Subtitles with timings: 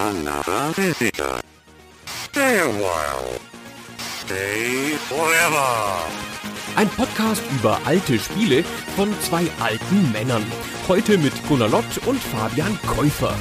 [0.00, 1.42] Another visitor.
[2.06, 3.38] Stay a while.
[4.24, 6.06] Stay forever.
[6.74, 8.64] Ein Podcast über alte Spiele
[8.96, 10.42] von zwei alten Männern.
[10.88, 13.36] Heute mit Gunnar Lott und Fabian Käufer.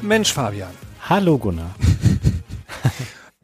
[0.00, 0.72] Mensch, Fabian.
[1.10, 1.74] Hallo Gunnar.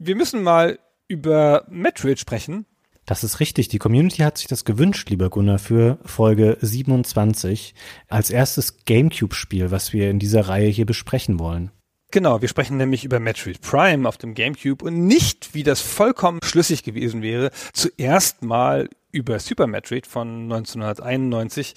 [0.03, 0.79] Wir müssen mal
[1.09, 2.65] über Metroid sprechen.
[3.05, 3.69] Das ist richtig.
[3.69, 7.75] Die Community hat sich das gewünscht, lieber Gunnar, für Folge 27
[8.09, 11.71] als erstes GameCube-Spiel, was wir in dieser Reihe hier besprechen wollen.
[12.13, 16.41] Genau, wir sprechen nämlich über Metroid Prime auf dem GameCube und nicht, wie das vollkommen
[16.43, 21.75] schlüssig gewesen wäre, zuerst mal über Super Metroid von 1991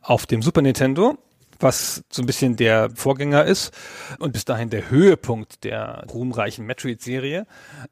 [0.00, 1.18] auf dem Super Nintendo
[1.64, 3.74] was so ein bisschen der Vorgänger ist
[4.18, 7.46] und bis dahin der Höhepunkt der ruhmreichen Metroid-Serie,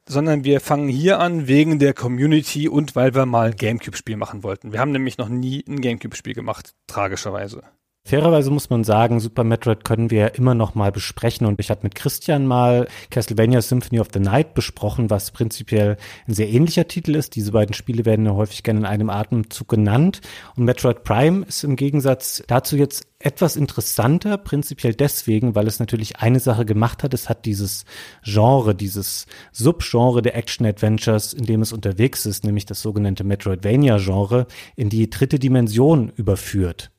[0.06, 4.42] sondern wir fangen hier an wegen der Community und weil wir mal ein Gamecube-Spiel machen
[4.42, 4.72] wollten.
[4.72, 7.62] Wir haben nämlich noch nie ein Gamecube-Spiel gemacht, tragischerweise.
[8.04, 11.84] Fairerweise muss man sagen, Super Metroid können wir immer noch mal besprechen und ich habe
[11.84, 17.14] mit Christian mal Castlevania Symphony of the Night besprochen, was prinzipiell ein sehr ähnlicher Titel
[17.14, 17.36] ist.
[17.36, 20.20] Diese beiden Spiele werden ja häufig gerne in einem Atemzug genannt
[20.56, 26.16] und Metroid Prime ist im Gegensatz dazu jetzt etwas interessanter, prinzipiell deswegen, weil es natürlich
[26.16, 27.14] eine Sache gemacht hat.
[27.14, 27.84] Es hat dieses
[28.24, 34.88] Genre, dieses Subgenre der Action-Adventures, in dem es unterwegs ist, nämlich das sogenannte Metroidvania-Genre, in
[34.88, 36.91] die dritte Dimension überführt.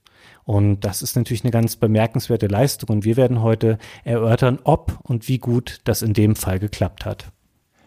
[0.46, 2.90] Und das ist natürlich eine ganz bemerkenswerte Leistung.
[2.90, 7.32] Und wir werden heute erörtern, ob und wie gut das in dem Fall geklappt hat.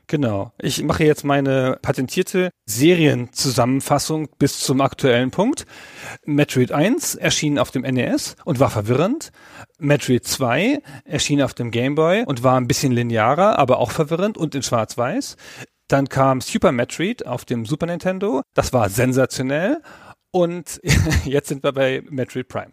[0.08, 0.52] Genau.
[0.60, 5.66] Ich mache jetzt meine patentierte Serienzusammenfassung bis zum aktuellen Punkt.
[6.24, 9.32] Metroid 1 erschien auf dem NES und war verwirrend.
[9.78, 14.38] Metroid 2 erschien auf dem Game Boy und war ein bisschen linearer, aber auch verwirrend
[14.38, 15.36] und in schwarz-weiß.
[15.88, 18.42] Dann kam Super Metroid auf dem Super Nintendo.
[18.54, 19.82] Das war sensationell.
[20.36, 20.82] Und
[21.24, 22.72] jetzt sind wir bei Metroid Prime.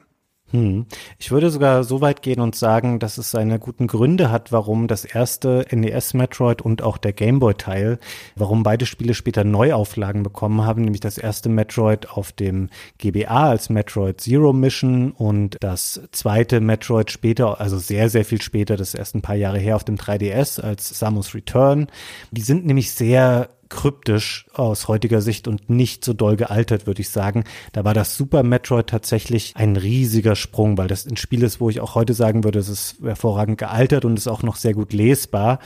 [0.52, 0.86] Hm.
[1.18, 4.90] Ich würde sogar so weit gehen und sagen, dass es seine guten Gründe hat, warum
[4.90, 8.00] das erste NES Metroid und auch der Game Boy Teil,
[8.36, 13.70] warum beide Spiele später Neuauflagen bekommen haben, nämlich das erste Metroid auf dem GBA als
[13.70, 19.16] Metroid Zero Mission und das zweite Metroid später, also sehr, sehr viel später, das erst
[19.16, 21.88] ein paar Jahre her auf dem 3DS als Samus Return.
[22.32, 27.10] Die sind nämlich sehr kryptisch aus heutiger Sicht und nicht so doll gealtert, würde ich
[27.10, 27.44] sagen.
[27.72, 31.70] Da war das Super Metroid tatsächlich ein riesiger Sprung, weil das ein Spiel ist, wo
[31.70, 34.94] ich auch heute sagen würde, es ist hervorragend gealtert und ist auch noch sehr gut
[34.94, 35.60] lesbar.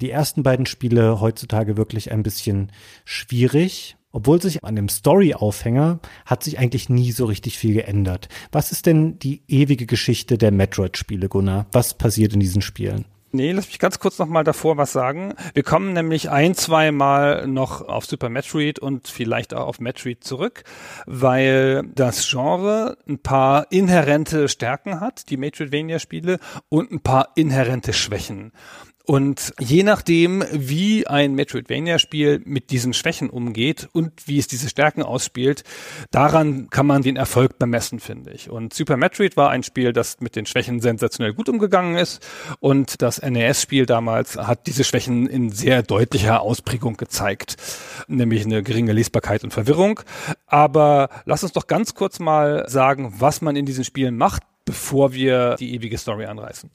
[0.00, 2.72] Die ersten beiden Spiele heutzutage wirklich ein bisschen
[3.04, 3.96] schwierig.
[4.14, 8.28] Obwohl sich an dem Story-Aufhänger hat sich eigentlich nie so richtig viel geändert.
[8.50, 11.66] Was ist denn die ewige Geschichte der Metroid-Spiele, Gunnar?
[11.72, 13.06] Was passiert in diesen Spielen?
[13.34, 15.32] Nee, lass mich ganz kurz noch mal davor was sagen.
[15.54, 20.22] Wir kommen nämlich ein, zwei Mal noch auf Super Metroid und vielleicht auch auf Metroid
[20.22, 20.64] zurück,
[21.06, 28.52] weil das Genre ein paar inhärente Stärken hat, die Metroidvania-Spiele, und ein paar inhärente Schwächen.
[29.04, 35.02] Und je nachdem, wie ein Metroidvania-Spiel mit diesen Schwächen umgeht und wie es diese Stärken
[35.02, 35.64] ausspielt,
[36.12, 38.48] daran kann man den Erfolg bemessen, finde ich.
[38.48, 42.24] Und Super Metroid war ein Spiel, das mit den Schwächen sensationell gut umgegangen ist.
[42.60, 47.56] Und das NES-Spiel damals hat diese Schwächen in sehr deutlicher Ausprägung gezeigt,
[48.06, 50.00] nämlich eine geringe Lesbarkeit und Verwirrung.
[50.46, 55.12] Aber lass uns doch ganz kurz mal sagen, was man in diesen Spielen macht, bevor
[55.12, 56.70] wir die ewige Story anreißen.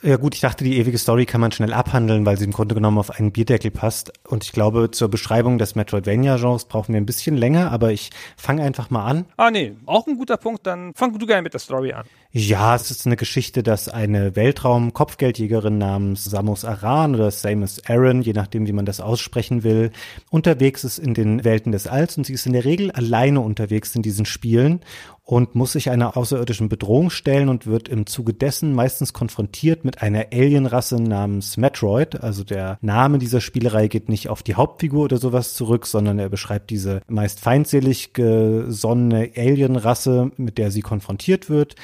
[0.00, 2.76] Ja gut, ich dachte, die ewige Story kann man schnell abhandeln, weil sie im Grunde
[2.76, 4.12] genommen auf einen Bierdeckel passt.
[4.28, 8.62] Und ich glaube, zur Beschreibung des Metroidvania-Genres brauchen wir ein bisschen länger, aber ich fange
[8.62, 9.24] einfach mal an.
[9.36, 12.04] Ah nee, auch ein guter Punkt, dann fang du gerne mit der Story an.
[12.30, 18.34] Ja, es ist eine Geschichte, dass eine Weltraum-Kopfgeldjägerin namens Samus Aran oder Samus Aran, je
[18.34, 19.90] nachdem, wie man das aussprechen will,
[20.30, 23.96] unterwegs ist in den Welten des Alls und sie ist in der Regel alleine unterwegs
[23.96, 24.80] in diesen Spielen
[25.28, 30.00] und muss sich einer außerirdischen Bedrohung stellen und wird im Zuge dessen meistens konfrontiert mit
[30.00, 32.22] einer Alienrasse namens Metroid.
[32.22, 36.30] Also der Name dieser Spielerei geht nicht auf die Hauptfigur oder sowas zurück, sondern er
[36.30, 41.74] beschreibt diese meist feindselig gesonnene Alienrasse, mit der sie konfrontiert wird.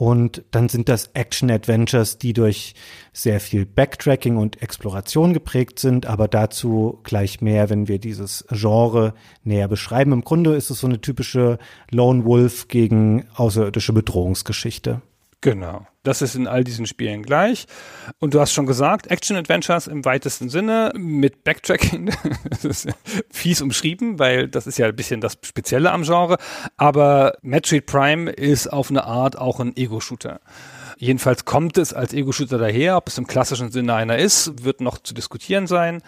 [0.00, 2.74] Und dann sind das Action-Adventures, die durch
[3.12, 9.12] sehr viel Backtracking und Exploration geprägt sind, aber dazu gleich mehr, wenn wir dieses Genre
[9.44, 10.12] näher beschreiben.
[10.12, 11.58] Im Grunde ist es so eine typische
[11.90, 15.02] Lone Wolf gegen außerirdische Bedrohungsgeschichte.
[15.42, 15.86] Genau.
[16.02, 17.66] Das ist in all diesen Spielen gleich.
[18.18, 22.12] Und du hast schon gesagt, Action-Adventures im weitesten Sinne mit Backtracking.
[22.50, 22.88] das ist
[23.30, 26.36] fies umschrieben, weil das ist ja ein bisschen das Spezielle am Genre.
[26.76, 30.40] Aber Metroid Prime ist auf eine Art auch ein Ego-Shooter.
[31.02, 32.98] Jedenfalls kommt es als Ego-Shooter daher.
[32.98, 36.02] Ob es im klassischen Sinne einer ist, wird noch zu diskutieren sein.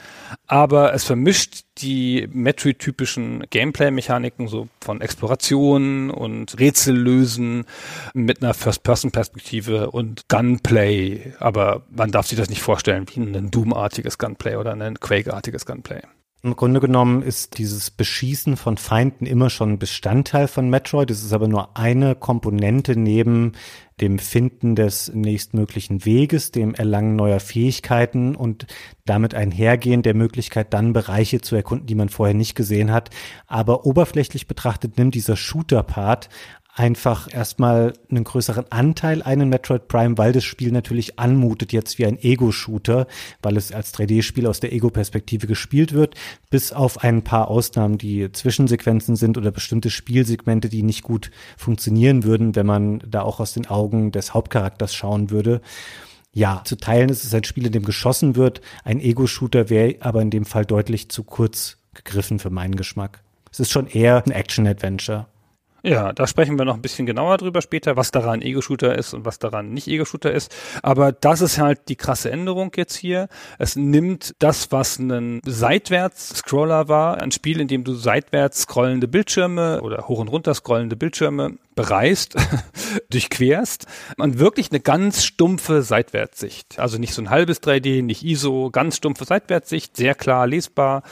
[0.47, 7.65] Aber es vermischt die Metroid-typischen Gameplay-Mechaniken, so von Exploration und Rätsellösen
[8.13, 11.33] mit einer First-Person-Perspektive und Gunplay.
[11.39, 16.03] Aber man darf sich das nicht vorstellen wie ein Doom-artiges Gunplay oder ein Quake-artiges Gunplay.
[16.45, 21.09] Im Grunde genommen ist dieses Beschießen von Feinden immer schon Bestandteil von Metroid.
[21.13, 23.53] Es ist aber nur eine Komponente neben
[24.03, 28.67] dem Finden des nächstmöglichen Weges, dem Erlangen neuer Fähigkeiten und
[29.05, 33.11] damit einhergehend der Möglichkeit, dann Bereiche zu erkunden, die man vorher nicht gesehen hat.
[33.47, 36.29] Aber oberflächlich betrachtet nimmt dieser Shooter-Part
[36.75, 42.07] einfach erstmal einen größeren Anteil einen Metroid Prime, weil das Spiel natürlich anmutet jetzt wie
[42.07, 43.07] ein Ego-Shooter,
[43.43, 46.15] weil es als 3D-Spiel aus der Ego-Perspektive gespielt wird,
[46.51, 52.25] bis auf ein paar Ausnahmen, die Zwischensequenzen sind oder bestimmte Spielsegmente, die nicht gut funktionieren
[52.25, 55.61] würden, wenn man da auch aus den Augen des Hauptcharakters schauen würde.
[56.33, 58.63] Ja, zu teilen ist es ein Spiel, in dem geschossen wird.
[58.85, 63.23] Ein Ego-Shooter wäre aber in dem Fall deutlich zu kurz gegriffen für meinen Geschmack.
[63.51, 65.27] Es ist schon eher ein Action-Adventure.
[65.85, 69.25] Ja, da sprechen wir noch ein bisschen genauer drüber später, was daran Ego-Shooter ist und
[69.25, 70.55] was daran nicht Ego-Shooter ist.
[70.83, 73.29] Aber das ist halt die krasse Änderung jetzt hier.
[73.59, 79.83] Es nimmt das, was ein Seitwärts-Scroller war, ein Spiel, in dem du seitwärts scrollende Bildschirme
[79.83, 82.35] oder hoch und runter scrollende Bildschirme bereist,
[83.11, 83.87] durchquerst
[84.19, 86.79] und wirklich eine ganz stumpfe Seitwärtssicht.
[86.79, 91.03] Also nicht so ein halbes 3D, nicht ISO, ganz stumpfe Seitwärtssicht, sehr klar lesbar.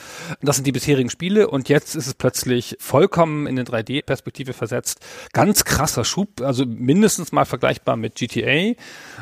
[0.41, 4.99] Das sind die bisherigen Spiele und jetzt ist es plötzlich vollkommen in eine 3D-Perspektive versetzt.
[5.33, 8.73] Ganz krasser Schub, also mindestens mal vergleichbar mit GTA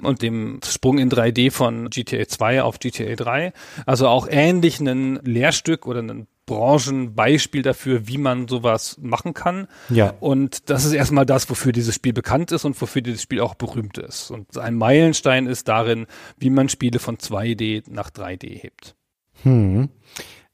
[0.03, 3.53] und dem Sprung in 3D von GTA 2 auf GTA 3.
[3.85, 9.67] Also auch ähnlich ein Lehrstück oder ein Branchenbeispiel dafür, wie man sowas machen kann.
[9.89, 10.15] Ja.
[10.19, 13.53] Und das ist erstmal das, wofür dieses Spiel bekannt ist und wofür dieses Spiel auch
[13.53, 14.31] berühmt ist.
[14.31, 16.07] Und ein Meilenstein ist darin,
[16.37, 18.95] wie man Spiele von 2D nach 3D hebt.
[19.43, 19.89] Hm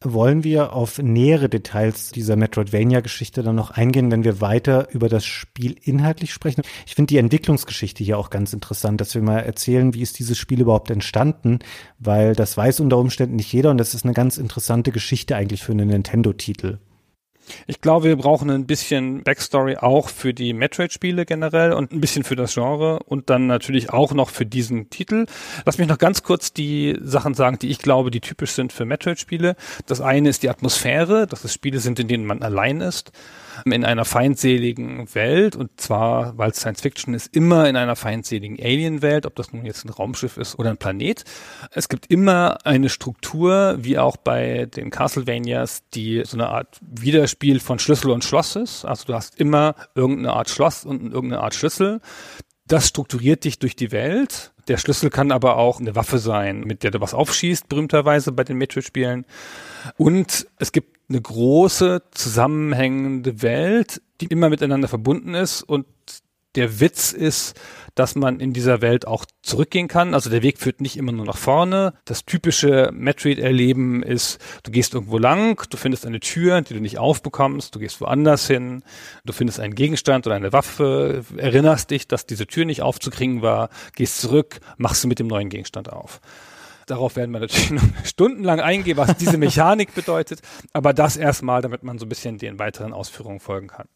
[0.04, 5.26] wollen wir auf nähere Details dieser Metroidvania-Geschichte dann noch eingehen, wenn wir weiter über das
[5.26, 6.64] Spiel inhaltlich sprechen.
[6.86, 10.38] Ich finde die Entwicklungsgeschichte hier auch ganz interessant, dass wir mal erzählen, wie ist dieses
[10.38, 11.60] Spiel überhaupt entstanden,
[11.98, 15.64] weil das weiß unter Umständen nicht jeder und das ist eine ganz interessante Geschichte eigentlich
[15.64, 16.80] für einen Nintendo-Titel.
[17.68, 22.24] Ich glaube, wir brauchen ein bisschen Backstory auch für die Metroid-Spiele generell und ein bisschen
[22.24, 25.26] für das Genre und dann natürlich auch noch für diesen Titel.
[25.66, 28.86] Lass mich noch ganz kurz die Sachen sagen, die ich glaube, die typisch sind für
[28.86, 29.56] Metroid-Spiele.
[29.86, 33.12] Das eine ist die Atmosphäre, dass es Spiele sind, in denen man allein ist
[33.66, 39.26] in einer feindseligen Welt und zwar, weil Science Fiction ist, immer in einer feindseligen Alien-Welt,
[39.26, 41.24] ob das nun jetzt ein Raumschiff ist oder ein Planet.
[41.72, 47.60] Es gibt immer eine Struktur, wie auch bei den Castlevanias, die so eine Art Widerspiel
[47.60, 48.86] von Schlüssel und Schloss ist.
[48.86, 52.02] Also du hast immer irgendeine Art Schloss und irgendeine Art Schlüssel.
[52.68, 54.52] Das strukturiert dich durch die Welt.
[54.68, 58.44] Der Schlüssel kann aber auch eine Waffe sein, mit der du was aufschießt, berühmterweise bei
[58.44, 59.26] den Metroid-Spielen.
[59.98, 65.86] Und es gibt eine große zusammenhängende Welt, die immer miteinander verbunden ist und
[66.56, 67.60] der Witz ist,
[67.96, 70.14] dass man in dieser Welt auch zurückgehen kann.
[70.14, 71.94] Also der Weg führt nicht immer nur nach vorne.
[72.06, 76.98] Das typische Metroid-Erleben ist, du gehst irgendwo lang, du findest eine Tür, die du nicht
[76.98, 78.84] aufbekommst, du gehst woanders hin,
[79.26, 83.70] du findest einen Gegenstand oder eine Waffe, erinnerst dich, dass diese Tür nicht aufzukriegen war,
[83.96, 86.20] gehst zurück, machst du mit dem neuen Gegenstand auf.
[86.86, 90.42] Darauf werden wir natürlich noch stundenlang eingehen, was diese Mechanik bedeutet.
[90.74, 93.88] Aber das erstmal, damit man so ein bisschen den weiteren Ausführungen folgen kann.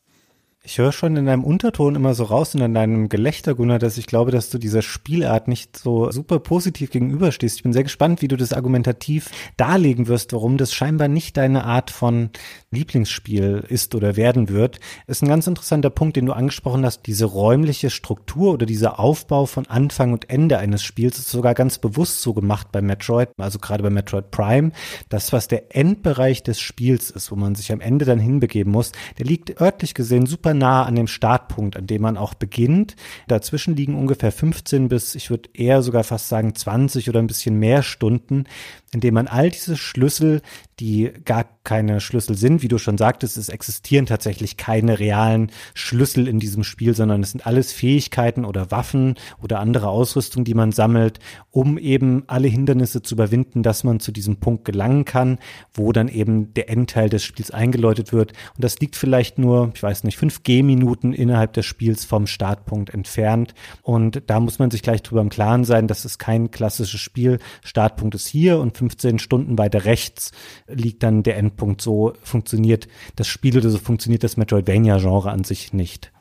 [0.61, 3.97] Ich höre schon in deinem Unterton immer so raus und in deinem Gelächter, Gunnar, dass
[3.97, 7.55] ich glaube, dass du dieser Spielart nicht so super positiv gegenüberstehst.
[7.55, 11.63] Ich bin sehr gespannt, wie du das argumentativ darlegen wirst, warum das scheinbar nicht deine
[11.63, 12.31] Art von
[12.71, 14.81] Lieblingsspiel ist oder werden wird.
[15.07, 17.07] Ist ein ganz interessanter Punkt, den du angesprochen hast.
[17.07, 21.79] Diese räumliche Struktur oder dieser Aufbau von Anfang und Ende eines Spiels ist sogar ganz
[21.79, 24.73] bewusst so gemacht bei Metroid, also gerade bei Metroid Prime.
[25.07, 28.91] Das, was der Endbereich des Spiels ist, wo man sich am Ende dann hinbegeben muss,
[29.17, 32.95] der liegt örtlich gesehen super super nah an dem Startpunkt, an dem man auch beginnt.
[33.27, 37.59] Dazwischen liegen ungefähr 15 bis, ich würde eher sogar fast sagen 20 oder ein bisschen
[37.59, 38.45] mehr Stunden,
[38.93, 40.41] in dem man all diese Schlüssel,
[40.79, 46.27] die gar keine Schlüssel sind, wie du schon sagtest, es existieren tatsächlich keine realen Schlüssel
[46.27, 50.71] in diesem Spiel, sondern es sind alles Fähigkeiten oder Waffen oder andere Ausrüstung, die man
[50.71, 51.19] sammelt,
[51.51, 55.37] um eben alle Hindernisse zu überwinden, dass man zu diesem Punkt gelangen kann,
[55.73, 58.31] wo dann eben der Endteil des Spiels eingeläutet wird.
[58.55, 62.93] Und das liegt vielleicht nur, ich weiß nicht, fünf G-Minuten innerhalb des Spiels vom Startpunkt
[62.93, 63.53] entfernt.
[63.81, 67.39] Und da muss man sich gleich drüber im Klaren sein, dass es kein klassisches Spiel.
[67.63, 70.31] Startpunkt ist hier und 15 Stunden weiter rechts
[70.67, 71.81] liegt dann der Endpunkt.
[71.81, 76.11] So funktioniert das Spiel oder so funktioniert das Metroidvania-Genre an sich nicht.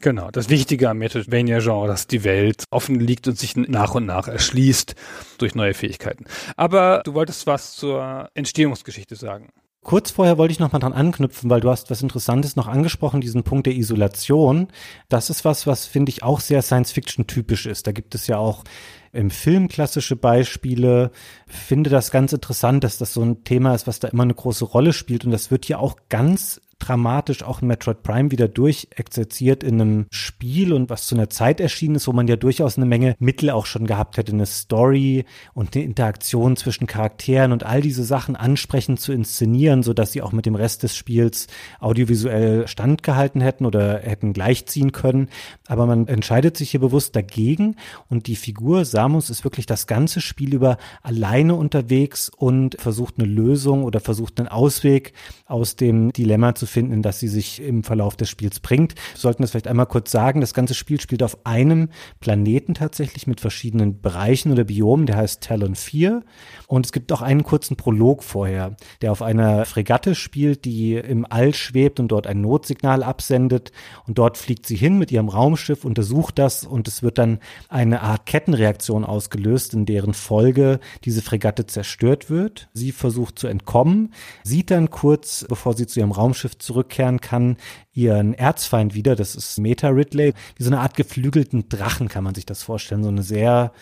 [0.00, 4.28] Genau, das Wichtige am Metroidvania-Genre, dass die Welt offen liegt und sich nach und nach
[4.28, 4.94] erschließt
[5.38, 6.26] durch neue Fähigkeiten.
[6.56, 9.48] Aber du wolltest was zur Entstehungsgeschichte sagen.
[9.86, 13.20] Kurz vorher wollte ich noch mal dran anknüpfen, weil du hast was Interessantes noch angesprochen,
[13.20, 14.66] diesen Punkt der Isolation.
[15.08, 17.86] Das ist was, was finde ich auch sehr Science-Fiction typisch ist.
[17.86, 18.64] Da gibt es ja auch
[19.12, 21.12] im Film klassische Beispiele.
[21.46, 24.64] Finde das ganz interessant, dass das so ein Thema ist, was da immer eine große
[24.64, 25.24] Rolle spielt.
[25.24, 30.06] Und das wird hier auch ganz dramatisch auch in Metroid Prime wieder durchexerziert in einem
[30.10, 33.50] Spiel und was zu einer Zeit erschienen ist, wo man ja durchaus eine Menge Mittel
[33.50, 38.36] auch schon gehabt hätte, eine Story und eine Interaktion zwischen Charakteren und all diese Sachen
[38.36, 41.46] ansprechend zu inszenieren, so dass sie auch mit dem Rest des Spiels
[41.80, 45.28] audiovisuell standgehalten hätten oder hätten gleichziehen können.
[45.66, 47.76] Aber man entscheidet sich hier bewusst dagegen
[48.08, 53.26] und die Figur Samus ist wirklich das ganze Spiel über alleine unterwegs und versucht eine
[53.26, 55.14] Lösung oder versucht einen Ausweg
[55.46, 58.94] aus dem Dilemma zu finden, in das sie sich im Verlauf des Spiels bringt.
[58.94, 60.40] Wir sollten das vielleicht einmal kurz sagen.
[60.40, 61.88] Das ganze Spiel spielt auf einem
[62.20, 66.22] Planeten tatsächlich mit verschiedenen Bereichen oder Biomen, der heißt Talon 4.
[66.66, 71.26] Und es gibt auch einen kurzen Prolog vorher, der auf einer Fregatte spielt, die im
[71.28, 73.72] All schwebt und dort ein Notsignal absendet.
[74.06, 78.02] Und dort fliegt sie hin mit ihrem Raumschiff, untersucht das und es wird dann eine
[78.02, 82.68] Art Kettenreaktion ausgelöst, in deren Folge diese Fregatte zerstört wird.
[82.72, 87.56] Sie versucht zu entkommen, sieht dann kurz, bevor sie zu ihrem Raumschiff zurückkehren kann,
[87.92, 89.16] ihren Erzfeind wieder.
[89.16, 93.02] Das ist Meta Ridley, wie so eine Art geflügelten Drachen kann man sich das vorstellen.
[93.02, 93.72] So eine sehr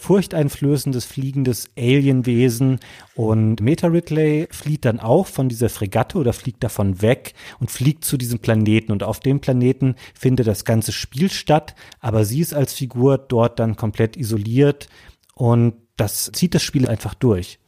[0.00, 2.80] furchteinflößendes fliegendes Alienwesen
[3.14, 8.06] und Meta Ridley flieht dann auch von dieser Fregatte oder fliegt davon weg und fliegt
[8.06, 12.54] zu diesem Planeten und auf dem Planeten findet das ganze Spiel statt, aber sie ist
[12.54, 14.88] als Figur dort dann komplett isoliert
[15.34, 17.58] und das zieht das Spiel einfach durch.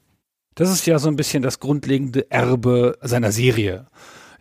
[0.54, 3.86] Das ist ja so ein bisschen das grundlegende Erbe seiner Serie.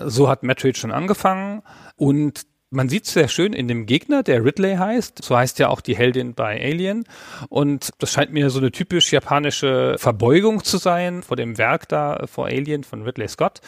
[0.10, 1.62] So hat Metroid schon angefangen
[1.96, 5.24] und man sieht sehr schön in dem Gegner, der Ridley heißt.
[5.24, 7.03] So heißt ja auch die Heldin bei Alien.
[7.50, 12.25] Und das scheint mir so eine typisch japanische Verbeugung zu sein vor dem Werk da,
[12.27, 13.60] vor Alien von Ridley Scott,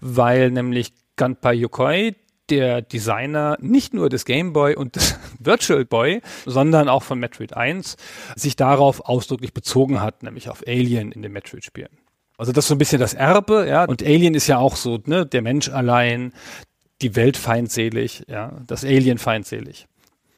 [0.00, 2.14] weil nämlich Gunpei Yokoi,
[2.50, 7.56] der Designer nicht nur des Game Boy und des Virtual Boy, sondern auch von Metroid
[7.56, 7.96] 1
[8.36, 12.01] sich darauf ausdrücklich bezogen hat, nämlich auf Alien in den Metroid-Spielen.
[12.42, 13.84] Also das ist so ein bisschen das Erbe, ja.
[13.84, 16.32] Und Alien ist ja auch so, ne, der Mensch allein,
[17.00, 19.86] die Welt feindselig, ja, das Alien feindselig.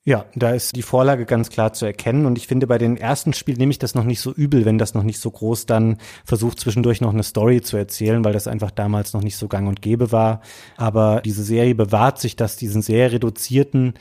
[0.05, 3.33] Ja, da ist die Vorlage ganz klar zu erkennen und ich finde, bei den ersten
[3.33, 5.97] Spielen nehme ich das noch nicht so übel, wenn das noch nicht so groß dann
[6.27, 9.67] versucht, zwischendurch noch eine Story zu erzählen, weil das einfach damals noch nicht so gang
[9.67, 10.43] und gäbe war.
[10.77, 13.95] Aber diese Serie bewahrt sich das, diesen sehr reduzierten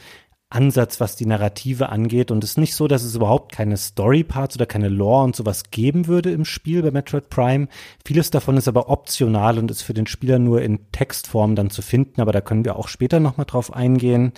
[0.54, 2.32] Ansatz, was die Narrative angeht.
[2.32, 5.72] Und es ist nicht so, dass es überhaupt keine Story-Parts oder keine Lore und sowas
[5.72, 7.68] geben würde im Spiel bei Metroid Prime.
[8.06, 11.82] Vieles davon ist aber optional und ist für den Spieler nur in Textform dann zu
[11.82, 12.22] finden.
[12.22, 14.34] Aber da können wir auch später nochmal drauf eingehen.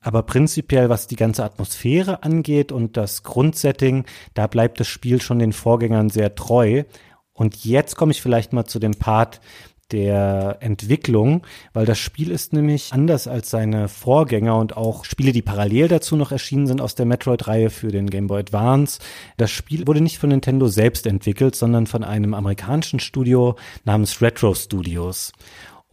[0.00, 4.04] Aber prinzipiell, was die ganze Atmosphäre angeht und das Grundsetting,
[4.34, 6.84] da bleibt das Spiel schon den Vorgängern sehr treu.
[7.32, 9.40] Und jetzt komme ich vielleicht mal zu dem Part,
[9.92, 15.42] der Entwicklung, weil das Spiel ist nämlich anders als seine Vorgänger und auch Spiele, die
[15.42, 19.00] parallel dazu noch erschienen sind aus der Metroid-Reihe für den Game Boy Advance.
[19.36, 24.54] Das Spiel wurde nicht von Nintendo selbst entwickelt, sondern von einem amerikanischen Studio namens Retro
[24.54, 25.32] Studios.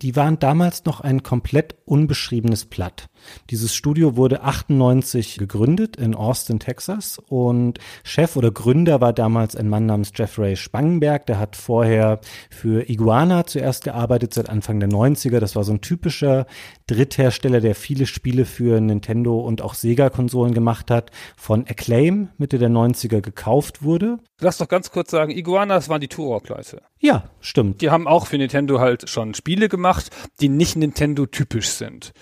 [0.02, 3.08] Die waren damals noch ein komplett unbeschriebenes Blatt.
[3.50, 9.70] Dieses Studio wurde 98 gegründet in Austin, Texas und Chef oder Gründer war damals ein
[9.70, 11.26] Mann namens Jeffrey Spangenberg.
[11.26, 15.40] Der hat vorher für Iguana zuerst gearbeitet seit Anfang der 90er.
[15.40, 16.46] Das war so ein typischer
[16.88, 22.70] Dritthersteller, der viele Spiele für Nintendo und auch Sega-Konsolen gemacht hat, von Acclaim Mitte der
[22.70, 24.18] 90er gekauft wurde.
[24.40, 26.82] Lass doch ganz kurz sagen, Iguana, das waren die Turok-Leute.
[27.00, 27.82] Ja, stimmt.
[27.82, 30.10] Die haben auch für Nintendo halt schon Spiele gemacht,
[30.40, 32.14] die nicht Nintendo-typisch sind.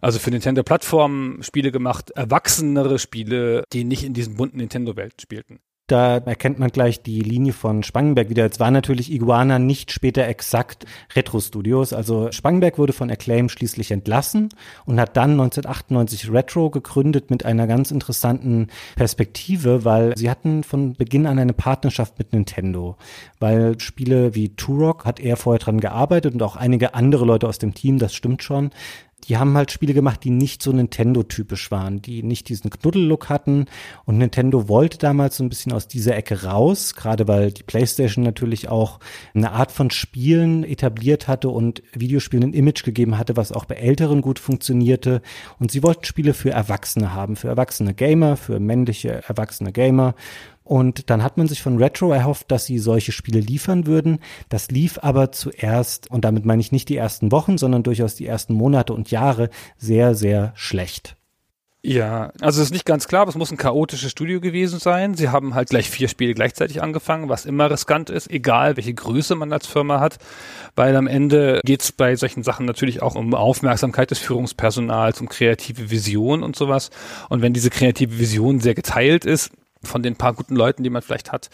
[0.00, 5.60] Also für Nintendo-Plattformen Spiele gemacht, erwachsenere Spiele, die nicht in diesen bunten Nintendo-Welt spielten.
[5.88, 8.42] Da erkennt man gleich die Linie von Spangenberg wieder.
[8.42, 10.84] Jetzt war natürlich Iguana nicht später exakt
[11.14, 11.92] Retro Studios.
[11.92, 14.48] Also Spangenberg wurde von Acclaim schließlich entlassen
[14.84, 20.94] und hat dann 1998 Retro gegründet mit einer ganz interessanten Perspektive, weil sie hatten von
[20.94, 22.96] Beginn an eine Partnerschaft mit Nintendo.
[23.38, 27.58] Weil Spiele wie Turok hat er vorher dran gearbeitet und auch einige andere Leute aus
[27.58, 28.70] dem Team, das stimmt schon
[29.28, 33.66] die haben halt Spiele gemacht, die nicht so Nintendo-typisch waren, die nicht diesen Knuddel-Look hatten.
[34.04, 38.24] Und Nintendo wollte damals so ein bisschen aus dieser Ecke raus, gerade weil die PlayStation
[38.24, 39.00] natürlich auch
[39.34, 43.76] eine Art von Spielen etabliert hatte und Videospielen ein Image gegeben hatte, was auch bei
[43.76, 45.22] Älteren gut funktionierte.
[45.58, 50.14] Und sie wollten Spiele für Erwachsene haben, für erwachsene Gamer, für männliche erwachsene Gamer.
[50.66, 54.18] Und dann hat man sich von Retro erhofft, dass sie solche Spiele liefern würden.
[54.48, 58.26] Das lief aber zuerst, und damit meine ich nicht die ersten Wochen, sondern durchaus die
[58.26, 61.16] ersten Monate und Jahre, sehr, sehr schlecht.
[61.88, 65.14] Ja, also es ist nicht ganz klar, aber es muss ein chaotisches Studio gewesen sein.
[65.14, 69.36] Sie haben halt gleich vier Spiele gleichzeitig angefangen, was immer riskant ist, egal welche Größe
[69.36, 70.18] man als Firma hat,
[70.74, 75.28] weil am Ende geht es bei solchen Sachen natürlich auch um Aufmerksamkeit des Führungspersonals, um
[75.28, 76.90] kreative Vision und sowas.
[77.28, 79.52] Und wenn diese kreative Vision sehr geteilt ist,
[79.82, 81.50] von den paar guten Leuten, die man vielleicht hat,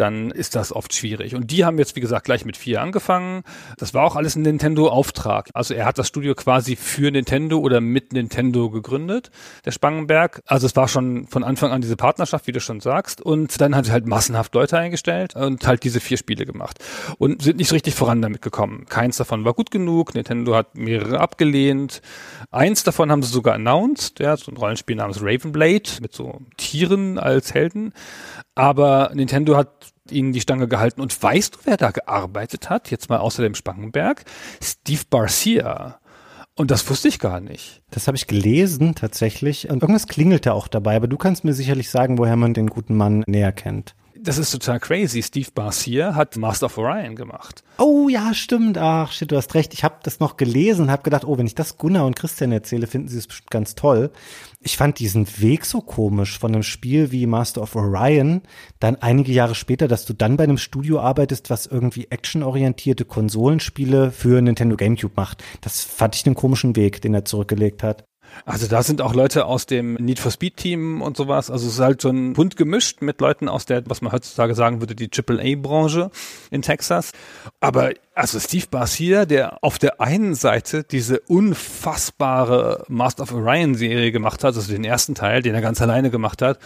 [0.00, 1.34] dann ist das oft schwierig.
[1.34, 3.42] Und die haben jetzt, wie gesagt, gleich mit vier angefangen.
[3.76, 5.50] Das war auch alles ein Nintendo-Auftrag.
[5.52, 9.30] Also er hat das Studio quasi für Nintendo oder mit Nintendo gegründet,
[9.64, 10.40] der Spangenberg.
[10.46, 13.20] Also es war schon von Anfang an diese Partnerschaft, wie du schon sagst.
[13.20, 16.78] Und dann hat er halt massenhaft Leute eingestellt und halt diese vier Spiele gemacht.
[17.18, 18.86] Und sind nicht richtig voran damit gekommen.
[18.88, 20.14] Keins davon war gut genug.
[20.14, 22.00] Nintendo hat mehrere abgelehnt.
[22.50, 27.18] Eins davon haben sie sogar announced, ja, so ein Rollenspiel namens Ravenblade mit so Tieren
[27.18, 27.92] als Helden.
[28.60, 29.70] Aber Nintendo hat
[30.10, 31.00] ihnen die Stange gehalten.
[31.00, 32.90] Und weißt du, wer da gearbeitet hat?
[32.90, 34.22] Jetzt mal außer dem Spangenberg?
[34.62, 35.98] Steve Barcia.
[36.56, 37.80] Und das wusste ich gar nicht.
[37.90, 39.70] Das habe ich gelesen tatsächlich.
[39.70, 40.96] Und irgendwas klingelte auch dabei.
[40.96, 44.50] Aber du kannst mir sicherlich sagen, woher man den guten Mann näher kennt das ist
[44.50, 45.22] total crazy.
[45.22, 47.62] Steve Barcier hat Master of Orion gemacht.
[47.78, 48.76] Oh ja, stimmt.
[48.78, 49.72] Ach, shit, du hast recht.
[49.72, 52.52] Ich habe das noch gelesen und habe gedacht, oh, wenn ich das Gunnar und Christian
[52.52, 54.10] erzähle, finden sie es bestimmt ganz toll.
[54.62, 58.42] Ich fand diesen Weg so komisch von einem Spiel wie Master of Orion,
[58.78, 64.10] dann einige Jahre später, dass du dann bei einem Studio arbeitest, was irgendwie actionorientierte Konsolenspiele
[64.10, 65.42] für Nintendo GameCube macht.
[65.62, 68.04] Das fand ich einen komischen Weg, den er zurückgelegt hat.
[68.44, 71.50] Also da sind auch Leute aus dem Need for Speed Team und sowas.
[71.50, 74.80] Also es ist halt schon bunt gemischt mit Leuten aus der, was man heutzutage sagen
[74.80, 76.10] würde, die AAA-Branche
[76.50, 77.12] in Texas.
[77.60, 84.12] Aber also Steve Barcia, der auf der einen Seite diese unfassbare Master of Orion Serie
[84.12, 86.58] gemacht hat, also den ersten Teil, den er ganz alleine gemacht hat,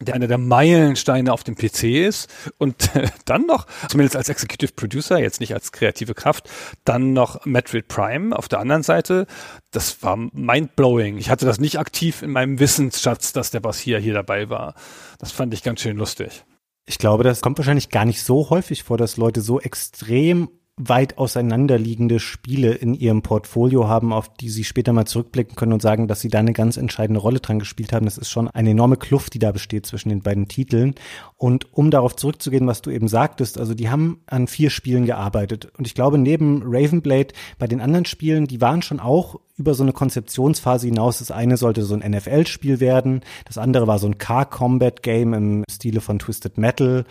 [0.00, 4.72] der einer der Meilensteine auf dem PC ist und äh, dann noch, zumindest als Executive
[4.72, 6.50] Producer, jetzt nicht als kreative Kraft,
[6.84, 9.26] dann noch Metroid Prime auf der anderen Seite.
[9.70, 11.18] Das war mindblowing.
[11.18, 14.74] Ich hatte das nicht aktiv in meinem Wissensschatz, dass der Boss hier, hier dabei war.
[15.18, 16.44] Das fand ich ganz schön lustig.
[16.86, 21.18] Ich glaube, das kommt wahrscheinlich gar nicht so häufig vor, dass Leute so extrem weit
[21.18, 26.08] auseinanderliegende Spiele in ihrem Portfolio haben, auf die sie später mal zurückblicken können und sagen,
[26.08, 28.06] dass sie da eine ganz entscheidende Rolle dran gespielt haben.
[28.06, 30.96] Das ist schon eine enorme Kluft, die da besteht zwischen den beiden Titeln.
[31.36, 35.70] Und um darauf zurückzugehen, was du eben sagtest, also die haben an vier Spielen gearbeitet.
[35.78, 39.84] Und ich glaube, neben Ravenblade bei den anderen Spielen, die waren schon auch über so
[39.84, 41.20] eine Konzeptionsphase hinaus.
[41.20, 46.00] Das eine sollte so ein NFL-Spiel werden, das andere war so ein Car-Combat-Game im Stile
[46.00, 47.04] von Twisted Metal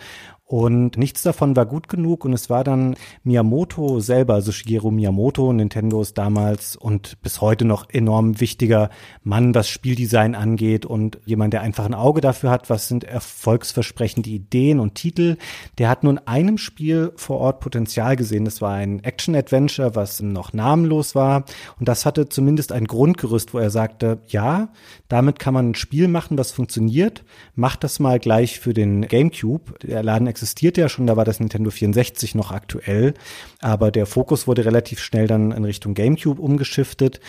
[0.46, 5.50] und nichts davon war gut genug und es war dann Miyamoto selber, also Shigeru Miyamoto,
[5.54, 8.90] Nintendos damals und bis heute noch enorm wichtiger
[9.22, 14.28] Mann, was Spieldesign angeht und jemand, der einfach ein Auge dafür hat, was sind erfolgsversprechende
[14.28, 15.38] Ideen und Titel.
[15.78, 18.44] Der hat nun einem Spiel vor Ort Potenzial gesehen.
[18.44, 21.44] Das war ein Action-Adventure, was noch namenlos war
[21.78, 24.68] und das hatte zumindest ein Grundgerüst, wo er sagte, ja,
[25.08, 27.24] damit kann man ein Spiel machen, das funktioniert.
[27.54, 29.72] Macht das mal gleich für den GameCube.
[29.82, 33.14] Der Laden existiert ja schon, da war das Nintendo 64 noch aktuell,
[33.60, 37.20] aber der Fokus wurde relativ schnell dann in Richtung GameCube umgeschiftet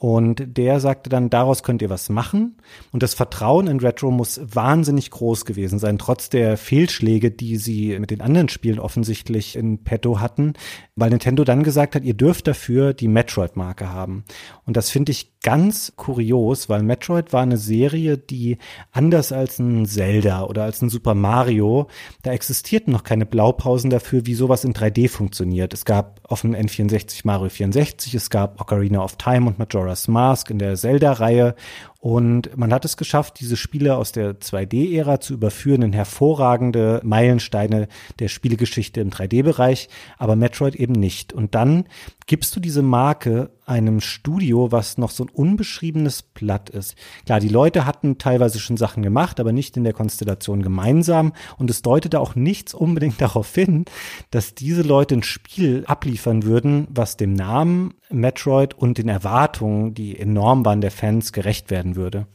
[0.00, 2.56] und der sagte dann, daraus könnt ihr was machen.
[2.92, 7.98] Und das Vertrauen in Retro muss wahnsinnig groß gewesen sein, trotz der Fehlschläge, die sie
[7.98, 10.52] mit den anderen Spielen offensichtlich in petto hatten,
[10.94, 14.24] weil Nintendo dann gesagt hat, ihr dürft dafür die Metroid-Marke haben.
[14.64, 18.58] Und das finde ich ganz kurios, weil Metroid war eine Serie, die
[18.92, 21.86] anders als ein Zelda oder als ein Super Mario,
[22.22, 25.72] da existierten noch keine Blaupausen dafür, wie sowas in 3D funktioniert.
[25.72, 30.50] Es gab auf dem N64 Mario 64, es gab Ocarina of Time und Majora's Mask
[30.50, 31.54] in der Zelda-Reihe
[32.00, 37.88] und man hat es geschafft, diese Spiele aus der 2D-Ära zu überführen in hervorragende Meilensteine
[38.20, 41.32] der Spielegeschichte im 3D-Bereich, aber Metroid eben nicht.
[41.32, 41.86] Und dann
[42.26, 46.94] gibst du diese Marke einem Studio, was noch so ein unbeschriebenes Blatt ist.
[47.26, 51.32] Klar, die Leute hatten teilweise schon Sachen gemacht, aber nicht in der Konstellation gemeinsam.
[51.58, 53.84] Und es deutete auch nichts unbedingt darauf hin,
[54.30, 60.18] dass diese Leute ein Spiel abliefern würden, was dem Namen Metroid und den Erwartungen, die
[60.18, 62.26] enorm waren der Fans, gerecht werden würde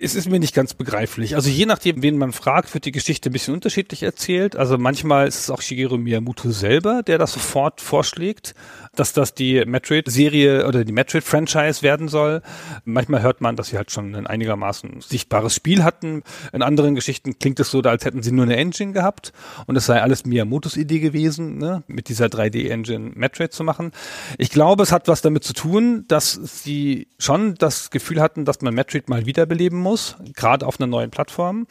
[0.00, 1.34] es ist mir nicht ganz begreiflich.
[1.34, 4.56] Also je nachdem, wen man fragt, wird die Geschichte ein bisschen unterschiedlich erzählt.
[4.56, 8.54] Also manchmal ist es auch Shigeru Miyamoto selber, der das sofort vorschlägt
[8.98, 12.42] dass das die Metroid-Serie oder die Metroid-Franchise werden soll.
[12.84, 16.22] Manchmal hört man, dass sie halt schon ein einigermaßen sichtbares Spiel hatten.
[16.52, 19.32] In anderen Geschichten klingt es so, als hätten sie nur eine Engine gehabt
[19.66, 23.92] und es sei alles Miyamotos Idee gewesen, ne, mit dieser 3D-Engine Metroid zu machen.
[24.36, 28.60] Ich glaube, es hat was damit zu tun, dass sie schon das Gefühl hatten, dass
[28.62, 31.66] man Metroid mal wiederbeleben muss, gerade auf einer neuen Plattform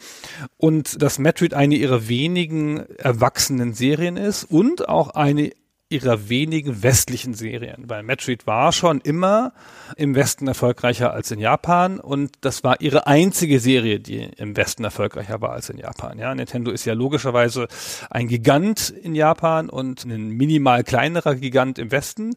[0.56, 5.52] und dass Metroid eine ihrer wenigen erwachsenen Serien ist und auch eine
[5.90, 9.52] ihrer wenigen westlichen Serien, weil Metroid war schon immer
[9.96, 14.84] im Westen erfolgreicher als in Japan und das war ihre einzige Serie, die im Westen
[14.84, 16.18] erfolgreicher war als in Japan.
[16.18, 17.68] Ja, Nintendo ist ja logischerweise
[18.10, 22.34] ein Gigant in Japan und ein minimal kleinerer Gigant im Westen.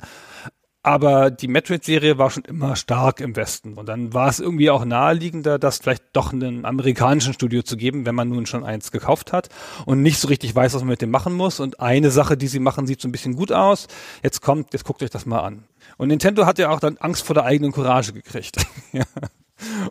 [0.83, 3.75] Aber die Metroid-Serie war schon immer stark im Westen.
[3.75, 8.05] Und dann war es irgendwie auch naheliegender, das vielleicht doch einem amerikanischen Studio zu geben,
[8.07, 9.49] wenn man nun schon eins gekauft hat
[9.85, 11.59] und nicht so richtig weiß, was man mit dem machen muss.
[11.59, 13.87] Und eine Sache, die sie machen, sieht so ein bisschen gut aus.
[14.23, 15.65] Jetzt kommt, jetzt guckt euch das mal an.
[15.97, 18.57] Und Nintendo hat ja auch dann Angst vor der eigenen Courage gekriegt.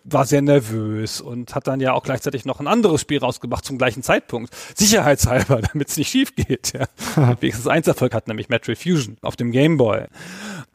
[0.04, 3.78] war sehr nervös und hat dann ja auch gleichzeitig noch ein anderes Spiel rausgemacht zum
[3.78, 4.54] gleichen Zeitpunkt.
[4.74, 6.72] Sicherheitshalber, damit es nicht schief geht.
[6.72, 6.86] Ja.
[7.40, 10.06] Wenigstens eins Erfolg hat, nämlich Metroid Fusion auf dem Game Boy.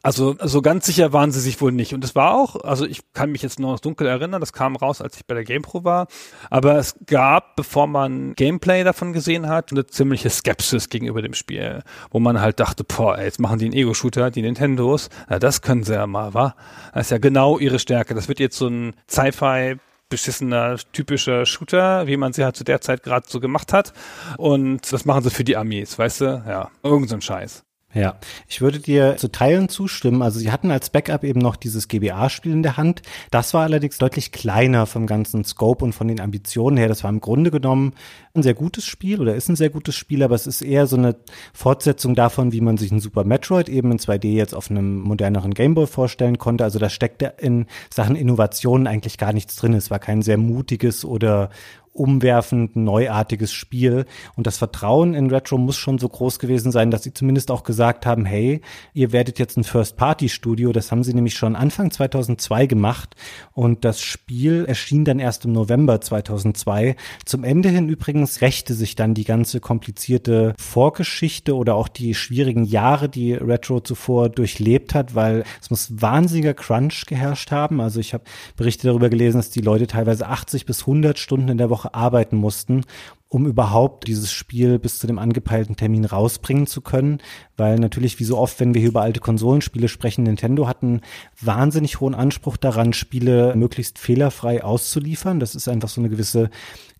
[0.06, 1.92] Also so ganz sicher waren sie sich wohl nicht.
[1.92, 4.76] Und es war auch, also ich kann mich jetzt nur noch dunkel erinnern, das kam
[4.76, 6.06] raus, als ich bei der GamePro war.
[6.48, 11.82] Aber es gab, bevor man Gameplay davon gesehen hat, eine ziemliche Skepsis gegenüber dem Spiel,
[12.12, 15.08] wo man halt dachte, boah, ey, jetzt machen die einen Ego-Shooter, die Nintendos.
[15.28, 16.54] Na, das können sie ja mal, wa?
[16.94, 18.14] Das ist ja genau ihre Stärke.
[18.14, 22.80] Das wird jetzt so ein Sci-Fi beschissener typischer Shooter, wie man sie halt zu der
[22.80, 23.92] Zeit gerade so gemacht hat.
[24.36, 26.44] Und das machen sie für die Armees, weißt du?
[26.46, 27.65] Ja, irgend so ein Scheiß.
[27.96, 30.20] Ja, ich würde dir zu Teilen zustimmen.
[30.20, 33.00] Also sie hatten als Backup eben noch dieses GBA-Spiel in der Hand.
[33.30, 36.88] Das war allerdings deutlich kleiner vom ganzen Scope und von den Ambitionen her.
[36.88, 37.94] Das war im Grunde genommen
[38.34, 40.96] ein sehr gutes Spiel oder ist ein sehr gutes Spiel, aber es ist eher so
[40.96, 41.16] eine
[41.54, 45.54] Fortsetzung davon, wie man sich ein Super Metroid eben in 2D jetzt auf einem moderneren
[45.54, 46.64] Gameboy vorstellen konnte.
[46.64, 49.72] Also da steckte in Sachen Innovationen eigentlich gar nichts drin.
[49.72, 51.48] Es war kein sehr mutiges oder
[51.96, 54.06] umwerfend, neuartiges Spiel.
[54.36, 57.64] Und das Vertrauen in Retro muss schon so groß gewesen sein, dass sie zumindest auch
[57.64, 58.60] gesagt haben, hey,
[58.94, 60.72] ihr werdet jetzt ein First-Party-Studio.
[60.72, 63.16] Das haben sie nämlich schon Anfang 2002 gemacht.
[63.52, 66.96] Und das Spiel erschien dann erst im November 2002.
[67.24, 72.64] Zum Ende hin übrigens rächte sich dann die ganze komplizierte Vorgeschichte oder auch die schwierigen
[72.64, 77.80] Jahre, die Retro zuvor durchlebt hat, weil es muss wahnsinniger Crunch geherrscht haben.
[77.80, 78.24] Also ich habe
[78.56, 82.36] Berichte darüber gelesen, dass die Leute teilweise 80 bis 100 Stunden in der Woche Arbeiten
[82.36, 82.84] mussten,
[83.28, 87.18] um überhaupt dieses Spiel bis zu dem angepeilten Termin rausbringen zu können.
[87.56, 91.00] Weil natürlich, wie so oft, wenn wir hier über alte Konsolenspiele sprechen, Nintendo hat einen
[91.40, 95.40] wahnsinnig hohen Anspruch daran, Spiele möglichst fehlerfrei auszuliefern.
[95.40, 96.50] Das ist einfach so eine gewisse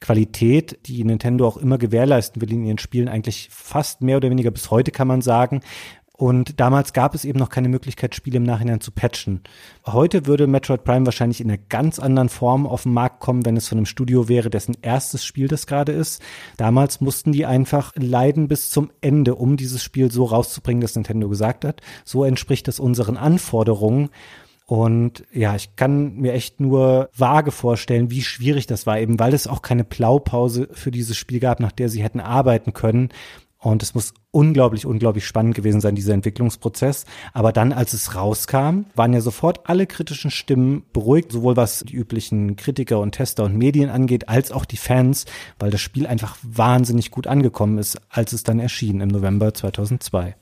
[0.00, 4.50] Qualität, die Nintendo auch immer gewährleisten will in ihren Spielen, eigentlich fast mehr oder weniger
[4.50, 5.60] bis heute kann man sagen.
[6.16, 9.42] Und damals gab es eben noch keine Möglichkeit, Spiele im Nachhinein zu patchen.
[9.84, 13.56] Heute würde Metroid Prime wahrscheinlich in einer ganz anderen Form auf den Markt kommen, wenn
[13.56, 16.22] es von einem Studio wäre, dessen erstes Spiel das gerade ist.
[16.56, 21.28] Damals mussten die einfach leiden bis zum Ende, um dieses Spiel so rauszubringen, dass Nintendo
[21.28, 21.82] gesagt hat.
[22.04, 24.08] So entspricht es unseren Anforderungen.
[24.66, 29.32] Und ja, ich kann mir echt nur vage vorstellen, wie schwierig das war, eben weil
[29.32, 33.10] es auch keine Blaupause für dieses Spiel gab, nach der sie hätten arbeiten können.
[33.66, 37.04] Und es muss unglaublich, unglaublich spannend gewesen sein, dieser Entwicklungsprozess.
[37.32, 41.96] Aber dann, als es rauskam, waren ja sofort alle kritischen Stimmen beruhigt, sowohl was die
[41.96, 45.24] üblichen Kritiker und Tester und Medien angeht, als auch die Fans,
[45.58, 50.36] weil das Spiel einfach wahnsinnig gut angekommen ist, als es dann erschien im November 2002.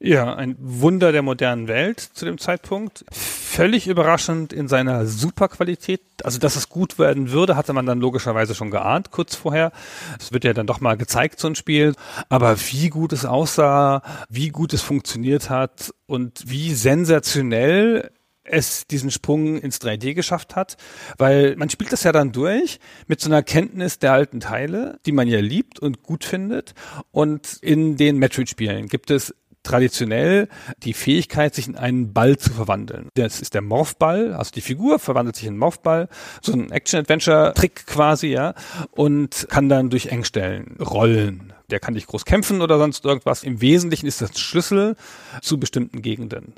[0.00, 3.04] Ja, ein Wunder der modernen Welt zu dem Zeitpunkt.
[3.12, 6.02] Völlig überraschend in seiner Superqualität.
[6.24, 9.72] Also, dass es gut werden würde, hatte man dann logischerweise schon geahnt, kurz vorher.
[10.18, 11.94] Es wird ja dann doch mal gezeigt, so ein Spiel.
[12.28, 18.10] Aber wie gut es aussah, wie gut es funktioniert hat und wie sensationell
[18.44, 20.76] es diesen Sprung ins 3D geschafft hat,
[21.16, 25.12] weil man spielt das ja dann durch mit so einer Kenntnis der alten Teile, die
[25.12, 26.74] man ja liebt und gut findet.
[27.10, 30.48] Und in den Metroid-Spielen gibt es traditionell
[30.84, 33.08] die Fähigkeit, sich in einen Ball zu verwandeln.
[33.14, 36.08] Das ist der Morphball, also die Figur verwandelt sich in einen Morphball,
[36.40, 38.54] so ein Action-Adventure-Trick quasi, ja,
[38.92, 43.42] und kann dann durch Engstellen rollen der kann nicht groß kämpfen oder sonst irgendwas.
[43.42, 44.96] Im Wesentlichen ist das ein Schlüssel
[45.40, 46.54] zu bestimmten Gegenden.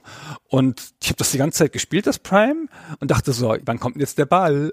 [0.48, 2.66] Und ich habe das die ganze Zeit gespielt, das Prime,
[3.00, 4.72] und dachte so, wann kommt denn jetzt der Ball?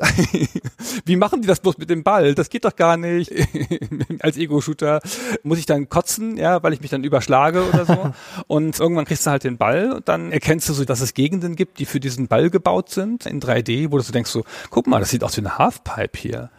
[1.05, 2.35] Wie machen die das bloß mit dem Ball?
[2.35, 3.31] Das geht doch gar nicht.
[4.19, 5.01] Als Ego-Shooter
[5.43, 8.13] muss ich dann kotzen, ja, weil ich mich dann überschlage oder so.
[8.47, 11.55] und irgendwann kriegst du halt den Ball und dann erkennst du so, dass es Gegenden
[11.55, 14.87] gibt, die für diesen Ball gebaut sind in 3D, wo du so denkst so, guck
[14.87, 16.49] mal, das sieht aus wie eine Halfpipe hier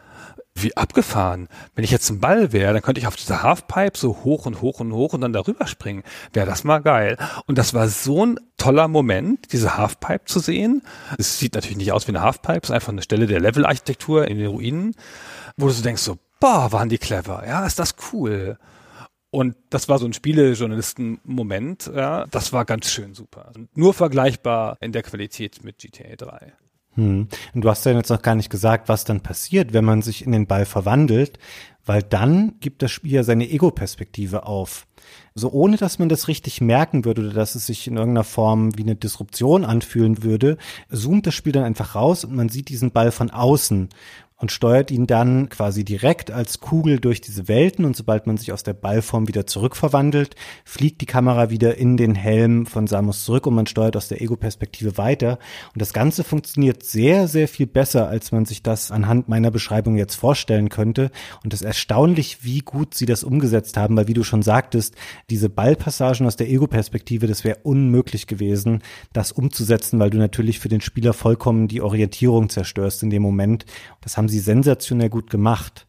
[0.54, 1.48] wie abgefahren.
[1.74, 4.60] Wenn ich jetzt ein Ball wäre, dann könnte ich auf dieser Halfpipe so hoch und
[4.60, 6.04] hoch und hoch und dann darüber springen.
[6.32, 7.18] Wäre das mal geil.
[7.46, 10.82] Und das war so ein toller Moment, diese Halfpipe zu sehen.
[11.18, 14.28] Es sieht natürlich nicht aus wie eine Halfpipe, es ist einfach eine Stelle der Levelarchitektur
[14.28, 14.94] in den Ruinen,
[15.56, 17.44] wo du so denkst so, boah, waren die clever.
[17.46, 18.58] Ja, ist das cool.
[19.30, 23.50] Und das war so ein Spielejournalisten-Moment, ja, das war ganz schön super.
[23.74, 26.52] Nur vergleichbar in der Qualität mit GTA 3.
[26.94, 27.28] Hm.
[27.54, 30.24] Und du hast ja jetzt noch gar nicht gesagt, was dann passiert, wenn man sich
[30.24, 31.38] in den Ball verwandelt,
[31.86, 34.86] weil dann gibt das Spiel ja seine Ego-Perspektive auf.
[35.34, 38.78] So ohne dass man das richtig merken würde oder dass es sich in irgendeiner Form
[38.78, 40.56] wie eine Disruption anfühlen würde,
[40.90, 43.88] zoomt das Spiel dann einfach raus und man sieht diesen Ball von außen
[44.44, 48.52] und steuert ihn dann quasi direkt als Kugel durch diese Welten und sobald man sich
[48.52, 53.46] aus der Ballform wieder zurückverwandelt, fliegt die Kamera wieder in den Helm von Samus zurück
[53.46, 55.38] und man steuert aus der Ego-Perspektive weiter.
[55.72, 59.96] Und das Ganze funktioniert sehr, sehr viel besser, als man sich das anhand meiner Beschreibung
[59.96, 61.10] jetzt vorstellen könnte.
[61.42, 64.94] Und es ist erstaunlich, wie gut sie das umgesetzt haben, weil wie du schon sagtest,
[65.30, 68.82] diese Ballpassagen aus der Ego-Perspektive, das wäre unmöglich gewesen,
[69.14, 73.64] das umzusetzen, weil du natürlich für den Spieler vollkommen die Orientierung zerstörst in dem Moment.
[74.04, 75.86] Das haben sie sensationell gut gemacht.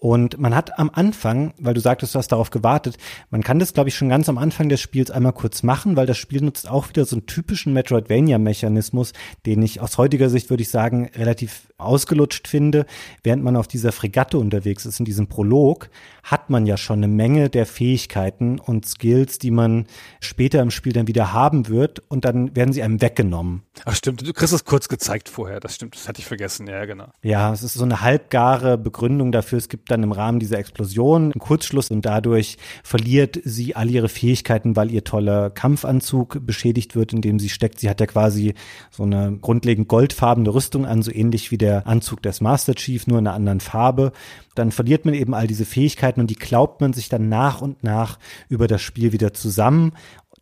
[0.00, 2.98] Und man hat am Anfang, weil du sagtest, du hast darauf gewartet,
[3.30, 6.06] man kann das, glaube ich, schon ganz am Anfang des Spiels einmal kurz machen, weil
[6.06, 9.14] das Spiel nutzt auch wieder so einen typischen Metroidvania-Mechanismus,
[9.46, 12.84] den ich aus heutiger Sicht, würde ich sagen, relativ ausgelutscht finde.
[13.22, 15.88] Während man auf dieser Fregatte unterwegs ist, in diesem Prolog,
[16.22, 19.86] hat man ja schon eine Menge der Fähigkeiten und Skills, die man
[20.20, 23.62] später im Spiel dann wieder haben wird und dann werden sie einem weggenommen.
[23.84, 26.84] Ach stimmt, du kriegst es kurz gezeigt vorher, das stimmt, das hatte ich vergessen, ja
[26.84, 27.06] genau.
[27.22, 31.24] Ja, es ist so eine halbgare Begründung dafür, es gibt dann im Rahmen dieser Explosion
[31.24, 37.12] einen Kurzschluss und dadurch verliert sie all ihre Fähigkeiten, weil ihr toller Kampfanzug beschädigt wird,
[37.12, 37.80] in dem sie steckt.
[37.80, 38.54] Sie hat ja quasi
[38.90, 43.18] so eine grundlegend goldfarbene Rüstung an, so ähnlich wie der Anzug des Master Chief, nur
[43.18, 44.12] in einer anderen Farbe
[44.56, 47.84] dann verliert man eben all diese Fähigkeiten und die glaubt man sich dann nach und
[47.84, 48.18] nach
[48.48, 49.92] über das Spiel wieder zusammen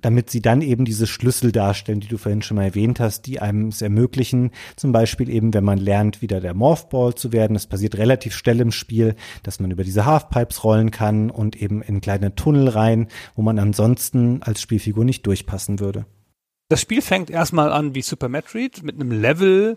[0.04, 3.40] damit sie dann eben diese Schlüssel darstellen, die du vorhin schon mal erwähnt hast, die
[3.40, 7.54] einem es ermöglichen, zum Beispiel eben, wenn man lernt, wieder der Morphball zu werden.
[7.54, 11.80] Das passiert relativ schnell im Spiel, dass man über diese Halfpipes rollen kann und eben
[11.82, 16.04] in kleine Tunnel rein, wo man ansonsten als Spielfigur nicht durchpassen würde.
[16.68, 19.76] Das Spiel fängt erstmal an wie Super Metroid mit einem Level,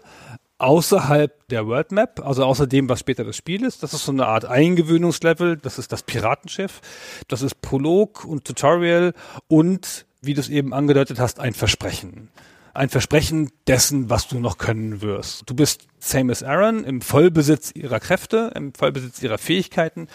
[0.57, 3.83] außerhalb der World Map, also außer dem, was später das Spiel ist.
[3.83, 5.57] Das ist so eine Art Eingewöhnungslevel.
[5.57, 6.81] Das ist das Piratenschiff.
[7.27, 9.13] Das ist Prolog und Tutorial
[9.47, 12.29] und, wie du es eben angedeutet hast, ein Versprechen.
[12.73, 15.49] Ein Versprechen dessen, was du noch können wirst.
[15.49, 20.07] Du bist same as Aaron im Vollbesitz ihrer Kräfte, im Vollbesitz ihrer Fähigkeiten.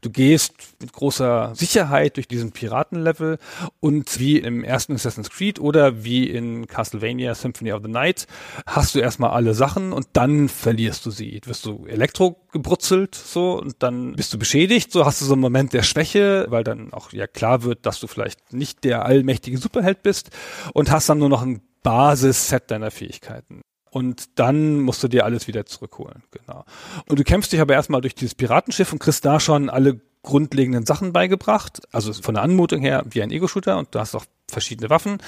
[0.00, 3.38] Du gehst mit großer Sicherheit durch diesen Piratenlevel
[3.80, 8.26] und wie im ersten Assassin's Creed oder wie in Castlevania Symphony of the Night
[8.66, 11.40] hast du erstmal alle Sachen und dann verlierst du sie.
[11.44, 15.42] Wirst du Elektro gebrutzelt so und dann bist du beschädigt, so hast du so einen
[15.42, 19.58] Moment der Schwäche, weil dann auch ja klar wird, dass du vielleicht nicht der allmächtige
[19.58, 20.30] Superheld bist
[20.72, 25.48] und hast dann nur noch ein Basisset deiner Fähigkeiten und dann musst du dir alles
[25.48, 26.22] wieder zurückholen.
[26.30, 26.64] Genau.
[27.06, 30.86] Und du kämpfst dich aber erstmal durch dieses Piratenschiff und kriegst da schon alle grundlegenden
[30.86, 31.80] Sachen beigebracht.
[31.92, 35.18] Also von der Anmutung her wie ein Ego-Shooter und du hast auch verschiedene Waffen.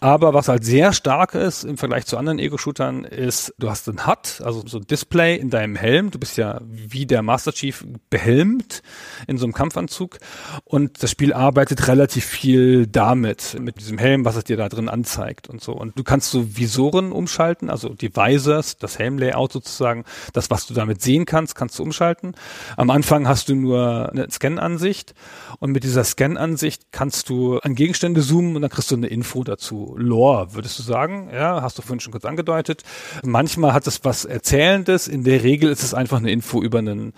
[0.00, 4.06] Aber was halt sehr stark ist im Vergleich zu anderen Ego-Shootern ist, du hast ein
[4.06, 6.12] HUD, also so ein Display in deinem Helm.
[6.12, 8.82] Du bist ja wie der Master Chief behelmt
[9.26, 10.18] in so einem Kampfanzug.
[10.64, 14.88] Und das Spiel arbeitet relativ viel damit, mit diesem Helm, was es dir da drin
[14.88, 15.72] anzeigt und so.
[15.72, 20.74] Und du kannst so Visoren umschalten, also die Visors, das Helmlayout sozusagen, das, was du
[20.74, 22.36] damit sehen kannst, kannst du umschalten.
[22.76, 25.14] Am Anfang hast du nur eine Scan-Ansicht
[25.58, 29.44] und mit dieser Scan-Ansicht kannst du an Gegenstände zoomen und dann kriegst du eine Info
[29.44, 29.94] dazu.
[29.96, 31.30] Lore, würdest du sagen?
[31.32, 32.82] Ja, hast du vorhin schon kurz angedeutet.
[33.22, 35.06] Manchmal hat es was Erzählendes.
[35.06, 37.12] In der Regel ist es einfach eine Info über ein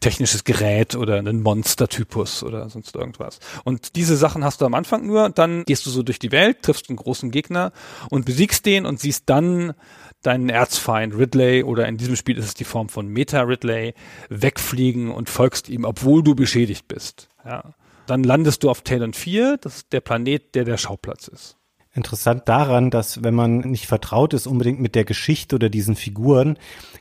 [0.00, 3.38] technisches Gerät oder einen Monstertypus oder sonst irgendwas.
[3.64, 5.28] Und diese Sachen hast du am Anfang nur.
[5.28, 7.72] Dann gehst du so durch die Welt, triffst einen großen Gegner
[8.08, 9.74] und besiegst den und siehst dann
[10.22, 13.94] deinen Erzfeind Ridley oder in diesem Spiel ist es die Form von Meta Ridley
[14.30, 17.28] wegfliegen und folgst ihm, obwohl du beschädigt bist.
[17.44, 17.74] Ja.
[18.08, 21.56] Dann landest du auf Talon 4, das ist der Planet, der der Schauplatz ist.
[21.92, 26.58] Interessant daran, dass wenn man nicht vertraut ist unbedingt mit der Geschichte oder diesen Figuren,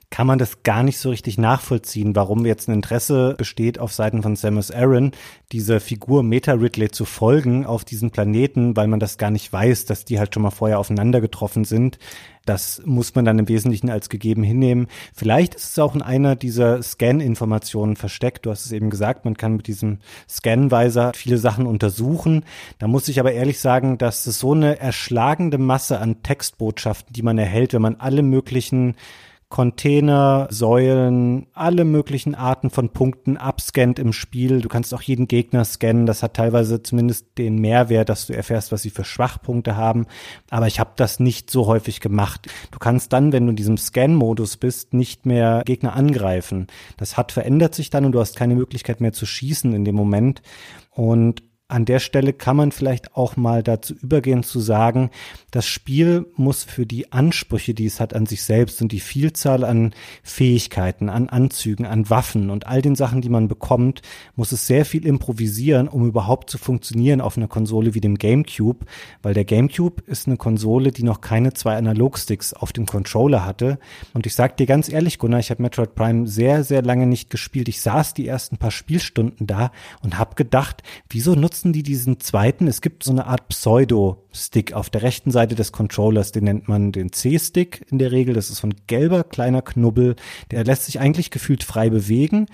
[0.09, 4.21] kann man das gar nicht so richtig nachvollziehen, warum jetzt ein Interesse besteht auf Seiten
[4.21, 5.11] von Samus Aran,
[5.51, 9.85] dieser Figur Meta Ridley zu folgen auf diesen Planeten, weil man das gar nicht weiß,
[9.85, 11.97] dass die halt schon mal vorher aufeinander getroffen sind.
[12.45, 14.87] Das muss man dann im Wesentlichen als gegeben hinnehmen.
[15.13, 18.45] Vielleicht ist es auch in einer dieser Scan-Informationen versteckt.
[18.45, 22.43] Du hast es eben gesagt, man kann mit diesem Scan-Weiser viele Sachen untersuchen.
[22.79, 27.21] Da muss ich aber ehrlich sagen, dass es so eine erschlagende Masse an Textbotschaften, die
[27.21, 28.95] man erhält, wenn man alle möglichen
[29.49, 34.59] Container, Säulen, alle möglichen Arten von Punkten abscannt im Spiel.
[34.59, 36.05] Du kannst auch jeden Gegner scannen.
[36.05, 40.05] Das hat teilweise zumindest den Mehrwert, dass du erfährst, was sie für Schwachpunkte haben.
[40.49, 42.47] Aber ich habe das nicht so häufig gemacht.
[42.71, 46.67] Du kannst dann, wenn du in diesem Scan-Modus bist, nicht mehr Gegner angreifen.
[46.97, 49.95] Das hat verändert sich dann und du hast keine Möglichkeit mehr zu schießen in dem
[49.95, 50.41] Moment.
[50.91, 55.09] Und an der Stelle kann man vielleicht auch mal dazu übergehen zu sagen,
[55.51, 59.65] das Spiel muss für die Ansprüche, die es hat an sich selbst und die Vielzahl
[59.65, 64.01] an Fähigkeiten, an Anzügen, an Waffen und all den Sachen, die man bekommt,
[64.37, 68.85] muss es sehr viel improvisieren, um überhaupt zu funktionieren auf einer Konsole wie dem GameCube,
[69.21, 73.77] weil der GameCube ist eine Konsole, die noch keine zwei Analogsticks auf dem Controller hatte.
[74.13, 77.29] Und ich sag dir ganz ehrlich, Gunnar, ich habe Metroid Prime sehr, sehr lange nicht
[77.29, 77.67] gespielt.
[77.67, 82.19] Ich saß die ersten paar Spielstunden da und habe gedacht, wieso nutzt nutzen die diesen
[82.19, 82.67] zweiten.
[82.67, 83.47] Es gibt so eine Art
[84.37, 88.35] Pseudo-Stick auf der rechten Seite des Controllers, den nennt man den C-Stick in der Regel.
[88.35, 90.15] Das ist so ein gelber kleiner Knubbel,
[90.51, 92.45] der lässt sich eigentlich gefühlt frei bewegen.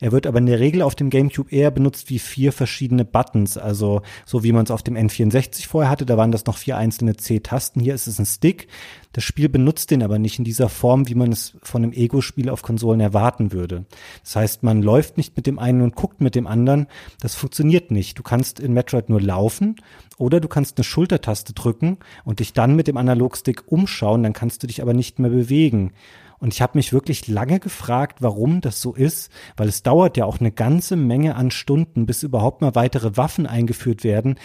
[0.00, 3.58] Er wird aber in der Regel auf dem GameCube eher benutzt wie vier verschiedene Buttons,
[3.58, 6.06] also so wie man es auf dem N64 vorher hatte.
[6.06, 7.80] Da waren das noch vier einzelne C-Tasten.
[7.80, 8.68] Hier ist es ein Stick.
[9.12, 12.48] Das Spiel benutzt den aber nicht in dieser Form, wie man es von einem Ego-Spiel
[12.48, 13.84] auf Konsolen erwarten würde.
[14.22, 16.86] Das heißt, man läuft nicht mit dem einen und guckt mit dem anderen.
[17.20, 18.18] Das funktioniert nicht.
[18.18, 19.76] Du kannst in Metroid nur laufen
[20.18, 24.62] oder du kannst eine Schultertaste drücken und dich dann mit dem Analogstick umschauen, dann kannst
[24.62, 25.92] du dich aber nicht mehr bewegen.
[26.38, 30.24] Und ich habe mich wirklich lange gefragt, warum das so ist, weil es dauert ja
[30.24, 34.36] auch eine ganze Menge an Stunden, bis überhaupt mal weitere Waffen eingeführt werden,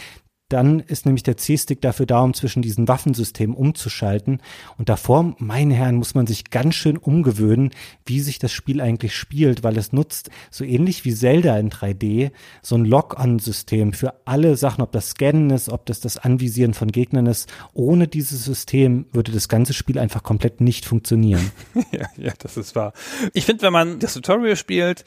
[0.50, 4.42] dann ist nämlich der C-Stick dafür da, um zwischen diesen Waffensystemen umzuschalten.
[4.78, 7.72] Und davor, meine Herren, muss man sich ganz schön umgewöhnen,
[8.06, 12.32] wie sich das Spiel eigentlich spielt, weil es nutzt, so ähnlich wie Zelda in 3D,
[12.62, 16.92] so ein Lock-on-System für alle Sachen, ob das Scannen ist, ob das das Anvisieren von
[16.92, 17.52] Gegnern ist.
[17.74, 21.52] Ohne dieses System würde das ganze Spiel einfach komplett nicht funktionieren.
[21.92, 22.94] ja, ja, das ist wahr.
[23.34, 25.04] Ich finde, wenn man das Tutorial spielt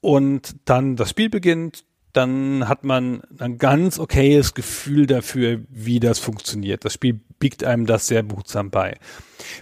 [0.00, 6.18] und dann das Spiel beginnt, dann hat man ein ganz okayes Gefühl dafür, wie das
[6.18, 6.84] funktioniert.
[6.84, 8.96] Das Spiel biegt einem das sehr behutsam bei.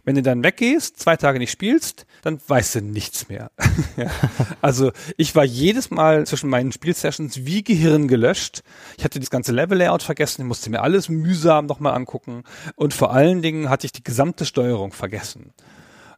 [0.04, 3.50] Wenn du dann weggehst, zwei Tage nicht spielst, dann weißt du nichts mehr.
[4.60, 8.62] also ich war jedes Mal zwischen meinen Spielsessions wie Gehirn gelöscht.
[8.98, 12.44] Ich hatte das ganze Level-Layout vergessen, ich musste mir alles mühsam nochmal angucken
[12.76, 15.52] und vor allen Dingen hatte ich die gesamte Steuerung vergessen.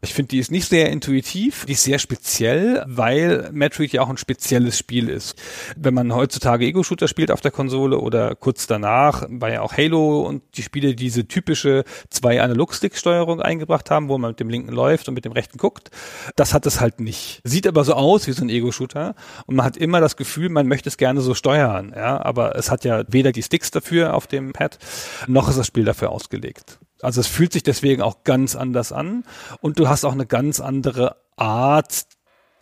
[0.05, 4.11] Ich finde, die ist nicht sehr intuitiv, die ist sehr speziell, weil Metroid ja auch
[4.11, 5.35] ein spezielles Spiel ist.
[5.77, 10.21] Wenn man heutzutage Ego-Shooter spielt auf der Konsole oder kurz danach, weil ja auch Halo
[10.21, 15.09] und die Spiele diese typische zwei Analog-Stick-Steuerung eingebracht haben, wo man mit dem linken läuft
[15.09, 15.91] und mit dem rechten guckt,
[16.37, 17.41] das hat es halt nicht.
[17.43, 19.15] Sieht aber so aus wie so ein Ego-Shooter
[19.47, 22.71] und man hat immer das Gefühl, man möchte es gerne so steuern, ja, aber es
[22.71, 24.79] hat ja weder die Sticks dafür auf dem Pad,
[25.27, 26.79] noch ist das Spiel dafür ausgelegt.
[27.05, 29.25] Also es fühlt sich deswegen auch ganz anders an
[29.61, 32.07] und du hast auch eine ganz andere Art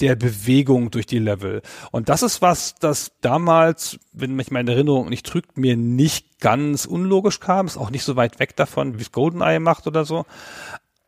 [0.00, 1.62] der Bewegung durch die Level.
[1.92, 6.86] Und das ist was, das damals, wenn mich meine Erinnerung nicht trügt, mir nicht ganz
[6.86, 7.66] unlogisch kam.
[7.66, 10.24] Ist auch nicht so weit weg davon, wie es GoldenEye macht oder so.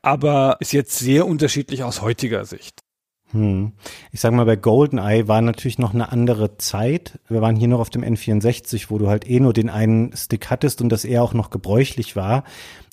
[0.00, 2.84] Aber ist jetzt sehr unterschiedlich aus heutiger Sicht.
[3.32, 3.72] Hm.
[4.12, 7.18] Ich sag mal, bei GoldenEye war natürlich noch eine andere Zeit.
[7.26, 10.50] Wir waren hier noch auf dem N64, wo du halt eh nur den einen Stick
[10.50, 12.44] hattest und das eher auch noch gebräuchlich war.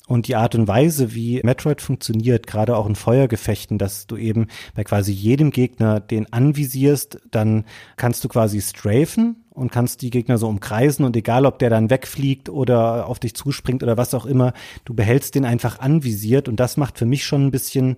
[0.08, 4.48] Und die Art und Weise, wie Metroid funktioniert, gerade auch in Feuergefechten, dass du eben
[4.74, 7.64] bei quasi jedem Gegner den anvisierst, dann
[7.96, 11.90] kannst du quasi strafen und kannst die Gegner so umkreisen und egal, ob der dann
[11.90, 16.48] wegfliegt oder auf dich zuspringt oder was auch immer, du behältst den einfach anvisiert.
[16.48, 17.96] Und das macht für mich schon ein bisschen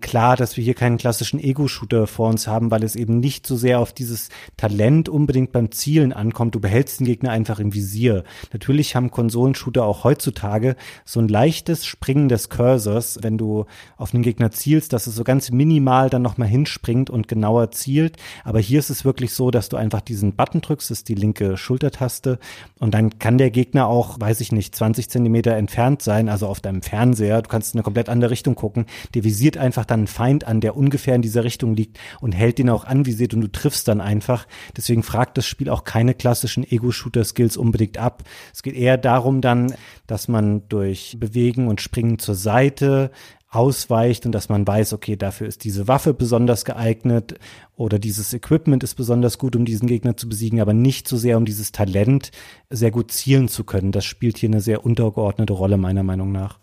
[0.00, 3.56] klar, dass wir hier keinen klassischen Ego-Shooter vor uns haben, weil es eben nicht so
[3.56, 6.54] sehr auf dieses Talent unbedingt beim Zielen ankommt.
[6.54, 8.24] Du behältst den Gegner einfach im Visier.
[8.52, 14.22] Natürlich haben Konsolenshooter auch heutzutage so ein leichtes Springen des Cursors, wenn du auf den
[14.22, 18.16] Gegner zielst, dass es so ganz minimal dann nochmal hinspringt und genauer zielt.
[18.44, 21.14] Aber hier ist es wirklich so, dass du einfach diesen Button drückst, das ist die
[21.14, 22.38] linke Schultertaste
[22.78, 26.60] und dann kann der Gegner auch, weiß ich nicht, 20 Zentimeter entfernt sein, also auf
[26.60, 27.42] deinem Fernseher.
[27.42, 28.86] Du kannst in eine komplett andere Richtung gucken.
[29.14, 32.58] Der visiert einfach dann einen Feind an, der ungefähr in dieser Richtung liegt und hält
[32.58, 34.46] den auch anvisiert und du triffst dann einfach.
[34.76, 38.22] Deswegen fragt das Spiel auch keine klassischen Ego-Shooter-Skills unbedingt ab.
[38.52, 39.74] Es geht eher darum dann,
[40.06, 43.10] dass man durch Bewegen und Springen zur Seite
[43.50, 47.34] ausweicht und dass man weiß, okay, dafür ist diese Waffe besonders geeignet
[47.74, 51.36] oder dieses Equipment ist besonders gut, um diesen Gegner zu besiegen, aber nicht so sehr,
[51.36, 52.30] um dieses Talent
[52.70, 53.90] sehr gut zielen zu können.
[53.90, 56.60] Das spielt hier eine sehr untergeordnete Rolle, meiner Meinung nach.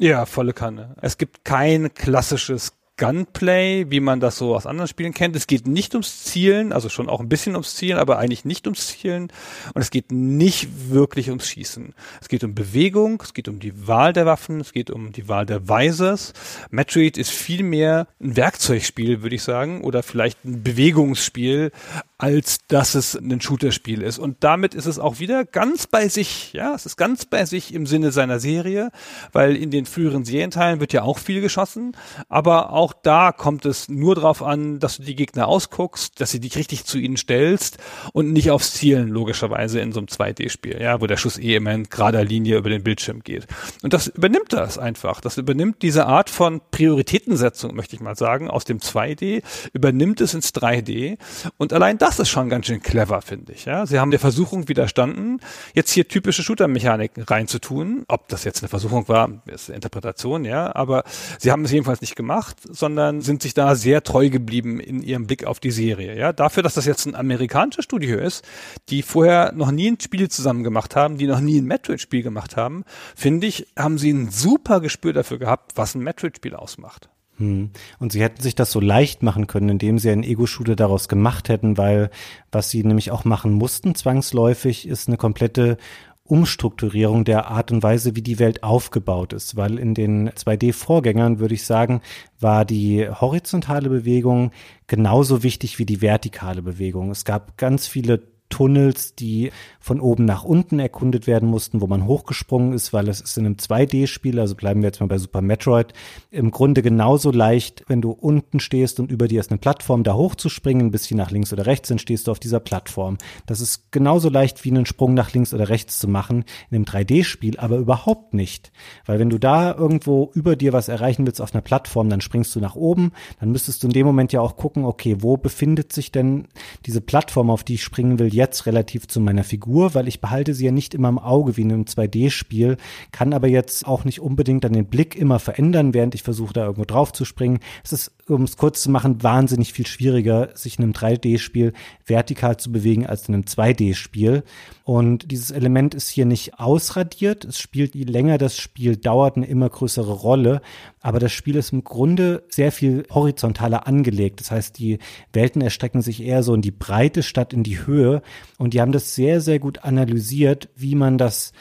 [0.00, 0.96] Ja, volle Kanne.
[1.02, 5.36] Es gibt kein klassisches Gunplay, wie man das so aus anderen Spielen kennt.
[5.36, 8.66] Es geht nicht ums Zielen, also schon auch ein bisschen ums Zielen, aber eigentlich nicht
[8.66, 9.30] ums Zielen.
[9.74, 11.94] Und es geht nicht wirklich ums Schießen.
[12.18, 15.28] Es geht um Bewegung, es geht um die Wahl der Waffen, es geht um die
[15.28, 16.32] Wahl der Visors.
[16.70, 21.72] Metroid ist viel mehr ein Werkzeugspiel, würde ich sagen, oder vielleicht ein Bewegungsspiel,
[22.20, 24.18] als dass es ein Shooter-Spiel ist.
[24.18, 27.72] Und damit ist es auch wieder ganz bei sich, ja, es ist ganz bei sich
[27.72, 28.90] im Sinne seiner Serie,
[29.32, 31.96] weil in den früheren Serienteilen wird ja auch viel geschossen,
[32.28, 36.40] aber auch da kommt es nur darauf an, dass du die Gegner ausguckst, dass du
[36.40, 37.78] dich richtig zu ihnen stellst
[38.12, 41.72] und nicht aufs Zielen, logischerweise in so einem 2D-Spiel, ja, wo der Schuss eh immer
[41.72, 43.46] in gerader Linie über den Bildschirm geht.
[43.82, 45.22] Und das übernimmt das einfach.
[45.22, 49.42] Das übernimmt diese Art von Prioritätensetzung, möchte ich mal sagen, aus dem 2D,
[49.72, 51.16] übernimmt es ins 3D
[51.56, 53.64] und allein das ist schon ganz schön clever, finde ich.
[53.64, 55.40] Ja, sie haben der Versuchung widerstanden,
[55.74, 58.04] jetzt hier typische Shooter-Mechaniken reinzutun.
[58.08, 61.04] Ob das jetzt eine Versuchung war, ist eine Interpretation, ja, aber
[61.38, 65.26] sie haben es jedenfalls nicht gemacht, sondern sind sich da sehr treu geblieben in ihrem
[65.26, 66.18] Blick auf die Serie.
[66.18, 68.44] Ja, dafür, dass das jetzt ein amerikanisches Studio ist,
[68.88, 72.56] die vorher noch nie ein Spiel zusammen gemacht haben, die noch nie ein Metroid-Spiel gemacht
[72.56, 72.84] haben,
[73.14, 77.10] finde ich, haben sie ein super Gespür dafür gehabt, was ein Metroid-Spiel ausmacht.
[77.40, 77.70] Hm.
[77.98, 81.48] Und sie hätten sich das so leicht machen können, indem sie einen Ego-Shooter daraus gemacht
[81.48, 82.10] hätten, weil
[82.52, 85.78] was sie nämlich auch machen mussten, zwangsläufig, ist eine komplette
[86.24, 91.54] Umstrukturierung der Art und Weise, wie die Welt aufgebaut ist, weil in den 2D-Vorgängern, würde
[91.54, 92.02] ich sagen,
[92.38, 94.52] war die horizontale Bewegung
[94.86, 97.10] genauso wichtig wie die vertikale Bewegung.
[97.10, 99.50] Es gab ganz viele Tunnels, die
[99.80, 103.46] von oben nach unten erkundet werden mussten, wo man hochgesprungen ist, weil es ist in
[103.46, 105.94] einem 2D-Spiel, also bleiben wir jetzt mal bei Super Metroid,
[106.30, 110.14] im Grunde genauso leicht, wenn du unten stehst und über dir ist eine Plattform, da
[110.14, 113.16] hochzuspringen, ein bisschen nach links oder rechts, dann stehst du auf dieser Plattform.
[113.46, 116.84] Das ist genauso leicht wie einen Sprung nach links oder rechts zu machen in einem
[116.84, 118.70] 3D-Spiel, aber überhaupt nicht.
[119.06, 122.54] Weil wenn du da irgendwo über dir was erreichen willst auf einer Plattform, dann springst
[122.54, 125.92] du nach oben, dann müsstest du in dem Moment ja auch gucken, okay, wo befindet
[125.94, 126.48] sich denn
[126.84, 130.54] diese Plattform, auf die ich springen will, jetzt relativ zu meiner Figur, weil ich behalte
[130.54, 132.76] sie ja nicht immer im Auge wie in einem 2D-Spiel,
[133.12, 136.64] kann aber jetzt auch nicht unbedingt dann den Blick immer verändern, während ich versuche, da
[136.64, 137.60] irgendwo drauf zu springen.
[137.84, 141.72] Es ist, um es kurz zu machen, wahnsinnig viel schwieriger, sich in einem 3D-Spiel
[142.06, 144.42] vertikal zu bewegen als in einem 2D-Spiel.
[144.84, 147.44] Und dieses Element ist hier nicht ausradiert.
[147.44, 150.62] Es spielt, je länger das Spiel dauert, eine immer größere Rolle.
[151.00, 154.40] Aber das Spiel ist im Grunde sehr viel horizontaler angelegt.
[154.40, 154.98] Das heißt, die
[155.32, 158.22] Welten erstrecken sich eher so in die Breite statt in die Höhe.
[158.58, 161.52] Und die haben das sehr, sehr gut analysiert, wie man das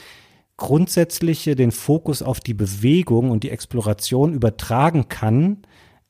[0.59, 5.63] grundsätzliche, den Fokus auf die Bewegung und die Exploration übertragen kann,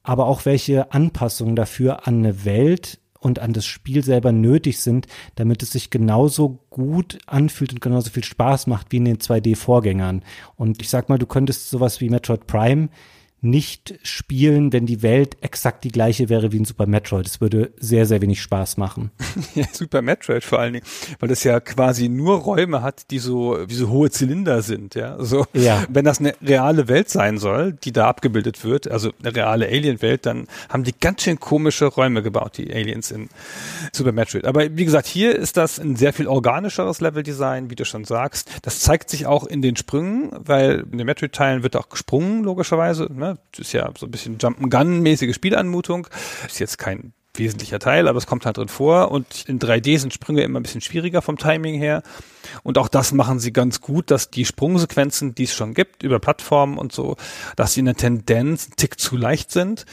[0.09, 5.05] aber auch welche Anpassungen dafür an eine Welt und an das Spiel selber nötig sind,
[5.35, 10.23] damit es sich genauso gut anfühlt und genauso viel Spaß macht wie in den 2D-Vorgängern.
[10.55, 12.89] Und ich sag mal, du könntest sowas wie Metroid Prime
[13.41, 17.25] nicht spielen, wenn die Welt exakt die gleiche wäre wie in Super Metroid.
[17.25, 19.11] Es würde sehr, sehr wenig Spaß machen.
[19.55, 20.85] ja, Super Metroid vor allen Dingen,
[21.19, 25.23] weil das ja quasi nur Räume hat, die so, wie so hohe Zylinder sind, ja.
[25.23, 25.83] So, ja.
[25.89, 30.25] wenn das eine reale Welt sein soll, die da abgebildet wird, also eine reale Alien-Welt,
[30.25, 33.29] dann haben die ganz schön komische Räume gebaut, die Aliens in
[33.93, 34.45] Super Metroid.
[34.45, 38.49] Aber wie gesagt, hier ist das ein sehr viel organischeres Leveldesign, wie du schon sagst.
[38.63, 43.07] Das zeigt sich auch in den Sprüngen, weil in den Metroid-Teilen wird auch gesprungen, logischerweise,
[43.11, 43.28] ne?
[43.51, 46.07] Das ist ja so ein bisschen Jump'n'Gun-mäßige Spielanmutung.
[46.45, 49.11] Ist jetzt kein wesentlicher Teil, aber es kommt halt drin vor.
[49.11, 52.03] Und in 3D sind Sprünge immer ein bisschen schwieriger vom Timing her.
[52.63, 56.19] Und auch das machen sie ganz gut, dass die Sprungsequenzen, die es schon gibt, über
[56.19, 57.15] Plattformen und so,
[57.55, 59.85] dass sie in der Tendenz einen Tick zu leicht sind,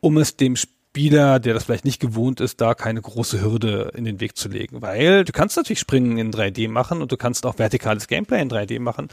[0.00, 4.04] um es dem Spieler, der das vielleicht nicht gewohnt ist, da keine große Hürde in
[4.04, 4.82] den Weg zu legen.
[4.82, 8.50] Weil du kannst natürlich Springen in 3D machen und du kannst auch vertikales Gameplay in
[8.50, 9.08] 3D machen,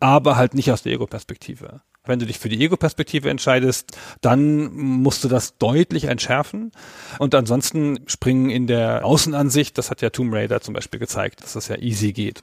[0.00, 1.80] aber halt nicht aus der Ego-Perspektive.
[2.06, 6.72] Wenn du dich für die Ego-Perspektive entscheidest, dann musst du das deutlich entschärfen.
[7.18, 11.54] Und ansonsten springen in der Außenansicht, das hat ja Tomb Raider zum Beispiel gezeigt, dass
[11.54, 12.42] das ja easy geht.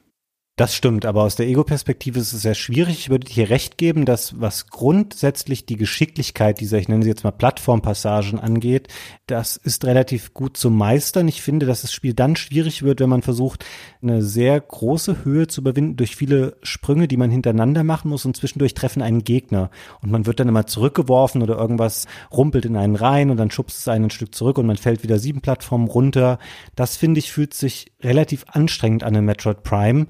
[0.58, 3.00] Das stimmt, aber aus der Ego-Perspektive ist es sehr schwierig.
[3.00, 7.24] Ich würde dir recht geben, dass was grundsätzlich die Geschicklichkeit dieser, ich nenne sie jetzt
[7.24, 8.90] mal Plattformpassagen angeht,
[9.28, 11.30] das ist relativ gut zu meistern.
[11.30, 13.66] Ich finde, dass das Spiel dann schwierig wird, wenn man versucht,
[14.02, 18.36] eine sehr große Höhe zu überwinden durch viele Sprünge, die man hintereinander machen muss und
[18.36, 19.72] zwischendurch treffen einen Gegner.
[20.02, 23.80] Und man wird dann immer zurückgeworfen oder irgendwas rumpelt in einen rein und dann schubst
[23.80, 26.40] es einen ein Stück zurück und man fällt wieder sieben Plattformen runter.
[26.76, 30.08] Das finde ich fühlt sich relativ anstrengend an in Metroid Prime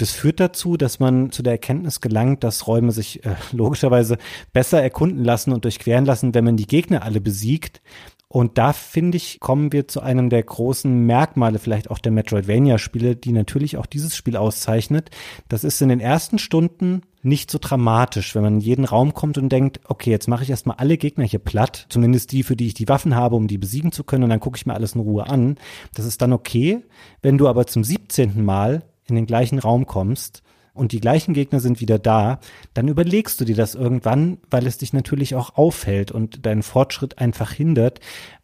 [0.00, 4.16] es führt dazu, dass man zu der Erkenntnis gelangt, dass Räume sich äh, logischerweise
[4.52, 7.82] besser erkunden lassen und durchqueren lassen, wenn man die Gegner alle besiegt.
[8.28, 13.14] Und da finde ich, kommen wir zu einem der großen Merkmale vielleicht auch der Metroidvania-Spiele,
[13.14, 15.10] die natürlich auch dieses Spiel auszeichnet.
[15.50, 19.36] Das ist in den ersten Stunden nicht so dramatisch, wenn man in jeden Raum kommt
[19.36, 22.68] und denkt, okay, jetzt mache ich erstmal alle Gegner hier platt, zumindest die, für die
[22.68, 24.94] ich die Waffen habe, um die besiegen zu können, und dann gucke ich mir alles
[24.94, 25.58] in Ruhe an.
[25.92, 26.82] Das ist dann okay.
[27.20, 28.42] Wenn du aber zum 17.
[28.42, 30.42] Mal in den gleichen Raum kommst
[30.74, 32.40] und die gleichen Gegner sind wieder da,
[32.72, 37.18] dann überlegst du dir das irgendwann, weil es dich natürlich auch auffällt und deinen Fortschritt
[37.18, 38.00] einfach hindert.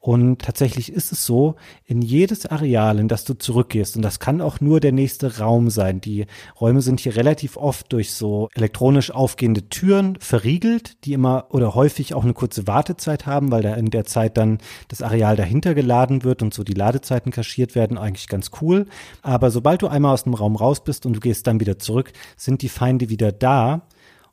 [0.08, 4.40] Und tatsächlich ist es so, in jedes Areal, in das du zurückgehst, und das kann
[4.40, 6.00] auch nur der nächste Raum sein.
[6.00, 6.24] Die
[6.58, 12.14] Räume sind hier relativ oft durch so elektronisch aufgehende Türen verriegelt, die immer oder häufig
[12.14, 16.24] auch eine kurze Wartezeit haben, weil da in der Zeit dann das Areal dahinter geladen
[16.24, 18.86] wird und so die Ladezeiten kaschiert werden, eigentlich ganz cool.
[19.20, 22.14] Aber sobald du einmal aus dem Raum raus bist und du gehst dann wieder zurück,
[22.38, 23.82] sind die Feinde wieder da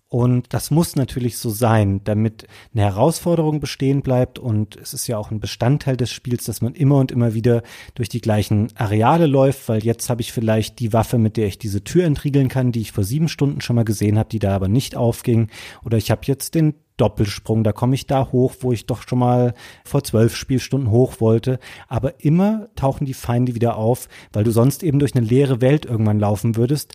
[0.08, 4.38] und das muss natürlich so sein, damit eine Herausforderung bestehen bleibt.
[4.38, 7.64] Und es ist ja auch ein Bestandteil des Spiels, dass man immer und immer wieder
[7.96, 11.58] durch die gleichen Areale läuft, weil jetzt habe ich vielleicht die Waffe, mit der ich
[11.58, 14.56] diese Tür entriegeln kann, die ich vor sieben Stunden schon mal gesehen habe, die da
[14.56, 15.50] aber nicht aufging.
[15.84, 19.20] Oder ich habe jetzt den Doppelsprung, da komme ich da hoch, wo ich doch schon
[19.20, 19.54] mal
[19.84, 21.60] vor zwölf Spielstunden hoch wollte.
[21.88, 25.86] Aber immer tauchen die Feinde wieder auf, weil du sonst eben durch eine leere Welt
[25.86, 26.94] irgendwann laufen würdest.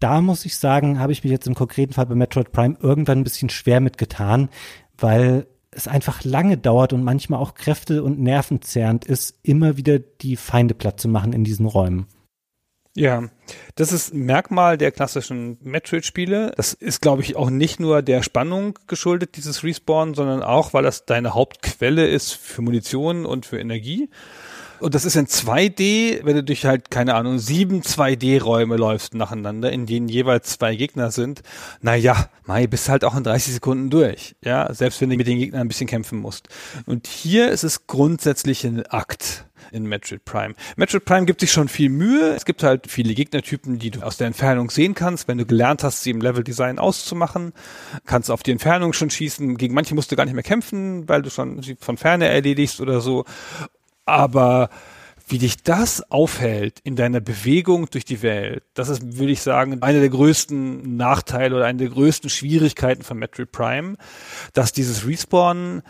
[0.00, 3.18] Da muss ich sagen, habe ich mich jetzt im konkreten Fall bei Metroid Prime irgendwann
[3.18, 4.48] ein bisschen schwer mitgetan,
[4.96, 9.98] weil es einfach lange dauert und manchmal auch Kräfte und Nerven zerrend ist, immer wieder
[9.98, 12.06] die Feinde platt zu machen in diesen Räumen.
[12.98, 13.28] Ja,
[13.76, 16.52] das ist ein Merkmal der klassischen Metroid-Spiele.
[16.56, 20.82] Das ist, glaube ich, auch nicht nur der Spannung geschuldet, dieses Respawn, sondern auch, weil
[20.82, 24.10] das deine Hauptquelle ist für Munition und für Energie.
[24.80, 29.72] Und das ist in 2D, wenn du durch halt, keine Ahnung, sieben 2D-Räume läufst nacheinander,
[29.72, 31.42] in denen jeweils zwei Gegner sind.
[31.80, 34.36] Naja, Mai, bist halt auch in 30 Sekunden durch.
[34.42, 36.48] Ja, selbst wenn du mit den Gegnern ein bisschen kämpfen musst.
[36.86, 40.54] Und hier ist es grundsätzlich ein Akt in Metroid Prime.
[40.76, 42.34] Metroid Prime gibt sich schon viel Mühe.
[42.34, 45.28] Es gibt halt viele Gegnertypen, die du aus der Entfernung sehen kannst.
[45.28, 47.52] Wenn du gelernt hast, sie im Level-Design auszumachen,
[48.06, 49.56] kannst auf die Entfernung schon schießen.
[49.56, 52.80] Gegen manche musst du gar nicht mehr kämpfen, weil du schon sie von Ferne erledigst
[52.80, 53.24] oder so.
[54.08, 54.70] Aber
[55.28, 59.82] wie dich das aufhält in deiner Bewegung durch die Welt, das ist, würde ich sagen,
[59.82, 63.96] einer der größten Nachteile oder eine der größten Schwierigkeiten von Metroid Prime,
[64.54, 65.82] dass dieses Respawn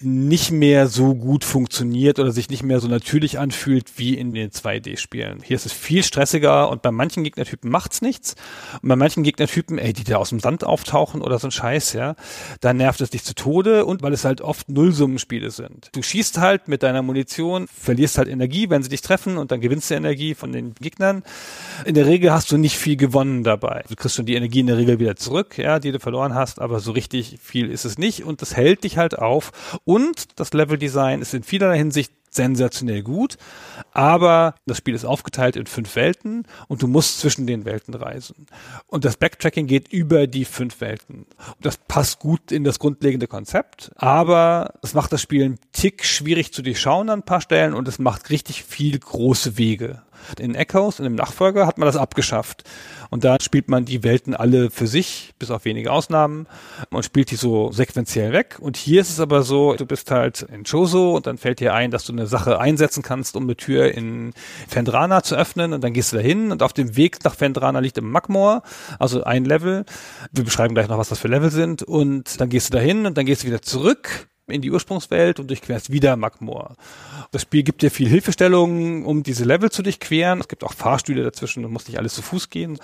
[0.00, 4.50] nicht mehr so gut funktioniert oder sich nicht mehr so natürlich anfühlt wie in den
[4.50, 5.40] 2D-Spielen.
[5.42, 8.34] Hier ist es viel stressiger und bei manchen Gegnertypen macht's nichts.
[8.82, 11.94] Und bei manchen Gegnertypen, ey, die da aus dem Sand auftauchen oder so ein Scheiß,
[11.94, 12.14] ja,
[12.60, 15.88] da nervt es dich zu Tode und weil es halt oft Nullsummenspiele sind.
[15.94, 19.62] Du schießt halt mit deiner Munition, verlierst halt Energie, wenn sie dich treffen und dann
[19.62, 21.22] gewinnst du Energie von den Gegnern.
[21.86, 23.84] In der Regel hast du nicht viel gewonnen dabei.
[23.88, 26.60] Du kriegst schon die Energie in der Regel wieder zurück, ja, die du verloren hast,
[26.60, 29.52] aber so richtig viel ist es nicht und das hält dich halt auf
[29.86, 33.38] und das Leveldesign ist in vielerlei Hinsicht sensationell gut,
[33.92, 38.46] aber das Spiel ist aufgeteilt in fünf Welten und du musst zwischen den Welten reisen.
[38.88, 41.24] Und das Backtracking geht über die fünf Welten.
[41.60, 46.52] Das passt gut in das grundlegende Konzept, aber es macht das Spiel einen Tick schwierig
[46.52, 50.02] zu durchschauen an ein paar Stellen und es macht richtig viel große Wege.
[50.38, 52.64] In Echoes, in dem Nachfolger, hat man das abgeschafft.
[53.10, 56.46] Und da spielt man die Welten alle für sich, bis auf wenige Ausnahmen,
[56.90, 58.56] und spielt die so sequenziell weg.
[58.60, 61.74] Und hier ist es aber so, du bist halt in Choso und dann fällt dir
[61.74, 64.32] ein, dass du eine Sache einsetzen kannst, um eine Tür in
[64.68, 65.72] Fendrana zu öffnen.
[65.72, 68.62] Und dann gehst du dahin und auf dem Weg nach Fendrana liegt im Magmor,
[68.98, 69.84] also ein Level.
[70.32, 71.82] Wir beschreiben gleich noch, was das für Level sind.
[71.82, 75.48] Und dann gehst du dahin und dann gehst du wieder zurück in die Ursprungswelt und
[75.48, 76.76] durchquerst wieder Magmor.
[77.32, 80.40] Das Spiel gibt dir viel Hilfestellung, um diese Level zu durchqueren.
[80.40, 82.78] Es gibt auch Fahrstühle dazwischen, du musst nicht alles zu Fuß gehen.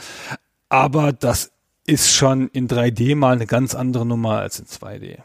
[0.69, 1.53] Aber das
[1.87, 5.19] ist schon in 3D mal eine ganz andere Nummer als in 2D.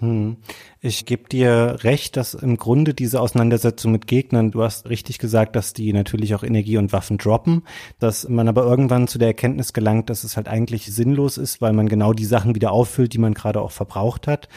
[0.00, 0.36] Hm.
[0.80, 5.56] Ich gebe dir recht, dass im Grunde diese Auseinandersetzung mit Gegnern, du hast richtig gesagt,
[5.56, 7.62] dass die natürlich auch Energie und Waffen droppen,
[7.98, 11.72] dass man aber irgendwann zu der Erkenntnis gelangt, dass es halt eigentlich sinnlos ist, weil
[11.72, 14.48] man genau die Sachen wieder auffüllt, die man gerade auch verbraucht hat.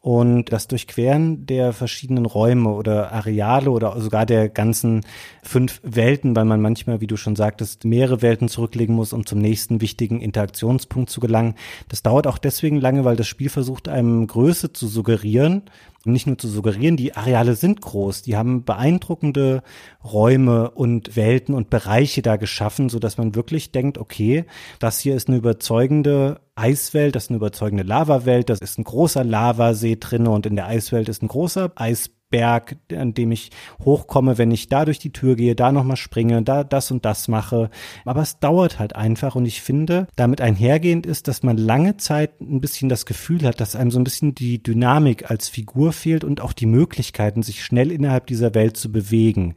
[0.00, 5.04] Und das Durchqueren der verschiedenen Räume oder Areale oder sogar der ganzen
[5.42, 9.40] fünf Welten, weil man manchmal, wie du schon sagtest, mehrere Welten zurücklegen muss, um zum
[9.40, 11.56] nächsten wichtigen Interaktionspunkt zu gelangen.
[11.88, 15.62] Das dauert auch deswegen lange, weil das Spiel versucht, einem Größe zu suggerieren
[16.04, 19.62] und nicht nur zu suggerieren, die Areale sind groß, die haben beeindruckende
[20.04, 24.44] Räume und Welten und Bereiche da geschaffen, so dass man wirklich denkt, okay,
[24.78, 29.24] das hier ist eine überzeugende Eiswelt, das ist eine überzeugende Lavawelt, das ist ein großer
[29.24, 33.50] Lavasee drinne und in der Eiswelt ist ein großer Eis Berg, an dem ich
[33.84, 37.28] hochkomme, wenn ich da durch die Tür gehe, da nochmal springe, da das und das
[37.28, 37.70] mache.
[38.04, 42.40] Aber es dauert halt einfach und ich finde, damit einhergehend ist, dass man lange Zeit
[42.40, 46.24] ein bisschen das Gefühl hat, dass einem so ein bisschen die Dynamik als Figur fehlt
[46.24, 49.54] und auch die Möglichkeiten, sich schnell innerhalb dieser Welt zu bewegen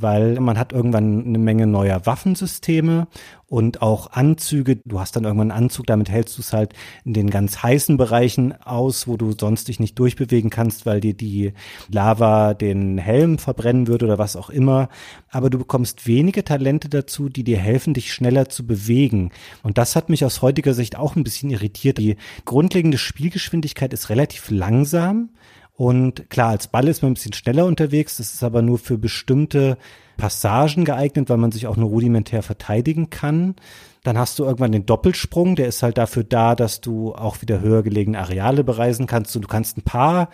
[0.00, 3.08] weil man hat irgendwann eine Menge neuer Waffensysteme
[3.46, 4.76] und auch Anzüge.
[4.84, 6.74] Du hast dann irgendwann einen Anzug, damit hältst du es halt
[7.04, 11.14] in den ganz heißen Bereichen aus, wo du sonst dich nicht durchbewegen kannst, weil dir
[11.14, 11.52] die
[11.90, 14.88] Lava den Helm verbrennen würde oder was auch immer.
[15.30, 19.30] Aber du bekommst wenige Talente dazu, die dir helfen, dich schneller zu bewegen.
[19.62, 21.98] Und das hat mich aus heutiger Sicht auch ein bisschen irritiert.
[21.98, 25.30] Die grundlegende Spielgeschwindigkeit ist relativ langsam
[25.78, 28.16] Und klar, als Ball ist man ein bisschen schneller unterwegs.
[28.16, 29.78] Das ist aber nur für bestimmte
[30.16, 33.54] Passagen geeignet, weil man sich auch nur rudimentär verteidigen kann.
[34.02, 37.60] Dann hast du irgendwann den Doppelsprung, der ist halt dafür da, dass du auch wieder
[37.60, 39.36] höher gelegene Areale bereisen kannst.
[39.36, 40.30] Und du kannst ein paar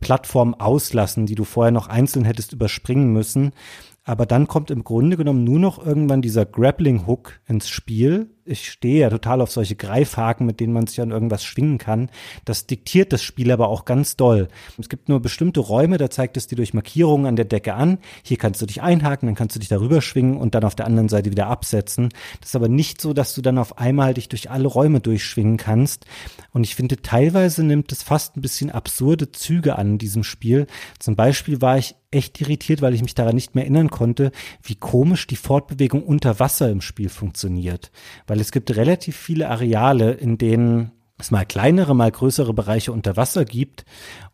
[0.00, 3.52] Plattformen auslassen, die du vorher noch einzeln hättest überspringen müssen.
[4.02, 8.70] Aber dann kommt im Grunde genommen nur noch irgendwann dieser Grappling Hook ins Spiel, ich
[8.70, 12.10] stehe ja total auf solche Greifhaken, mit denen man sich an irgendwas schwingen kann.
[12.44, 14.48] Das diktiert das Spiel aber auch ganz doll.
[14.78, 17.98] Es gibt nur bestimmte Räume, da zeigt es dir durch Markierungen an der Decke an.
[18.22, 20.86] Hier kannst du dich einhaken, dann kannst du dich darüber schwingen und dann auf der
[20.86, 22.08] anderen Seite wieder absetzen.
[22.40, 25.56] Das ist aber nicht so, dass du dann auf einmal dich durch alle Räume durchschwingen
[25.56, 26.06] kannst.
[26.52, 30.66] Und ich finde, teilweise nimmt es fast ein bisschen absurde Züge an in diesem Spiel.
[30.98, 34.32] Zum Beispiel war ich echt irritiert, weil ich mich daran nicht mehr erinnern konnte,
[34.62, 37.90] wie komisch die Fortbewegung unter Wasser im Spiel funktioniert.
[38.26, 42.92] Weil weil es gibt relativ viele Areale, in denen es mal kleinere, mal größere Bereiche
[42.92, 43.84] unter Wasser gibt.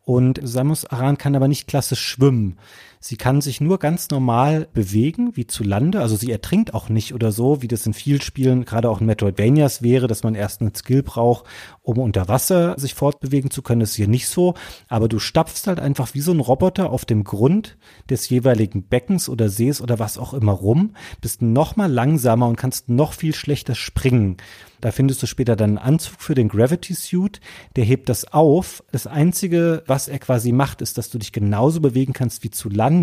[0.02, 2.58] Und Samus Aran kann aber nicht klassisch schwimmen.
[3.06, 6.00] Sie kann sich nur ganz normal bewegen, wie zu Lande.
[6.00, 9.06] Also sie ertrinkt auch nicht oder so, wie das in vielen Spielen, gerade auch in
[9.06, 11.44] Metroidvanias wäre, dass man erst einen Skill braucht,
[11.82, 13.80] um unter Wasser sich fortbewegen zu können.
[13.80, 14.54] Das ist hier nicht so.
[14.88, 17.76] Aber du stapfst halt einfach wie so ein Roboter auf dem Grund
[18.08, 22.56] des jeweiligen Beckens oder Sees oder was auch immer rum, bist noch mal langsamer und
[22.56, 24.38] kannst noch viel schlechter springen.
[24.80, 27.40] Da findest du später dann einen Anzug für den Gravity Suit,
[27.76, 28.82] der hebt das auf.
[28.92, 32.68] Das einzige, was er quasi macht, ist, dass du dich genauso bewegen kannst wie zu
[32.68, 32.93] Lande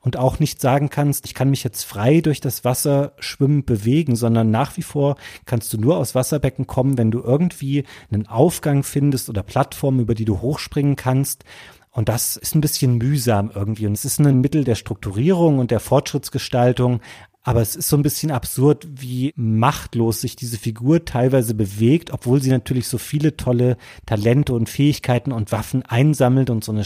[0.00, 4.16] und auch nicht sagen kannst, ich kann mich jetzt frei durch das Wasser schwimmen bewegen,
[4.16, 8.82] sondern nach wie vor kannst du nur aus Wasserbecken kommen, wenn du irgendwie einen Aufgang
[8.82, 11.44] findest oder Plattformen, über die du hochspringen kannst.
[11.90, 13.86] Und das ist ein bisschen mühsam irgendwie.
[13.86, 17.00] Und es ist ein Mittel der Strukturierung und der Fortschrittsgestaltung,
[17.48, 22.42] aber es ist so ein bisschen absurd, wie machtlos sich diese Figur teilweise bewegt, obwohl
[22.42, 26.84] sie natürlich so viele tolle Talente und Fähigkeiten und Waffen einsammelt und so eine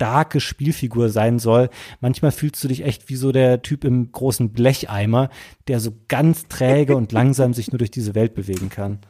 [0.00, 1.68] starke Spielfigur sein soll.
[2.00, 5.28] Manchmal fühlst du dich echt wie so der Typ im großen Blecheimer,
[5.68, 9.00] der so ganz träge und langsam sich nur durch diese Welt bewegen kann.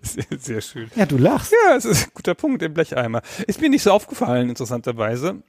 [0.00, 0.90] Sehr, sehr schön.
[0.96, 1.52] Ja, du lachst.
[1.52, 3.20] Ja, es ist ein guter Punkt, der Blecheimer.
[3.46, 5.42] Ist mir nicht so aufgefallen, interessanterweise,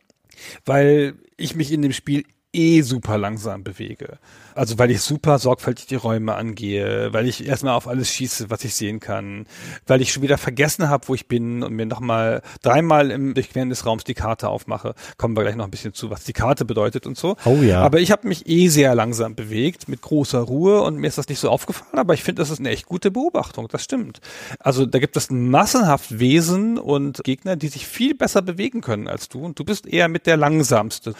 [0.66, 4.18] weil ich mich in dem Spiel eh super langsam bewege.
[4.56, 8.66] Also weil ich super sorgfältig die Räume angehe, weil ich erstmal auf alles schieße, was
[8.66, 9.46] ich sehen kann,
[9.88, 13.70] weil ich schon wieder vergessen habe, wo ich bin und mir nochmal dreimal im Durchqueren
[13.70, 14.96] des Raums die Karte aufmache.
[15.18, 17.38] Kommen wir gleich noch ein bisschen zu, was die Karte bedeutet und so.
[17.46, 17.82] Oh ja.
[17.82, 21.30] Aber ich habe mich eh sehr langsam bewegt, mit großer Ruhe und mir ist das
[21.30, 24.20] nicht so aufgefallen, aber ich finde, das ist eine echt gute Beobachtung, das stimmt.
[24.60, 29.30] Also da gibt es massenhaft Wesen und Gegner, die sich viel besser bewegen können als
[29.30, 31.14] du und du bist eher mit der langsamste.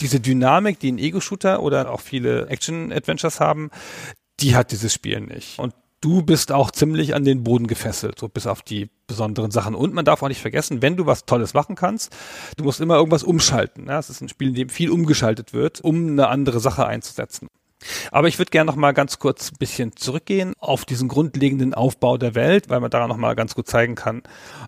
[0.00, 3.70] Diese Dynamik, die ein Ego-Shooter oder auch viele Action Adventures haben,
[4.40, 5.58] die hat dieses Spiel nicht.
[5.58, 9.74] Und du bist auch ziemlich an den Boden gefesselt, so bis auf die besonderen Sachen.
[9.74, 12.14] Und man darf auch nicht vergessen, wenn du was Tolles machen kannst,
[12.56, 13.88] du musst immer irgendwas umschalten.
[13.88, 17.48] Es ist ein Spiel, in dem viel umgeschaltet wird, um eine andere Sache einzusetzen.
[18.10, 22.16] Aber ich würde gerne noch mal ganz kurz ein bisschen zurückgehen auf diesen grundlegenden Aufbau
[22.16, 24.22] der Welt, weil man daran noch mal ganz gut zeigen kann,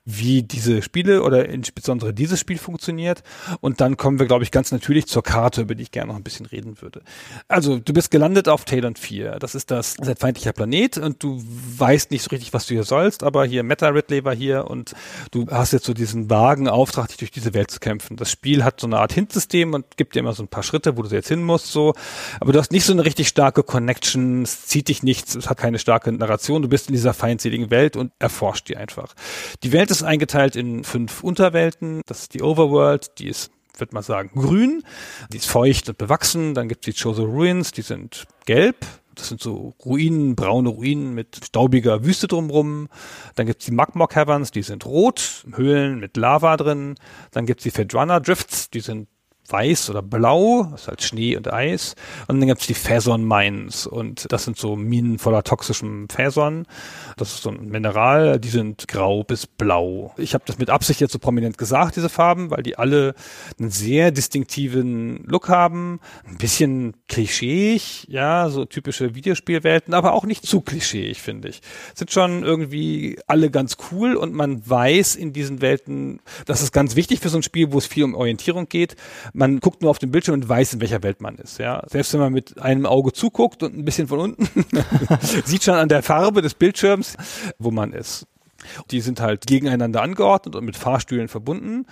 [0.05, 3.23] wie diese Spiele oder insbesondere dieses Spiel funktioniert.
[3.61, 6.17] Und dann kommen wir, glaube ich, ganz natürlich zur Karte, über die ich gerne noch
[6.17, 7.03] ein bisschen reden würde.
[7.49, 9.39] Also, du bist gelandet auf Talon 4.
[9.39, 12.85] Das ist das seit feindlicher Planet und du weißt nicht so richtig, was du hier
[12.85, 14.95] sollst, aber hier Meta Ridley war hier und
[15.31, 18.17] du hast jetzt so diesen vagen Auftrag, dich durch diese Welt zu kämpfen.
[18.17, 20.97] Das Spiel hat so eine Art Hintsystem und gibt dir immer so ein paar Schritte,
[20.97, 21.95] wo du jetzt hin musst, so.
[22.41, 25.59] Aber du hast nicht so eine richtig starke Connection, es zieht dich nichts, es hat
[25.59, 29.15] keine starke Narration, du bist in dieser feindseligen Welt und erforscht die einfach.
[29.63, 34.03] Die Welt ist eingeteilt in fünf Unterwelten, das ist die Overworld, die ist würde man
[34.03, 34.83] sagen, grün.
[35.33, 36.53] Die ist feucht und bewachsen.
[36.55, 38.85] Dann gibt es die Chosen Ruins, die sind gelb.
[39.15, 42.89] Das sind so Ruinen, braune Ruinen mit staubiger Wüste drumrum.
[43.35, 46.95] Dann gibt es die Magmor Caverns, die sind rot, Höhlen mit Lava drin.
[47.33, 49.09] Dann gibt es die Fedrana Drifts, die sind
[49.51, 51.95] weiß oder blau, das ist halt Schnee und Eis.
[52.27, 56.67] Und dann gibt's die Phäson Mines und das sind so Minen voller toxischem Phäson.
[57.17, 60.13] Das ist so ein Mineral, die sind grau bis blau.
[60.17, 63.15] Ich habe das mit Absicht jetzt so prominent gesagt, diese Farben, weil die alle
[63.59, 66.01] einen sehr distinktiven Look haben.
[66.27, 71.63] Ein bisschen klischeeig, ja, so typische Videospielwelten, aber auch nicht zu klischeeig, finde ich.
[71.95, 76.97] Sind schon irgendwie alle ganz cool und man weiß in diesen Welten, das ist ganz
[76.97, 78.97] wichtig für so ein Spiel, wo es viel um Orientierung geht
[79.39, 81.59] man guckt nur auf den Bildschirm und weiß, in welcher Welt man ist.
[81.59, 84.49] Ja, selbst wenn man mit einem Auge zuguckt und ein bisschen von unten,
[85.45, 87.17] sieht schon an der Farbe des Bildschirms,
[87.59, 88.27] wo man ist.
[88.91, 91.87] Die sind halt gegeneinander angeordnet und mit Fahrstühlen verbunden.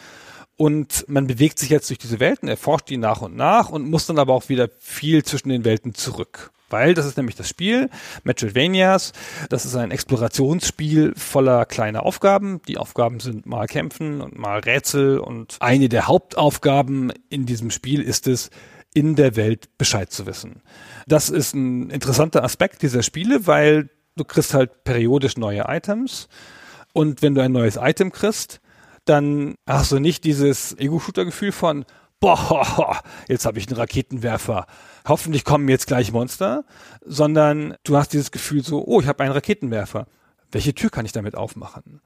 [0.56, 4.06] Und man bewegt sich jetzt durch diese Welten, erforscht die nach und nach und muss
[4.06, 6.50] dann aber auch wieder viel zwischen den Welten zurück.
[6.68, 7.90] Weil das ist nämlich das Spiel,
[8.24, 9.12] Metroidvanias,
[9.48, 12.60] das ist ein Explorationsspiel voller kleiner Aufgaben.
[12.66, 18.02] Die Aufgaben sind mal Kämpfen und mal Rätsel und eine der Hauptaufgaben in diesem Spiel
[18.02, 18.50] ist es,
[18.94, 20.62] in der Welt Bescheid zu wissen.
[21.06, 26.28] Das ist ein interessanter Aspekt dieser Spiele, weil du kriegst halt periodisch neue Items
[26.92, 28.60] und wenn du ein neues Item kriegst,
[29.04, 31.84] dann hast du nicht dieses Ego-Shooter-Gefühl von,
[32.26, 34.66] boah, jetzt habe ich einen Raketenwerfer.
[35.06, 36.64] Hoffentlich kommen jetzt gleich Monster,
[37.04, 40.06] sondern du hast dieses Gefühl so, oh, ich habe einen Raketenwerfer.
[40.50, 42.00] Welche Tür kann ich damit aufmachen?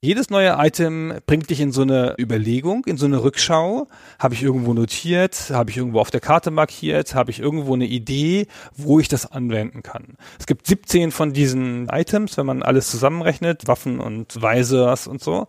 [0.00, 3.88] Jedes neue Item bringt dich in so eine Überlegung, in so eine Rückschau.
[4.18, 5.50] Habe ich irgendwo notiert?
[5.50, 7.14] Habe ich irgendwo auf der Karte markiert?
[7.14, 8.46] Habe ich irgendwo eine Idee,
[8.76, 10.18] wo ich das anwenden kann?
[10.38, 15.46] Es gibt 17 von diesen Items, wenn man alles zusammenrechnet, Waffen und Visors und so.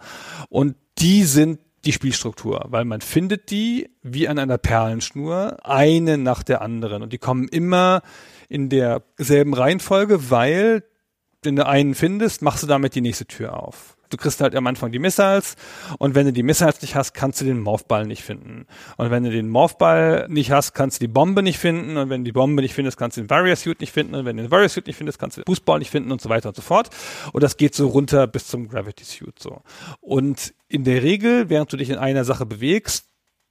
[0.47, 6.43] Und die sind die Spielstruktur, weil man findet die wie an einer Perlenschnur, eine nach
[6.43, 7.03] der anderen.
[7.03, 8.01] Und die kommen immer
[8.49, 10.83] in derselben Reihenfolge, weil
[11.43, 14.66] wenn du einen findest, machst du damit die nächste Tür auf du kriegst halt am
[14.68, 15.55] Anfang die Missiles
[15.99, 18.66] und wenn du die Missiles nicht hast, kannst du den Morphball nicht finden.
[18.97, 22.22] Und wenn du den Morphball nicht hast, kannst du die Bombe nicht finden und wenn
[22.22, 24.43] du die Bombe nicht findest, kannst du den Warrior Suit nicht finden und wenn du
[24.43, 26.55] den Warrior Suit nicht findest, kannst du den Boostball nicht finden und so weiter und
[26.55, 26.89] so fort.
[27.34, 29.61] Und das geht so runter bis zum Gravity Suit so.
[29.99, 33.05] Und in der Regel, während du dich in einer Sache bewegst,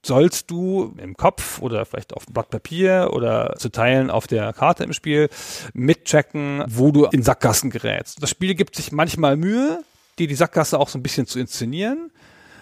[0.05, 4.53] sollst du im Kopf oder vielleicht auf dem Blatt Papier oder zu Teilen auf der
[4.53, 5.29] Karte im Spiel
[5.73, 8.21] mitchecken, wo du in Sackgassen gerätst.
[8.21, 9.83] Das Spiel gibt sich manchmal Mühe,
[10.19, 12.11] dir die Sackgasse auch so ein bisschen zu inszenieren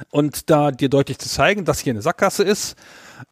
[0.09, 2.75] und da dir deutlich zu zeigen, dass hier eine Sackgasse ist.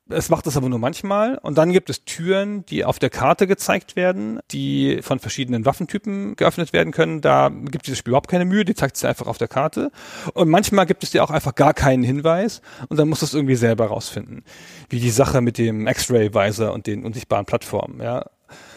[0.10, 1.38] Es macht das aber nur manchmal.
[1.38, 6.36] Und dann gibt es Türen, die auf der Karte gezeigt werden, die von verschiedenen Waffentypen
[6.36, 7.22] geöffnet werden können.
[7.22, 9.92] Da gibt dieses Spiel überhaupt keine Mühe, die zeigt es einfach auf der Karte.
[10.34, 13.34] Und manchmal gibt es dir auch einfach gar keinen Hinweis und dann musst du es
[13.34, 14.44] irgendwie selber rausfinden.
[14.90, 18.26] Wie die Sache mit dem X-Ray-Visor und den unsichtbaren Plattformen, ja.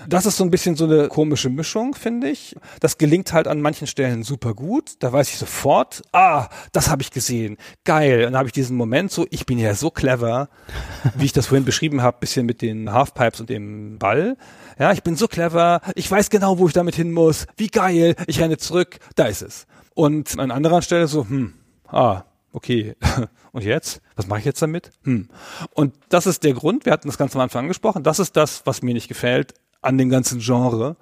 [0.08, 2.56] Das ist so ein bisschen so eine komische Mischung, finde ich.
[2.80, 4.92] Das gelingt halt an manchen Stellen super gut.
[4.98, 7.56] Da weiß ich sofort, ah, das habe ich gesehen.
[7.84, 8.18] Geil.
[8.26, 10.48] Und dann habe ich diesen Moment so, ich bin ja so clever,
[11.14, 14.36] wie ich das vorhin beschrieben habe, bisschen mit den Halfpipes und dem Ball.
[14.78, 15.80] Ja, ich bin so clever.
[15.94, 17.46] Ich weiß genau, wo ich damit hin muss.
[17.56, 18.16] Wie geil.
[18.26, 18.98] Ich renne zurück.
[19.16, 19.66] Da ist es.
[19.94, 21.54] Und an anderer Stelle so, hm,
[21.86, 22.94] ah, okay,
[23.52, 24.00] und jetzt?
[24.16, 24.90] Was mache ich jetzt damit?
[25.04, 25.28] Hm.
[25.72, 28.62] Und das ist der Grund, wir hatten das ganz am Anfang angesprochen, das ist das,
[28.64, 29.54] was mir nicht gefällt
[29.84, 30.96] an dem ganzen Genre.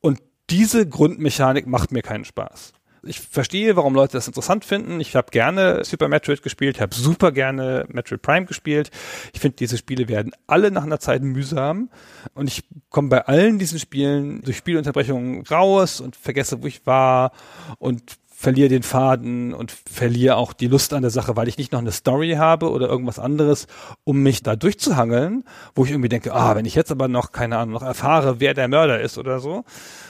[0.00, 0.20] Und
[0.50, 2.72] diese Grundmechanik macht mir keinen Spaß.
[3.08, 5.00] Ich verstehe, warum Leute das interessant finden.
[5.00, 8.90] Ich habe gerne Super Metroid gespielt, habe super gerne Metroid Prime gespielt.
[9.32, 11.88] Ich finde, diese Spiele werden alle nach einer Zeit mühsam.
[12.34, 17.32] Und ich komme bei allen diesen Spielen durch Spielunterbrechungen raus und vergesse, wo ich war
[17.78, 18.16] und
[18.46, 21.80] verliere den Faden und verliere auch die Lust an der Sache, weil ich nicht noch
[21.80, 23.66] eine Story habe oder irgendwas anderes,
[24.04, 25.42] um mich da durchzuhangeln,
[25.74, 28.54] wo ich irgendwie denke, ah, wenn ich jetzt aber noch, keine Ahnung, noch erfahre, wer
[28.54, 29.64] der Mörder ist oder so,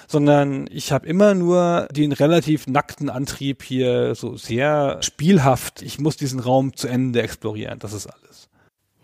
[0.07, 6.19] sondern ich habe immer nur den relativ nackten Antrieb hier so sehr spielhaft, ich muss
[6.19, 8.26] diesen Raum zu Ende explorieren, das ist alles.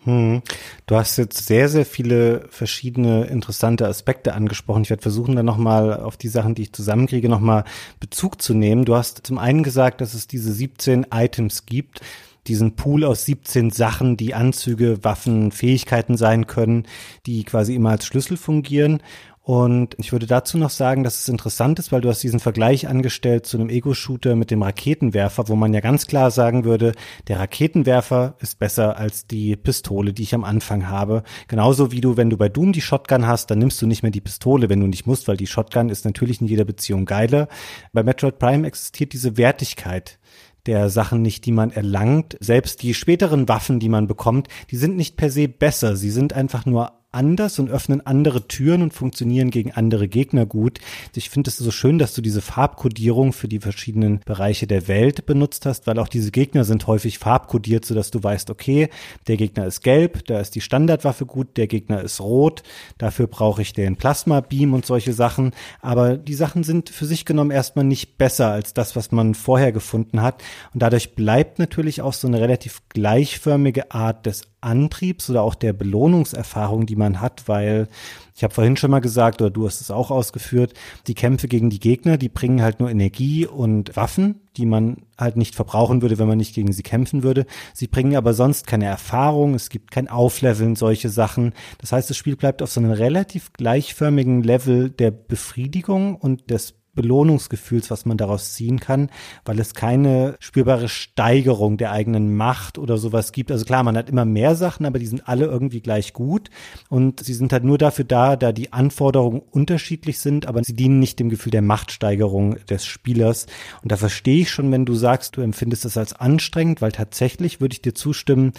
[0.04, 0.42] Hm.
[0.86, 4.82] Du hast jetzt sehr, sehr viele verschiedene interessante Aspekte angesprochen.
[4.82, 7.64] Ich werde versuchen, dann nochmal auf die Sachen, die ich zusammenkriege, nochmal
[8.00, 8.84] Bezug zu nehmen.
[8.84, 12.00] Du hast zum einen gesagt, dass es diese 17 Items gibt
[12.46, 16.86] diesen Pool aus 17 Sachen, die Anzüge, Waffen, Fähigkeiten sein können,
[17.26, 19.02] die quasi immer als Schlüssel fungieren.
[19.44, 22.86] Und ich würde dazu noch sagen, dass es interessant ist, weil du hast diesen Vergleich
[22.86, 26.92] angestellt zu einem Ego-Shooter mit dem Raketenwerfer, wo man ja ganz klar sagen würde,
[27.26, 31.24] der Raketenwerfer ist besser als die Pistole, die ich am Anfang habe.
[31.48, 34.12] Genauso wie du, wenn du bei Doom die Shotgun hast, dann nimmst du nicht mehr
[34.12, 37.48] die Pistole, wenn du nicht musst, weil die Shotgun ist natürlich in jeder Beziehung geiler.
[37.92, 40.20] Bei Metroid Prime existiert diese Wertigkeit
[40.66, 42.36] der Sachen nicht, die man erlangt.
[42.38, 45.96] Selbst die späteren Waffen, die man bekommt, die sind nicht per se besser.
[45.96, 50.80] Sie sind einfach nur anders und öffnen andere Türen und funktionieren gegen andere Gegner gut.
[51.14, 55.26] Ich finde es so schön, dass du diese Farbkodierung für die verschiedenen Bereiche der Welt
[55.26, 58.88] benutzt hast, weil auch diese Gegner sind häufig farbkodiert, sodass du weißt, okay,
[59.28, 62.62] der Gegner ist gelb, da ist die Standardwaffe gut, der Gegner ist rot,
[62.98, 65.52] dafür brauche ich den Plasma-Beam und solche Sachen.
[65.80, 69.72] Aber die Sachen sind für sich genommen erstmal nicht besser als das, was man vorher
[69.72, 70.42] gefunden hat.
[70.72, 75.72] Und dadurch bleibt natürlich auch so eine relativ gleichförmige Art des Antriebs oder auch der
[75.72, 77.88] Belohnungserfahrung, die man hat, weil
[78.34, 80.72] ich habe vorhin schon mal gesagt, oder du hast es auch ausgeführt,
[81.06, 85.36] die Kämpfe gegen die Gegner, die bringen halt nur Energie und Waffen, die man halt
[85.36, 87.46] nicht verbrauchen würde, wenn man nicht gegen sie kämpfen würde.
[87.74, 91.52] Sie bringen aber sonst keine Erfahrung, es gibt kein Aufleveln, solche Sachen.
[91.78, 96.74] Das heißt, das Spiel bleibt auf so einem relativ gleichförmigen Level der Befriedigung und des
[96.94, 99.10] Belohnungsgefühls, was man daraus ziehen kann,
[99.44, 103.50] weil es keine spürbare Steigerung der eigenen Macht oder sowas gibt.
[103.50, 106.50] Also klar, man hat immer mehr Sachen, aber die sind alle irgendwie gleich gut
[106.88, 110.98] und sie sind halt nur dafür da, da die Anforderungen unterschiedlich sind, aber sie dienen
[110.98, 113.46] nicht dem Gefühl der Machtsteigerung des Spielers.
[113.82, 117.60] Und da verstehe ich schon, wenn du sagst, du empfindest es als anstrengend, weil tatsächlich
[117.60, 118.52] würde ich dir zustimmen,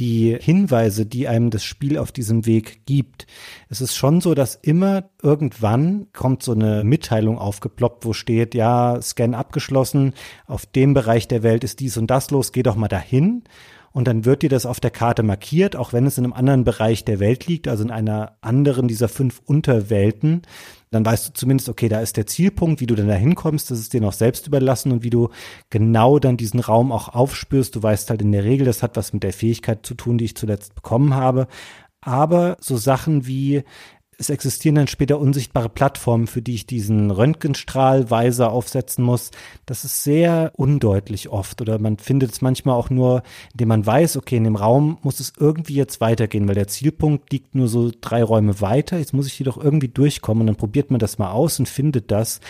[0.00, 3.26] die Hinweise, die einem das Spiel auf diesem Weg gibt.
[3.68, 9.00] Es ist schon so, dass immer irgendwann kommt so eine Mitteilung aufgeploppt, wo steht, ja,
[9.02, 10.14] Scan abgeschlossen,
[10.46, 13.44] auf dem Bereich der Welt ist dies und das los, geh doch mal dahin
[13.92, 16.64] und dann wird dir das auf der Karte markiert, auch wenn es in einem anderen
[16.64, 20.42] Bereich der Welt liegt, also in einer anderen dieser fünf Unterwelten.
[20.90, 23.78] Dann weißt du zumindest, okay, da ist der Zielpunkt, wie du dann da hinkommst, das
[23.78, 25.28] ist dir noch selbst überlassen und wie du
[25.70, 27.74] genau dann diesen Raum auch aufspürst.
[27.74, 30.24] Du weißt halt in der Regel, das hat was mit der Fähigkeit zu tun, die
[30.24, 31.46] ich zuletzt bekommen habe.
[32.00, 33.62] Aber so Sachen wie,
[34.20, 39.30] es existieren dann später unsichtbare Plattformen, für die ich diesen Röntgenstrahlweiser aufsetzen muss.
[39.64, 44.18] Das ist sehr undeutlich oft oder man findet es manchmal auch nur, indem man weiß,
[44.18, 47.90] okay, in dem Raum muss es irgendwie jetzt weitergehen, weil der Zielpunkt liegt nur so
[47.98, 48.98] drei Räume weiter.
[48.98, 51.66] Jetzt muss ich hier doch irgendwie durchkommen und dann probiert man das mal aus und
[51.66, 52.40] findet das.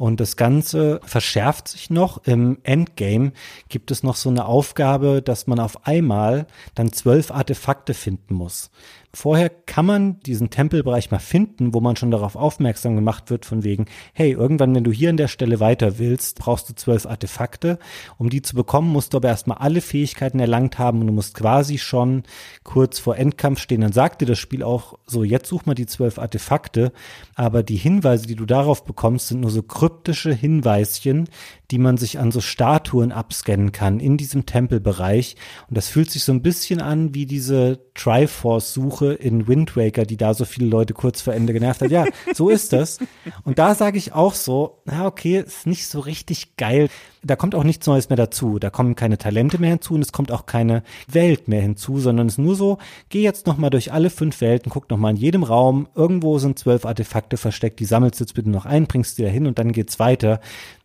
[0.00, 2.24] Und das Ganze verschärft sich noch.
[2.24, 3.32] Im Endgame
[3.68, 8.70] gibt es noch so eine Aufgabe, dass man auf einmal dann zwölf Artefakte finden muss.
[9.12, 13.64] Vorher kann man diesen Tempelbereich mal finden, wo man schon darauf aufmerksam gemacht wird, von
[13.64, 17.80] wegen, hey, irgendwann, wenn du hier an der Stelle weiter willst, brauchst du zwölf Artefakte.
[18.18, 21.34] Um die zu bekommen, musst du aber erstmal alle Fähigkeiten erlangt haben und du musst
[21.34, 22.22] quasi schon
[22.62, 23.80] kurz vor Endkampf stehen.
[23.80, 26.92] Dann sagt dir das Spiel auch so, jetzt such mal die zwölf Artefakte,
[27.34, 31.28] aber die Hinweise, die du darauf bekommst, sind nur so kryptische Hinweischen,
[31.70, 35.36] die man sich an so Statuen abscannen kann in diesem Tempelbereich.
[35.68, 40.16] Und das fühlt sich so ein bisschen an wie diese Triforce-Suche in Wind Waker, die
[40.16, 41.90] da so viele Leute kurz vor Ende genervt hat.
[41.90, 42.98] Ja, so ist das.
[43.44, 46.88] Und da sage ich auch so, na okay, ist nicht so richtig geil.
[47.22, 48.58] Da kommt auch nichts Neues mehr dazu.
[48.58, 52.28] Da kommen keine Talente mehr hinzu und es kommt auch keine Welt mehr hinzu, sondern
[52.28, 52.78] es ist nur so,
[53.10, 56.86] geh jetzt nochmal durch alle fünf Welten, guck nochmal in jedem Raum, irgendwo sind zwölf
[56.86, 59.72] Artefakte versteckt, die sammelst du jetzt bitte noch ein, bringst die da hin und dann
[59.72, 60.40] geht's weiter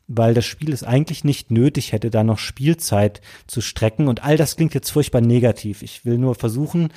[0.07, 4.07] weil das Spiel es eigentlich nicht nötig hätte, da noch Spielzeit zu strecken.
[4.07, 5.81] Und all das klingt jetzt furchtbar negativ.
[5.81, 6.89] Ich will nur versuchen,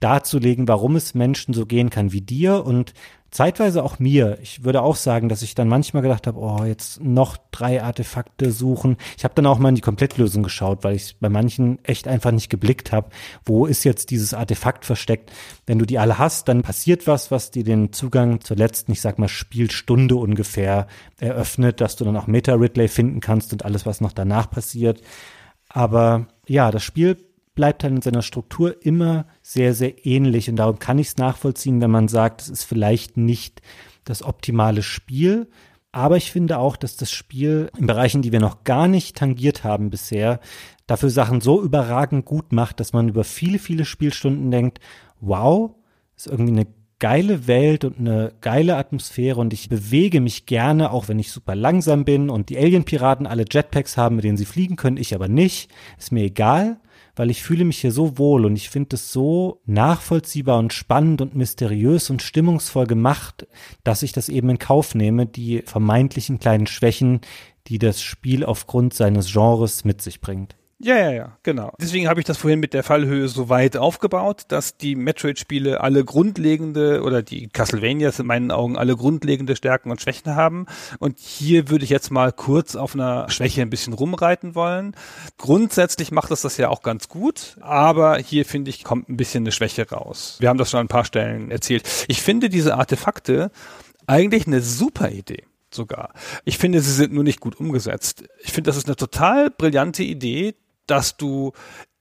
[0.00, 2.92] darzulegen, warum es Menschen so gehen kann wie dir und
[3.30, 4.38] zeitweise auch mir.
[4.40, 8.50] Ich würde auch sagen, dass ich dann manchmal gedacht habe, oh, jetzt noch drei Artefakte
[8.50, 8.96] suchen.
[9.18, 12.30] Ich habe dann auch mal in die Komplettlösung geschaut, weil ich bei manchen echt einfach
[12.30, 13.10] nicht geblickt habe,
[13.44, 15.32] wo ist jetzt dieses Artefakt versteckt.
[15.66, 19.02] Wenn du die alle hast, dann passiert was, was dir den Zugang zur letzten, ich
[19.02, 20.86] sag mal, Spielstunde ungefähr
[21.18, 25.02] eröffnet, dass du dann auch Meta-Ridley finden kannst und alles, was noch danach passiert.
[25.68, 27.18] Aber ja, das Spiel
[27.56, 30.48] bleibt dann in seiner Struktur immer sehr, sehr ähnlich.
[30.48, 33.60] Und darum kann ich es nachvollziehen, wenn man sagt, es ist vielleicht nicht
[34.04, 35.48] das optimale Spiel.
[35.90, 39.64] Aber ich finde auch, dass das Spiel in Bereichen, die wir noch gar nicht tangiert
[39.64, 40.40] haben bisher,
[40.86, 44.78] dafür Sachen so überragend gut macht, dass man über viele, viele Spielstunden denkt,
[45.20, 45.74] wow,
[46.14, 46.66] ist irgendwie eine
[46.98, 51.54] geile Welt und eine geile Atmosphäre und ich bewege mich gerne, auch wenn ich super
[51.54, 55.28] langsam bin und die Alien-Piraten alle Jetpacks haben, mit denen sie fliegen können, ich aber
[55.28, 55.70] nicht.
[55.98, 56.78] Ist mir egal
[57.16, 61.22] weil ich fühle mich hier so wohl und ich finde es so nachvollziehbar und spannend
[61.22, 63.48] und mysteriös und stimmungsvoll gemacht,
[63.82, 67.22] dass ich das eben in Kauf nehme, die vermeintlichen kleinen Schwächen,
[67.66, 70.56] die das Spiel aufgrund seines Genres mit sich bringt.
[70.78, 71.72] Ja, ja, ja, genau.
[71.80, 76.04] Deswegen habe ich das vorhin mit der Fallhöhe so weit aufgebaut, dass die Metroid-Spiele alle
[76.04, 80.66] grundlegende oder die Castlevanias in meinen Augen alle grundlegende Stärken und Schwächen haben.
[80.98, 84.94] Und hier würde ich jetzt mal kurz auf einer Schwäche ein bisschen rumreiten wollen.
[85.38, 89.44] Grundsätzlich macht es das ja auch ganz gut, aber hier finde ich, kommt ein bisschen
[89.44, 90.36] eine Schwäche raus.
[90.40, 91.88] Wir haben das schon an ein paar Stellen erzählt.
[92.08, 93.50] Ich finde diese Artefakte
[94.06, 96.12] eigentlich eine super Idee sogar.
[96.44, 98.24] Ich finde, sie sind nur nicht gut umgesetzt.
[98.42, 100.54] Ich finde, das ist eine total brillante Idee,
[100.86, 101.52] dass du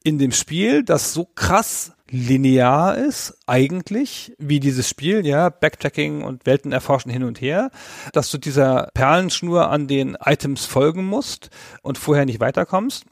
[0.03, 6.45] in dem Spiel, das so krass linear ist, eigentlich, wie dieses Spiel, ja, Backtracking und
[6.45, 7.71] Welten erforschen hin und her,
[8.13, 11.49] dass du dieser Perlenschnur an den Items folgen musst
[11.81, 13.05] und vorher nicht weiterkommst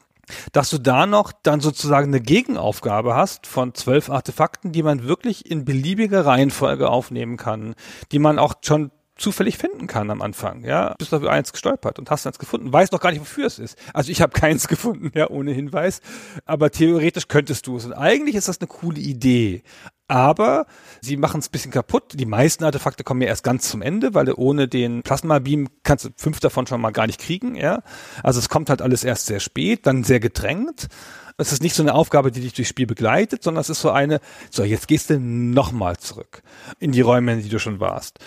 [0.52, 5.50] dass du da noch dann sozusagen eine Gegenaufgabe hast von zwölf Artefakten, die man wirklich
[5.50, 7.74] in beliebiger Reihenfolge aufnehmen kann,
[8.12, 12.10] die man auch schon zufällig finden kann am Anfang, ja, bist für eins gestolpert und
[12.10, 13.78] hast eins gefunden, weiß noch gar nicht, wofür es ist.
[13.92, 16.00] Also ich habe keins gefunden, ja, ohne Hinweis,
[16.44, 17.84] aber theoretisch könntest du es.
[17.84, 19.62] Und eigentlich ist das eine coole Idee,
[20.08, 20.66] aber
[21.00, 22.12] sie machen es bisschen kaputt.
[22.14, 26.10] Die meisten Artefakte kommen ja erst ganz zum Ende, weil ohne den Plasma-Beam kannst du
[26.16, 27.82] fünf davon schon mal gar nicht kriegen, ja.
[28.22, 30.88] Also es kommt halt alles erst sehr spät, dann sehr gedrängt.
[31.36, 33.90] Es ist nicht so eine Aufgabe, die dich durchs Spiel begleitet, sondern es ist so
[33.90, 36.42] eine, so jetzt gehst du nochmal zurück
[36.78, 38.18] in die Räume, in die du schon warst.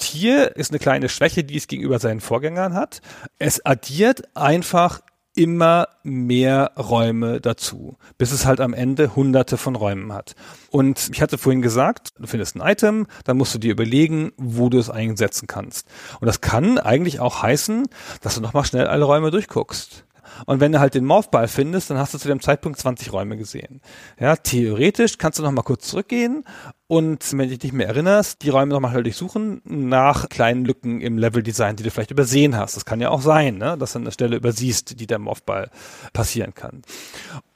[0.00, 3.00] Hier ist eine kleine Schwäche, die es gegenüber seinen Vorgängern hat.
[3.38, 5.00] Es addiert einfach
[5.38, 10.34] immer mehr Räume dazu, bis es halt am Ende hunderte von Räumen hat.
[10.70, 14.68] Und ich hatte vorhin gesagt, du findest ein Item, dann musst du dir überlegen, wo
[14.68, 15.86] du es einsetzen kannst.
[16.18, 17.86] Und das kann eigentlich auch heißen,
[18.20, 20.04] dass du nochmal schnell alle Räume durchguckst.
[20.46, 23.36] Und wenn du halt den Morphball findest, dann hast du zu dem Zeitpunkt 20 Räume
[23.36, 23.80] gesehen.
[24.18, 26.44] Ja, theoretisch kannst du noch mal kurz zurückgehen
[26.86, 31.18] und wenn du dich nicht mehr erinnerst, die Räume nochmal durchsuchen nach kleinen Lücken im
[31.18, 32.76] Leveldesign, die du vielleicht übersehen hast.
[32.76, 33.76] Das kann ja auch sein, ne?
[33.78, 35.70] dass du eine Stelle übersiehst, die der Morphball
[36.14, 36.82] passieren kann.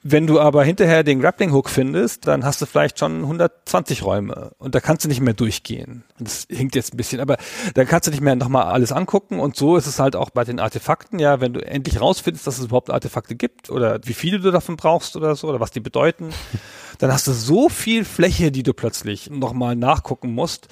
[0.04, 4.50] Wenn du aber hinterher den Grappling Hook findest, dann hast du vielleicht schon 120 Räume
[4.58, 6.02] und da kannst du nicht mehr durchgehen.
[6.18, 7.36] Das hinkt jetzt ein bisschen, aber
[7.74, 10.42] da kannst du nicht mehr nochmal alles angucken und so ist es halt auch bei
[10.42, 14.40] den Artefakten, ja, wenn du endlich rausfindest, dass es überhaupt Artefakte gibt oder wie viele
[14.40, 16.30] du davon brauchst oder so oder was die bedeuten,
[16.98, 20.66] dann hast du so viel Fläche, die du plötzlich nochmal nachgucken musst.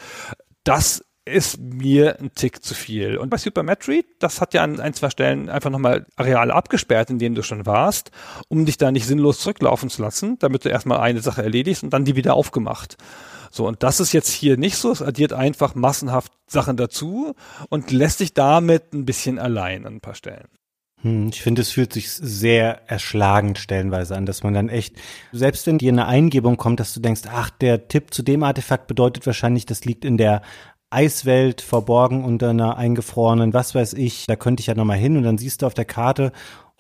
[0.65, 3.17] Das ist mir ein Tick zu viel.
[3.17, 7.11] Und bei Super Metroid, das hat ja an ein, zwei Stellen einfach nochmal Areale abgesperrt,
[7.11, 8.11] in denen du schon warst,
[8.49, 11.91] um dich da nicht sinnlos zurücklaufen zu lassen, damit du erstmal eine Sache erledigst und
[11.91, 12.97] dann die wieder aufgemacht.
[13.51, 14.93] So, und das ist jetzt hier nicht so.
[14.93, 17.35] Es addiert einfach massenhaft Sachen dazu
[17.69, 20.49] und lässt dich damit ein bisschen allein an ein paar Stellen.
[21.03, 24.97] Hm, ich finde, es fühlt sich sehr erschlagend stellenweise an, dass man dann echt,
[25.33, 28.87] selbst wenn dir eine Eingebung kommt, dass du denkst, ach, der Tipp zu dem Artefakt
[28.87, 30.43] bedeutet wahrscheinlich, das liegt in der
[30.91, 35.23] Eiswelt verborgen unter einer eingefrorenen, was weiß ich, da könnte ich ja nochmal hin und
[35.23, 36.33] dann siehst du auf der Karte,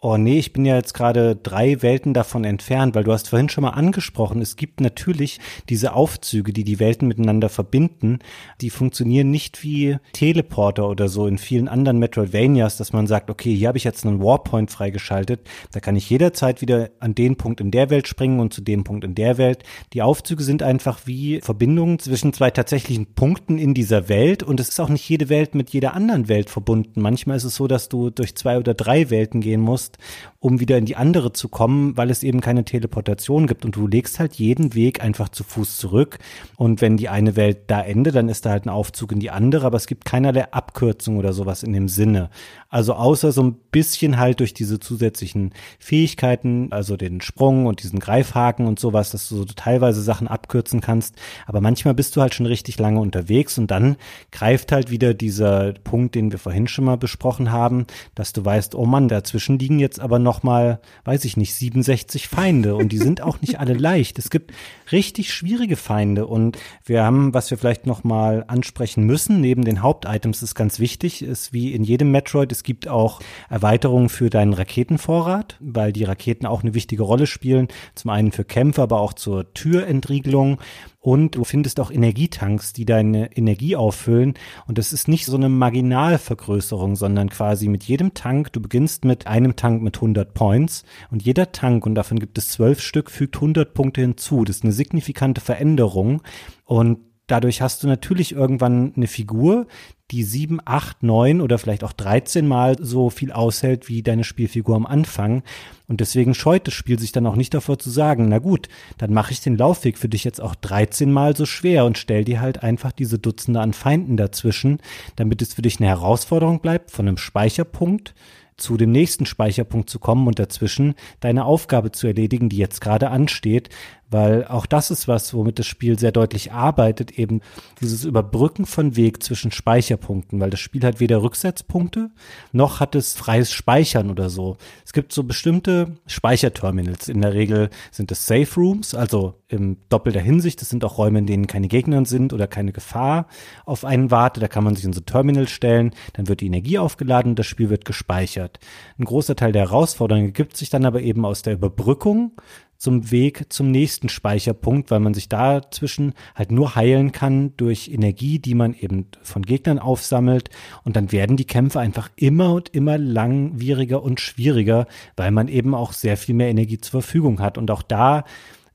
[0.02, 3.50] Oh nee, ich bin ja jetzt gerade drei Welten davon entfernt, weil du hast vorhin
[3.50, 8.20] schon mal angesprochen, es gibt natürlich diese Aufzüge, die die Welten miteinander verbinden.
[8.62, 13.54] Die funktionieren nicht wie Teleporter oder so in vielen anderen Metroidvanias, dass man sagt, okay,
[13.54, 15.40] hier habe ich jetzt einen Warpoint freigeschaltet,
[15.70, 18.84] da kann ich jederzeit wieder an den Punkt in der Welt springen und zu dem
[18.84, 19.64] Punkt in der Welt.
[19.92, 24.70] Die Aufzüge sind einfach wie Verbindungen zwischen zwei tatsächlichen Punkten in dieser Welt und es
[24.70, 27.02] ist auch nicht jede Welt mit jeder anderen Welt verbunden.
[27.02, 30.58] Manchmal ist es so, dass du durch zwei oder drei Welten gehen musst musst, um
[30.58, 33.66] wieder in die andere zu kommen, weil es eben keine Teleportation gibt.
[33.66, 36.18] Und du legst halt jeden Weg einfach zu Fuß zurück.
[36.56, 39.30] Und wenn die eine Welt da endet, dann ist da halt ein Aufzug in die
[39.30, 42.30] andere, aber es gibt keinerlei Abkürzung oder sowas in dem Sinne.
[42.70, 47.98] Also außer so ein bisschen halt durch diese zusätzlichen Fähigkeiten, also den Sprung und diesen
[47.98, 51.16] Greifhaken und sowas, dass du so teilweise Sachen abkürzen kannst,
[51.46, 53.96] aber manchmal bist du halt schon richtig lange unterwegs und dann
[54.30, 58.76] greift halt wieder dieser Punkt, den wir vorhin schon mal besprochen haben, dass du weißt,
[58.76, 63.20] oh Mann, dazwischen liegen jetzt aber nochmal, weiß ich nicht, 67 Feinde und die sind
[63.20, 64.16] auch nicht alle leicht.
[64.20, 64.52] Es gibt
[64.92, 70.40] richtig schwierige Feinde und wir haben, was wir vielleicht nochmal ansprechen müssen, neben den Hauptitems
[70.42, 75.56] ist ganz wichtig, ist wie in jedem Metroid, es gibt auch Erweiterungen für deinen Raketenvorrat,
[75.58, 77.66] weil die Raketen auch eine wichtige Rolle spielen.
[77.96, 80.58] Zum einen für Kämpfe, aber auch zur Türentriegelung.
[81.02, 84.34] Und du findest auch Energietanks, die deine Energie auffüllen.
[84.66, 89.26] Und das ist nicht so eine Marginalvergrößerung, sondern quasi mit jedem Tank, du beginnst mit
[89.26, 93.36] einem Tank mit 100 Points und jeder Tank, und davon gibt es zwölf Stück, fügt
[93.36, 94.44] 100 Punkte hinzu.
[94.44, 96.20] Das ist eine signifikante Veränderung.
[96.64, 96.98] Und
[97.30, 99.66] dadurch hast du natürlich irgendwann eine Figur,
[100.10, 104.74] die sieben, acht, neun oder vielleicht auch 13 Mal so viel aushält wie deine Spielfigur
[104.74, 105.42] am Anfang.
[105.86, 108.68] Und deswegen scheut das Spiel sich dann auch nicht davor zu sagen, na gut,
[108.98, 112.24] dann mache ich den Laufweg für dich jetzt auch 13 Mal so schwer und stell
[112.24, 114.80] dir halt einfach diese Dutzende an Feinden dazwischen,
[115.16, 118.14] damit es für dich eine Herausforderung bleibt von einem Speicherpunkt
[118.60, 123.10] zu dem nächsten Speicherpunkt zu kommen und dazwischen deine Aufgabe zu erledigen, die jetzt gerade
[123.10, 123.70] ansteht,
[124.10, 127.40] weil auch das ist was, womit das Spiel sehr deutlich arbeitet, eben
[127.80, 132.10] dieses Überbrücken von Weg zwischen Speicherpunkten, weil das Spiel hat weder Rücksetzpunkte,
[132.52, 134.56] noch hat es freies Speichern oder so.
[134.84, 137.08] Es gibt so bestimmte Speicherterminals.
[137.08, 140.60] In der Regel sind es Safe Rooms, also im doppelter Hinsicht.
[140.60, 143.26] Das sind auch Räume, in denen keine Gegner sind oder keine Gefahr
[143.64, 144.42] auf einen wartet.
[144.42, 147.46] Da kann man sich in so Terminal stellen, dann wird die Energie aufgeladen und das
[147.46, 148.49] Spiel wird gespeichert.
[148.98, 152.32] Ein großer Teil der Herausforderung ergibt sich dann aber eben aus der Überbrückung
[152.80, 158.38] zum Weg zum nächsten Speicherpunkt, weil man sich dazwischen halt nur heilen kann durch Energie,
[158.38, 160.48] die man eben von Gegnern aufsammelt.
[160.82, 165.74] Und dann werden die Kämpfe einfach immer und immer langwieriger und schwieriger, weil man eben
[165.74, 167.58] auch sehr viel mehr Energie zur Verfügung hat.
[167.58, 168.24] Und auch da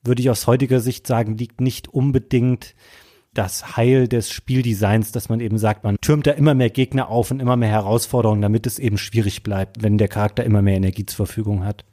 [0.03, 2.75] würde ich aus heutiger Sicht sagen, liegt nicht unbedingt
[3.35, 7.31] das Heil des Spieldesigns, dass man eben sagt, man türmt da immer mehr Gegner auf
[7.31, 11.05] und immer mehr Herausforderungen, damit es eben schwierig bleibt, wenn der Charakter immer mehr Energie
[11.05, 11.85] zur Verfügung hat.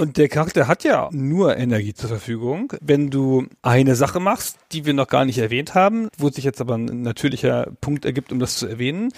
[0.00, 2.72] Und der Charakter hat ja nur Energie zur Verfügung.
[2.80, 6.60] Wenn du eine Sache machst, die wir noch gar nicht erwähnt haben, wo sich jetzt
[6.60, 9.12] aber ein natürlicher Punkt ergibt, um das zu erwähnen,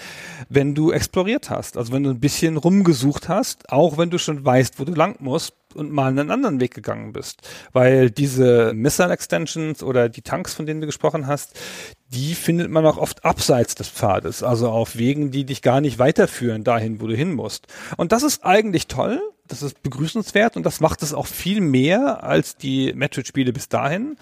[0.49, 4.43] wenn du exploriert hast, also wenn du ein bisschen rumgesucht hast, auch wenn du schon
[4.43, 7.47] weißt, wo du lang musst, und mal einen anderen Weg gegangen bist.
[7.73, 11.59] Weil diese Missile Extensions oder die Tanks, von denen du gesprochen hast,
[12.09, 15.97] die findet man auch oft abseits des Pfades, also auf Wegen, die dich gar nicht
[15.97, 17.67] weiterführen dahin, wo du hin musst.
[17.97, 22.23] Und das ist eigentlich toll, das ist begrüßenswert und das macht es auch viel mehr
[22.23, 24.17] als die Metroid-Spiele bis dahin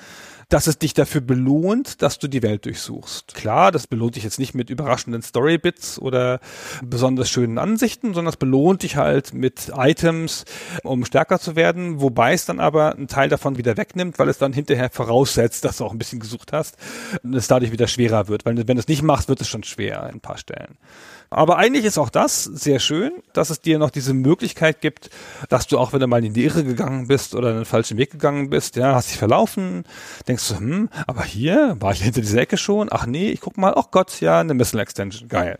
[0.49, 3.35] dass es dich dafür belohnt, dass du die Welt durchsuchst.
[3.35, 6.39] Klar, das belohnt dich jetzt nicht mit überraschenden Storybits oder
[6.83, 10.45] besonders schönen Ansichten, sondern es belohnt dich halt mit Items,
[10.83, 14.39] um stärker zu werden, wobei es dann aber einen Teil davon wieder wegnimmt, weil es
[14.39, 16.77] dann hinterher voraussetzt, dass du auch ein bisschen gesucht hast
[17.23, 18.45] und es dadurch wieder schwerer wird.
[18.45, 20.77] Weil wenn du es nicht machst, wird es schon schwer in ein paar Stellen.
[21.31, 25.11] Aber eigentlich ist auch das sehr schön, dass es dir noch diese Möglichkeit gibt,
[25.47, 28.11] dass du auch, wenn du mal in die Irre gegangen bist oder einen falschen Weg
[28.11, 29.83] gegangen bist, ja, hast dich verlaufen,
[30.27, 33.57] denkst du, hm, aber hier war ich hinter dieser Ecke schon, ach nee, ich guck
[33.57, 35.59] mal, ach Gott, ja, eine Missile Extension, geil.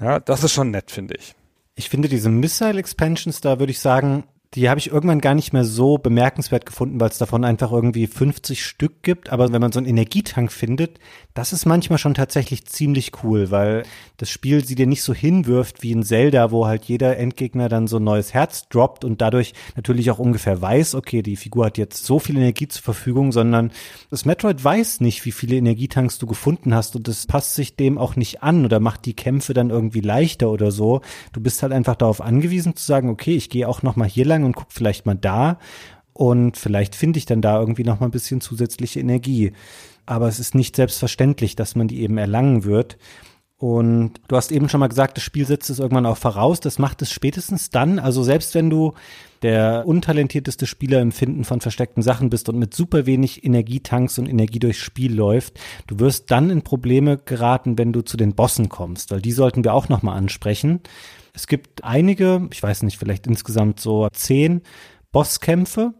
[0.00, 1.34] Ja, das ist schon nett, finde ich.
[1.76, 4.24] Ich finde diese Missile Expansions, da würde ich sagen,
[4.54, 8.08] die habe ich irgendwann gar nicht mehr so bemerkenswert gefunden, weil es davon einfach irgendwie
[8.08, 9.30] 50 Stück gibt.
[9.30, 10.98] Aber wenn man so einen Energietank findet,
[11.34, 13.84] das ist manchmal schon tatsächlich ziemlich cool, weil
[14.16, 17.86] das Spiel sie dir nicht so hinwirft wie in Zelda, wo halt jeder Endgegner dann
[17.86, 21.78] so ein neues Herz droppt und dadurch natürlich auch ungefähr weiß, okay, die Figur hat
[21.78, 23.70] jetzt so viel Energie zur Verfügung, sondern
[24.10, 27.98] das Metroid weiß nicht, wie viele Energietanks du gefunden hast und das passt sich dem
[27.98, 31.02] auch nicht an oder macht die Kämpfe dann irgendwie leichter oder so.
[31.32, 34.24] Du bist halt einfach darauf angewiesen zu sagen, okay, ich gehe auch noch mal hier
[34.24, 35.58] lang und guck vielleicht mal da
[36.12, 39.52] und vielleicht finde ich dann da irgendwie noch mal ein bisschen zusätzliche Energie
[40.10, 42.98] aber es ist nicht selbstverständlich, dass man die eben erlangen wird.
[43.58, 46.58] Und du hast eben schon mal gesagt, das Spiel setzt es irgendwann auch voraus.
[46.58, 48.00] Das macht es spätestens dann.
[48.00, 48.94] Also selbst wenn du
[49.42, 54.28] der untalentierteste Spieler im Finden von versteckten Sachen bist und mit super wenig Energietankst und
[54.28, 58.68] Energie durchs Spiel läuft, du wirst dann in Probleme geraten, wenn du zu den Bossen
[58.68, 60.80] kommst, weil die sollten wir auch nochmal ansprechen.
[61.32, 64.62] Es gibt einige, ich weiß nicht, vielleicht insgesamt so zehn
[65.12, 65.94] Bosskämpfe.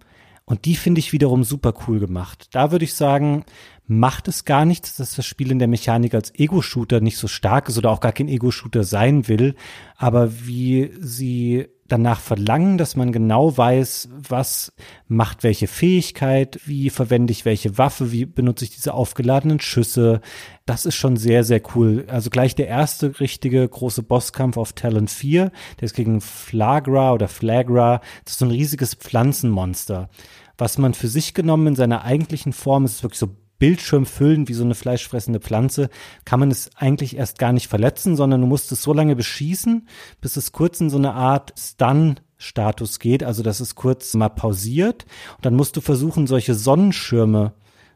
[0.45, 2.49] Und die finde ich wiederum super cool gemacht.
[2.51, 3.45] Da würde ich sagen,
[3.87, 7.68] macht es gar nichts, dass das Spiel in der Mechanik als Ego-Shooter nicht so stark
[7.68, 9.55] ist oder auch gar kein Ego-Shooter sein will,
[9.97, 14.72] aber wie sie danach verlangen, dass man genau weiß, was
[15.09, 20.20] macht welche Fähigkeit, wie verwende ich welche Waffe, wie benutze ich diese aufgeladenen Schüsse.
[20.66, 22.05] Das ist schon sehr, sehr cool.
[22.09, 27.28] Also gleich der erste richtige große Bosskampf auf Talon 4, der ist gegen Flagra oder
[27.28, 28.01] Flagra.
[28.24, 30.09] Das ist so ein riesiges Pflanzenmonster.
[30.57, 34.49] Was man für sich genommen in seiner eigentlichen Form ist, ist wirklich so Bildschirm füllen
[34.49, 35.91] wie so eine fleischfressende Pflanze,
[36.25, 39.87] kann man es eigentlich erst gar nicht verletzen, sondern du musst es so lange beschießen,
[40.21, 44.31] bis es kurz in so eine Art Stun Status geht, also dass es kurz mal
[44.31, 45.05] pausiert.
[45.37, 47.53] Und dann musst du versuchen, solche Sonnenschirme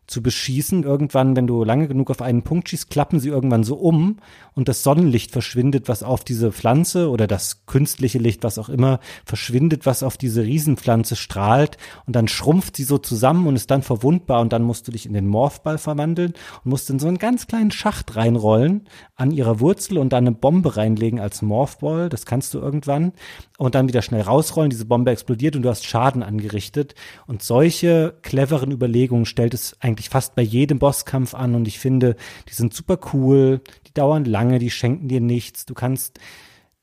[0.06, 0.82] zu beschießen.
[0.82, 4.18] Irgendwann, wenn du lange genug auf einen Punkt schießt, klappen sie irgendwann so um
[4.54, 9.00] und das Sonnenlicht verschwindet, was auf diese Pflanze oder das künstliche Licht, was auch immer,
[9.24, 13.82] verschwindet, was auf diese Riesenpflanze strahlt und dann schrumpft sie so zusammen und ist dann
[13.82, 16.34] verwundbar und dann musst du dich in den Morphball verwandeln
[16.64, 20.36] und musst in so einen ganz kleinen Schacht reinrollen an ihrer Wurzel und dann eine
[20.36, 22.08] Bombe reinlegen als Morphball.
[22.08, 23.12] Das kannst du irgendwann
[23.58, 24.70] und dann wieder schnell rausrollen.
[24.70, 26.94] Diese Bombe explodiert und du hast Schaden angerichtet
[27.26, 31.78] und solche cleveren Überlegungen stellt es eigentlich eigentlich fast bei jedem Bosskampf an und ich
[31.78, 32.16] finde,
[32.48, 35.66] die sind super cool, die dauern lange, die schenken dir nichts.
[35.66, 36.18] Du kannst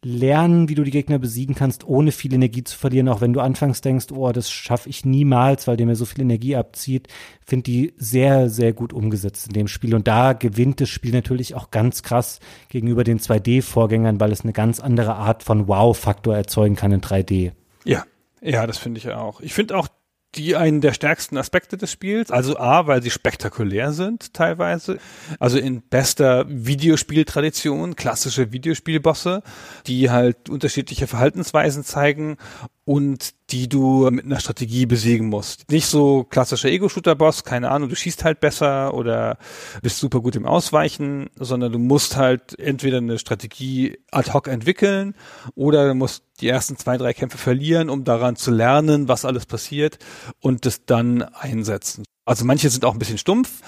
[0.03, 3.39] lernen, wie du die Gegner besiegen kannst, ohne viel Energie zu verlieren, auch wenn du
[3.39, 7.07] anfangs denkst, oh, das schaffe ich niemals, weil der mir so viel Energie abzieht,
[7.45, 9.93] finde die sehr, sehr gut umgesetzt in dem Spiel.
[9.93, 12.39] Und da gewinnt das Spiel natürlich auch ganz krass
[12.69, 17.51] gegenüber den 2D-Vorgängern, weil es eine ganz andere Art von Wow-Faktor erzeugen kann in 3D.
[17.85, 18.05] Ja,
[18.41, 19.39] ja, das finde ich auch.
[19.41, 19.87] Ich finde auch
[20.35, 22.31] die einen der stärksten Aspekte des Spiels.
[22.31, 24.97] Also A, weil sie spektakulär sind teilweise.
[25.39, 29.43] Also in bester Videospieltradition, klassische Videospielbosse,
[29.87, 32.37] die halt unterschiedliche Verhaltensweisen zeigen
[32.83, 35.69] und die du mit einer Strategie besiegen musst.
[35.69, 39.37] Nicht so klassischer Ego-Shooter-Boss, keine Ahnung, du schießt halt besser oder
[39.81, 45.15] bist super gut im Ausweichen, sondern du musst halt entweder eine Strategie ad hoc entwickeln
[45.53, 49.45] oder du musst die ersten zwei, drei Kämpfe verlieren, um daran zu lernen, was alles
[49.45, 49.99] passiert
[50.39, 52.03] und das dann einsetzen.
[52.25, 53.61] Also manche sind auch ein bisschen stumpf.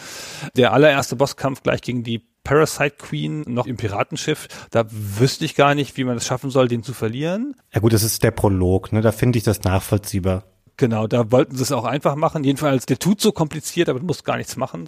[0.55, 4.47] Der allererste Bosskampf gleich gegen die Parasite Queen noch im Piratenschiff.
[4.71, 7.55] Da wüsste ich gar nicht, wie man es schaffen soll, den zu verlieren.
[7.73, 9.01] Ja gut, das ist der Prolog, ne?
[9.01, 10.43] Da finde ich das nachvollziehbar.
[10.77, 12.43] Genau, da wollten sie es auch einfach machen.
[12.43, 14.87] Jedenfalls, der tut so kompliziert, aber du musst gar nichts machen.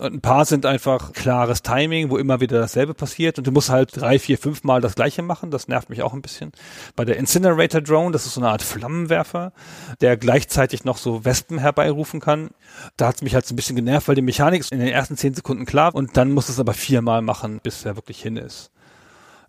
[0.00, 3.68] Und ein paar sind einfach klares Timing, wo immer wieder dasselbe passiert und du musst
[3.68, 5.50] halt drei, vier, fünf Mal das gleiche machen.
[5.50, 6.52] Das nervt mich auch ein bisschen.
[6.94, 9.52] Bei der Incinerator Drone, das ist so eine Art Flammenwerfer,
[10.00, 12.50] der gleichzeitig noch so Wespen herbeirufen kann.
[12.96, 14.88] Da hat es mich halt so ein bisschen genervt, weil die Mechanik ist in den
[14.88, 18.36] ersten zehn Sekunden klar und dann muss es aber viermal machen, bis er wirklich hin
[18.36, 18.70] ist.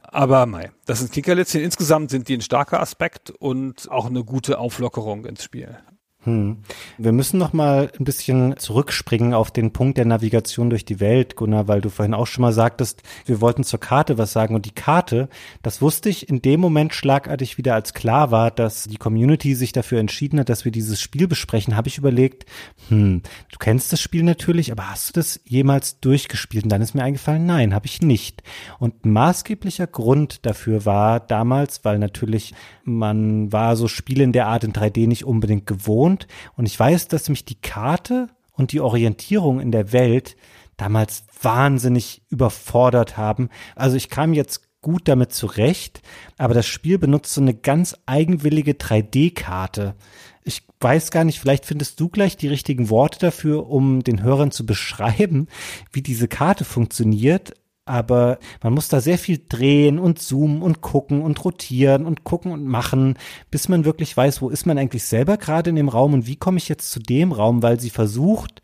[0.01, 1.61] Aber mei, das sind Kickerlitzchen.
[1.61, 5.77] Insgesamt sind die ein starker Aspekt und auch eine gute Auflockerung ins Spiel.
[6.23, 6.57] Hm.
[6.97, 11.37] Wir müssen noch mal ein bisschen zurückspringen auf den Punkt der Navigation durch die Welt,
[11.37, 14.65] Gunnar, weil du vorhin auch schon mal sagtest, wir wollten zur Karte was sagen und
[14.65, 15.29] die Karte,
[15.61, 19.71] das wusste ich in dem Moment schlagartig wieder, als klar war, dass die Community sich
[19.71, 22.45] dafür entschieden hat, dass wir dieses Spiel besprechen, habe ich überlegt,
[22.89, 26.65] hm, du kennst das Spiel natürlich, aber hast du das jemals durchgespielt?
[26.65, 28.43] Und dann ist mir eingefallen, nein, habe ich nicht.
[28.77, 32.53] Und maßgeblicher Grund dafür war damals, weil natürlich
[32.89, 36.18] man war so Spiele in der Art in 3D nicht unbedingt gewohnt.
[36.55, 40.35] Und ich weiß, dass mich die Karte und die Orientierung in der Welt
[40.77, 43.49] damals wahnsinnig überfordert haben.
[43.75, 46.01] Also ich kam jetzt gut damit zurecht,
[46.37, 49.95] aber das Spiel benutzt so eine ganz eigenwillige 3D-Karte.
[50.43, 54.51] Ich weiß gar nicht, vielleicht findest du gleich die richtigen Worte dafür, um den Hörern
[54.51, 55.47] zu beschreiben,
[55.91, 57.53] wie diese Karte funktioniert
[57.89, 62.51] aber man muss da sehr viel drehen und zoomen und gucken und rotieren und gucken
[62.51, 63.17] und machen,
[63.51, 66.35] bis man wirklich weiß, wo ist man eigentlich selber gerade in dem Raum und wie
[66.35, 68.61] komme ich jetzt zu dem Raum, weil sie versucht,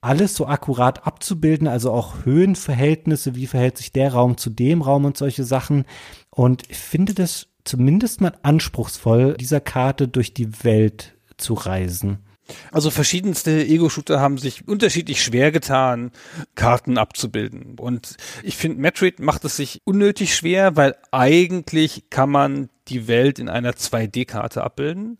[0.00, 5.06] alles so akkurat abzubilden, also auch Höhenverhältnisse, wie verhält sich der Raum zu dem Raum
[5.06, 5.84] und solche Sachen.
[6.30, 12.23] Und ich finde das zumindest mal anspruchsvoll, dieser Karte durch die Welt zu reisen.
[12.72, 16.10] Also verschiedenste Ego-Shooter haben sich unterschiedlich schwer getan,
[16.54, 17.78] Karten abzubilden.
[17.78, 23.38] Und ich finde, Metroid macht es sich unnötig schwer, weil eigentlich kann man die Welt
[23.38, 25.18] in einer 2D-Karte abbilden.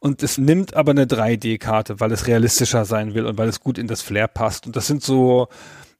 [0.00, 3.78] Und es nimmt aber eine 3D-Karte, weil es realistischer sein will und weil es gut
[3.78, 4.66] in das Flair passt.
[4.66, 5.48] Und das sind so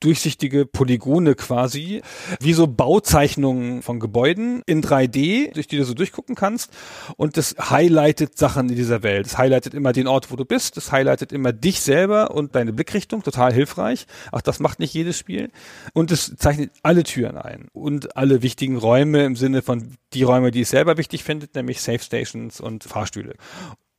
[0.01, 2.03] durchsichtige Polygone quasi,
[2.41, 6.73] wie so Bauzeichnungen von Gebäuden in 3D, durch die du so durchgucken kannst.
[7.17, 9.27] Und das highlightet Sachen in dieser Welt.
[9.27, 10.77] Das highlightet immer den Ort, wo du bist.
[10.77, 13.23] Das highlightet immer dich selber und deine Blickrichtung.
[13.23, 14.07] Total hilfreich.
[14.33, 15.51] Auch das macht nicht jedes Spiel.
[15.93, 20.51] Und es zeichnet alle Türen ein und alle wichtigen Räume im Sinne von die Räume,
[20.51, 23.35] die es selber wichtig findet, nämlich Safe Stations und Fahrstühle.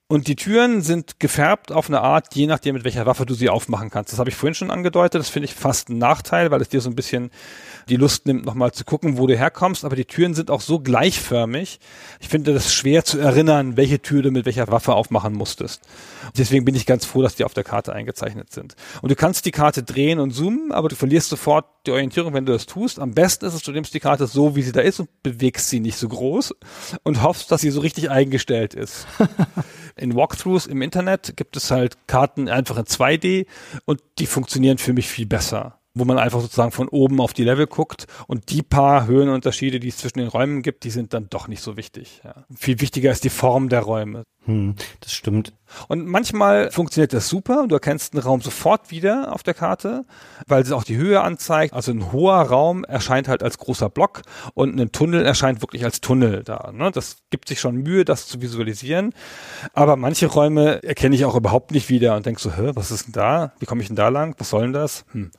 [0.08, 3.50] Und die Türen sind gefärbt auf eine Art, je nachdem, mit welcher Waffe du sie
[3.50, 4.12] aufmachen kannst.
[4.12, 5.20] Das habe ich vorhin schon angedeutet.
[5.20, 7.32] Das finde ich fast ein Nachteil, weil es dir so ein bisschen
[7.90, 9.86] die Lust nimmt, nochmal zu gucken, wo du herkommst.
[9.86, 11.80] Aber die Türen sind auch so gleichförmig.
[12.20, 15.82] Ich finde das schwer zu erinnern, welche Tür du mit welcher Waffe aufmachen musstest.
[16.38, 18.76] Deswegen bin ich ganz froh, dass die auf der Karte eingezeichnet sind.
[19.02, 22.46] Und du kannst die Karte drehen und zoomen, aber du verlierst sofort die Orientierung, wenn
[22.46, 23.00] du das tust.
[23.00, 25.70] Am besten ist es, du nimmst die Karte so, wie sie da ist und bewegst
[25.70, 26.56] sie nicht so groß
[27.04, 29.08] und hoffst, dass sie so richtig eingestellt ist.
[29.96, 33.46] in Walkthroughs im Internet gibt es halt Karten einfach in 2D
[33.86, 37.46] und die funktionieren für mich viel besser wo man einfach sozusagen von oben auf die
[37.46, 41.28] Level guckt und die paar Höhenunterschiede, die es zwischen den Räumen gibt, die sind dann
[41.30, 42.22] doch nicht so wichtig.
[42.24, 42.46] Ja.
[42.56, 44.24] Viel wichtiger ist die Form der Räume.
[44.46, 45.54] Hm, das stimmt.
[45.88, 47.66] Und manchmal funktioniert das super.
[47.68, 50.06] Du erkennst einen Raum sofort wieder auf der Karte,
[50.48, 51.74] weil es auch die Höhe anzeigt.
[51.74, 54.22] Also ein hoher Raum erscheint halt als großer Block
[54.54, 56.72] und ein Tunnel erscheint wirklich als Tunnel da.
[56.74, 56.92] Ne?
[56.92, 59.14] Das gibt sich schon Mühe, das zu visualisieren.
[59.74, 63.08] Aber manche Räume erkenne ich auch überhaupt nicht wieder und denk so, Hä, was ist
[63.08, 63.54] denn da?
[63.60, 64.36] Wie komme ich denn da lang?
[64.38, 65.06] Was soll denn das?
[65.12, 65.32] Hm.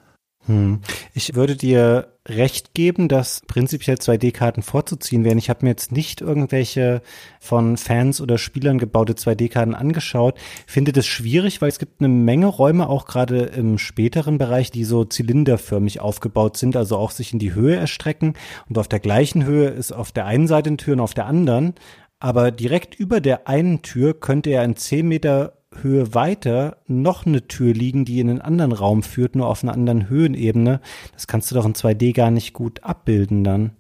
[0.47, 0.81] Hm.
[1.12, 5.39] Ich würde dir recht geben, dass prinzipiell 2D-Karten vorzuziehen wären.
[5.39, 7.02] Ich habe mir jetzt nicht irgendwelche
[7.40, 10.39] von Fans oder Spielern gebaute 2D-Karten angeschaut.
[10.66, 14.85] Finde das schwierig, weil es gibt eine Menge Räume, auch gerade im späteren Bereich, die
[14.85, 18.35] so zylinderförmig aufgebaut sind, also auch sich in die Höhe erstrecken.
[18.68, 21.27] Und auf der gleichen Höhe ist auf der einen Seite eine Tür und auf der
[21.27, 21.74] anderen.
[22.18, 27.46] Aber direkt über der einen Tür könnte ja in 10 Meter Höhe weiter noch eine
[27.48, 30.80] Tür liegen, die in einen anderen Raum führt, nur auf einer anderen Höhenebene.
[31.12, 33.72] Das kannst du doch in 2D gar nicht gut abbilden dann.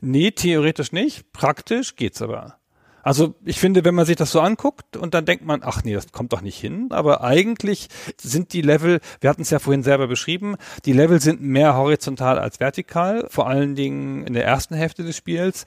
[0.00, 1.32] Nee, theoretisch nicht.
[1.32, 2.58] Praktisch geht's aber.
[3.02, 5.94] Also ich finde, wenn man sich das so anguckt und dann denkt man, ach nee,
[5.94, 6.88] das kommt doch nicht hin.
[6.90, 7.88] Aber eigentlich
[8.20, 12.38] sind die Level, wir hatten es ja vorhin selber beschrieben, die Level sind mehr horizontal
[12.38, 15.64] als vertikal, vor allen Dingen in der ersten Hälfte des Spiels.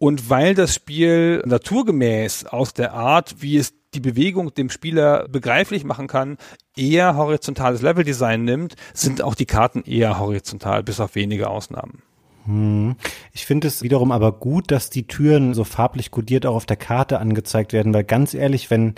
[0.00, 5.84] Und weil das Spiel naturgemäß aus der Art, wie es die Bewegung dem Spieler begreiflich
[5.84, 6.38] machen kann,
[6.74, 12.00] eher horizontales Leveldesign nimmt, sind auch die Karten eher horizontal, bis auf wenige Ausnahmen.
[12.46, 12.96] Hm.
[13.34, 16.78] Ich finde es wiederum aber gut, dass die Türen so farblich kodiert auch auf der
[16.78, 18.94] Karte angezeigt werden, weil ganz ehrlich, wenn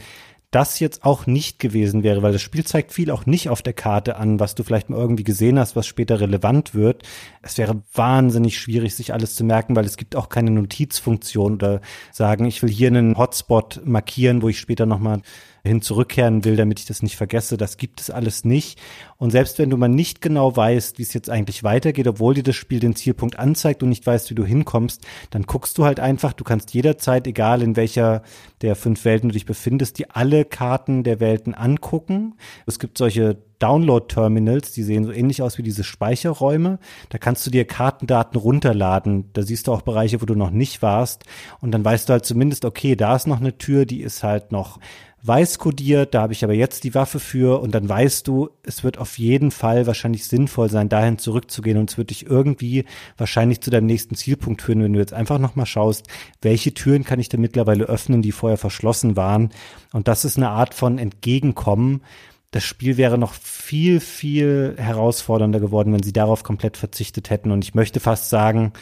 [0.53, 3.73] das jetzt auch nicht gewesen wäre, weil das Spiel zeigt viel auch nicht auf der
[3.73, 7.03] Karte an, was du vielleicht mal irgendwie gesehen hast, was später relevant wird.
[7.41, 11.81] Es wäre wahnsinnig schwierig, sich alles zu merken, weil es gibt auch keine Notizfunktion oder
[12.13, 15.23] sagen, ich will hier einen Hotspot markieren, wo ich später nochmal
[15.65, 17.57] hin zurückkehren will, damit ich das nicht vergesse.
[17.57, 18.81] Das gibt es alles nicht.
[19.17, 22.43] Und selbst wenn du mal nicht genau weißt, wie es jetzt eigentlich weitergeht, obwohl dir
[22.43, 26.01] das Spiel den Zielpunkt anzeigt und nicht weißt, wie du hinkommst, dann guckst du halt
[26.01, 28.23] einfach, du kannst jederzeit, egal in welcher
[28.63, 32.35] der fünf Welten du dich befindest, die alle Karten der Welten angucken.
[32.67, 36.81] Es gibt solche Download-Terminals, die sehen so ähnlich aus wie diese Speicherräume.
[37.11, 39.31] Da kannst du dir Kartendaten runterladen.
[39.35, 41.25] Da siehst du auch Bereiche, wo du noch nicht warst.
[41.61, 44.51] Und dann weißt du halt zumindest, okay, da ist noch eine Tür, die ist halt
[44.51, 44.81] noch
[45.25, 48.83] weiß kodiert, da habe ich aber jetzt die Waffe für und dann weißt du, es
[48.83, 52.85] wird auf jeden Fall wahrscheinlich sinnvoll sein, dahin zurückzugehen und es wird dich irgendwie
[53.17, 56.09] wahrscheinlich zu deinem nächsten Zielpunkt führen, wenn du jetzt einfach nochmal schaust,
[56.41, 59.51] welche Türen kann ich denn mittlerweile öffnen, die vorher verschlossen waren.
[59.93, 62.03] Und das ist eine Art von Entgegenkommen.
[62.51, 67.53] Das Spiel wäre noch viel, viel herausfordernder geworden, wenn sie darauf komplett verzichtet hätten.
[67.53, 68.73] Und ich möchte fast sagen,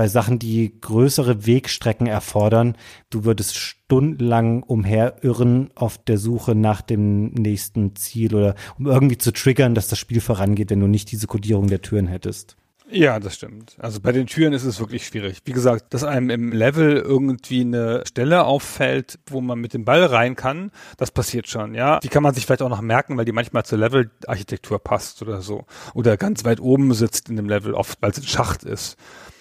[0.00, 2.74] bei Sachen, die größere Wegstrecken erfordern,
[3.10, 9.30] du würdest stundenlang umherirren auf der Suche nach dem nächsten Ziel oder um irgendwie zu
[9.30, 12.56] triggern, dass das Spiel vorangeht, wenn du nicht diese Kodierung der Türen hättest.
[12.90, 13.76] Ja, das stimmt.
[13.78, 15.42] Also bei den Türen ist es wirklich schwierig.
[15.44, 20.04] Wie gesagt, dass einem im Level irgendwie eine Stelle auffällt, wo man mit dem Ball
[20.04, 22.00] rein kann, das passiert schon, ja.
[22.00, 25.42] Die kann man sich vielleicht auch noch merken, weil die manchmal zur Levelarchitektur passt oder
[25.42, 25.66] so.
[25.92, 28.96] Oder ganz weit oben sitzt in dem Level, oft weil es ein Schacht ist.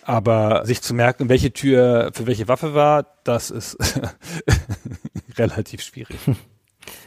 [0.09, 3.77] Aber sich zu merken, welche Tür für welche Waffe war, das ist
[5.37, 6.17] relativ schwierig.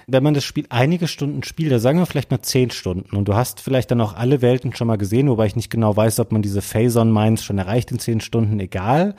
[0.06, 3.26] Wenn man das Spiel einige Stunden spielt, da sagen wir vielleicht mal zehn Stunden und
[3.26, 6.20] du hast vielleicht dann auch alle Welten schon mal gesehen, wobei ich nicht genau weiß,
[6.20, 9.16] ob man diese Phazon Mines schon erreicht in zehn Stunden, egal.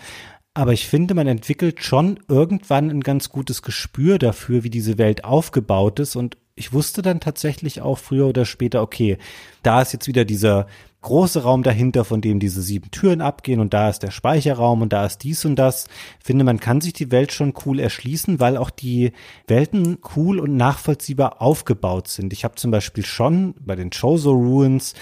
[0.53, 5.25] Aber ich finde, man entwickelt schon irgendwann ein ganz gutes Gespür dafür, wie diese Welt
[5.25, 9.17] aufgebaut ist und ich wusste dann tatsächlich auch früher oder später, okay,
[9.61, 10.67] da ist jetzt wieder dieser
[11.03, 14.91] große Raum dahinter, von dem diese sieben Türen abgehen und da ist der Speicherraum und
[14.91, 15.85] da ist dies und das.
[16.23, 19.11] Finde, man kann sich die Welt schon cool erschließen, weil auch die
[19.47, 22.33] Welten cool und nachvollziehbar aufgebaut sind.
[22.33, 24.95] Ich habe zum Beispiel schon bei den Chozo Ruins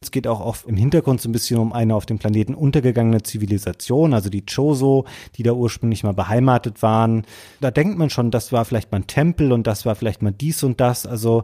[0.00, 3.24] es geht auch oft im Hintergrund so ein bisschen um eine auf dem Planeten untergegangene
[3.24, 7.24] Zivilisation, also die Choso, die da ursprünglich mal beheimatet waren.
[7.60, 10.30] Da denkt man schon, das war vielleicht mal ein Tempel und das war vielleicht mal
[10.30, 11.04] dies und das.
[11.04, 11.42] Also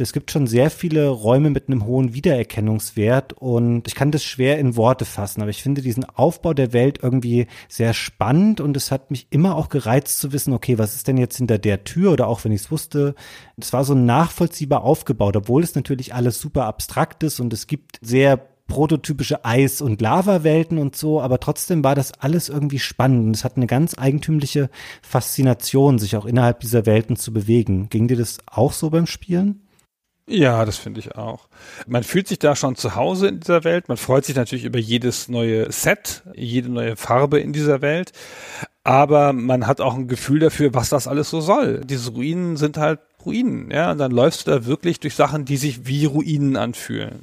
[0.00, 4.58] es gibt schon sehr viele Räume mit einem hohen Wiedererkennungswert und ich kann das schwer
[4.58, 8.90] in Worte fassen, aber ich finde diesen Aufbau der Welt irgendwie sehr spannend und es
[8.90, 12.12] hat mich immer auch gereizt zu wissen, okay, was ist denn jetzt hinter der Tür
[12.12, 13.14] oder auch wenn ich es wusste,
[13.56, 17.98] es war so nachvollziehbar aufgebaut, obwohl es natürlich alles super abstrakt ist und es gibt
[18.00, 23.36] sehr prototypische Eis- und Lava-Welten und so, aber trotzdem war das alles irgendwie spannend und
[23.36, 24.70] es hat eine ganz eigentümliche
[25.02, 27.88] Faszination, sich auch innerhalb dieser Welten zu bewegen.
[27.88, 29.62] Ging dir das auch so beim Spielen?
[30.30, 31.48] Ja, das finde ich auch.
[31.86, 33.88] Man fühlt sich da schon zu Hause in dieser Welt.
[33.88, 38.12] Man freut sich natürlich über jedes neue Set, jede neue Farbe in dieser Welt.
[38.84, 41.80] Aber man hat auch ein Gefühl dafür, was das alles so soll.
[41.82, 45.56] Diese Ruinen sind halt Ruinen, ja, und dann läufst du da wirklich durch Sachen, die
[45.56, 47.22] sich wie Ruinen anfühlen.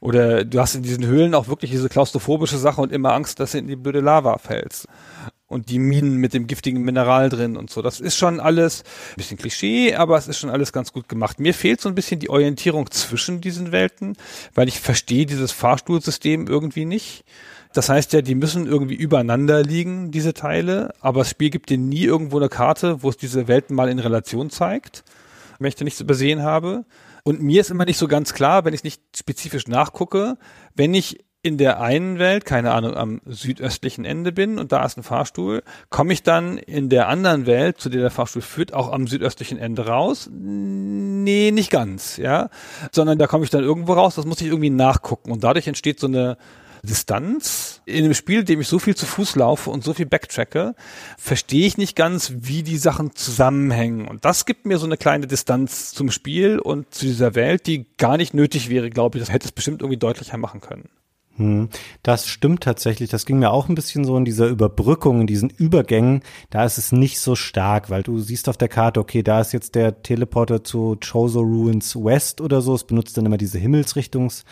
[0.00, 3.52] Oder du hast in diesen Höhlen auch wirklich diese klaustrophobische Sache und immer Angst, dass
[3.52, 4.86] du in die blöde Lava fällst
[5.50, 7.82] und die Minen mit dem giftigen Mineral drin und so.
[7.82, 11.40] Das ist schon alles ein bisschen Klischee, aber es ist schon alles ganz gut gemacht.
[11.40, 14.16] Mir fehlt so ein bisschen die Orientierung zwischen diesen Welten,
[14.54, 17.24] weil ich verstehe dieses Fahrstuhlsystem irgendwie nicht.
[17.72, 21.78] Das heißt ja, die müssen irgendwie übereinander liegen, diese Teile, aber das Spiel gibt dir
[21.78, 25.02] nie irgendwo eine Karte, wo es diese Welten mal in Relation zeigt,
[25.58, 26.84] wenn ich da nichts übersehen habe.
[27.24, 30.38] Und mir ist immer nicht so ganz klar, wenn ich nicht spezifisch nachgucke,
[30.76, 34.98] wenn ich in der einen Welt, keine Ahnung, am südöstlichen Ende bin und da ist
[34.98, 38.92] ein Fahrstuhl, komme ich dann in der anderen Welt, zu der der Fahrstuhl führt, auch
[38.92, 40.28] am südöstlichen Ende raus?
[40.30, 42.50] Nee, nicht ganz, ja.
[42.92, 45.32] Sondern da komme ich dann irgendwo raus, das muss ich irgendwie nachgucken.
[45.32, 46.36] Und dadurch entsteht so eine
[46.82, 47.82] Distanz.
[47.86, 50.74] In einem Spiel, in dem ich so viel zu Fuß laufe und so viel backtracke,
[51.18, 54.08] verstehe ich nicht ganz, wie die Sachen zusammenhängen.
[54.08, 57.86] Und das gibt mir so eine kleine Distanz zum Spiel und zu dieser Welt, die
[57.96, 59.22] gar nicht nötig wäre, glaube ich.
[59.22, 60.88] Das hätte es bestimmt irgendwie deutlicher machen können.
[61.40, 61.70] Hm,
[62.02, 63.08] das stimmt tatsächlich.
[63.08, 66.20] Das ging mir auch ein bisschen so in dieser Überbrückung, in diesen Übergängen.
[66.50, 69.52] Da ist es nicht so stark, weil du siehst auf der Karte, okay, da ist
[69.52, 72.74] jetzt der Teleporter zu Chozo Ruins West oder so.
[72.74, 74.44] Es benutzt dann immer diese Himmelsrichtungs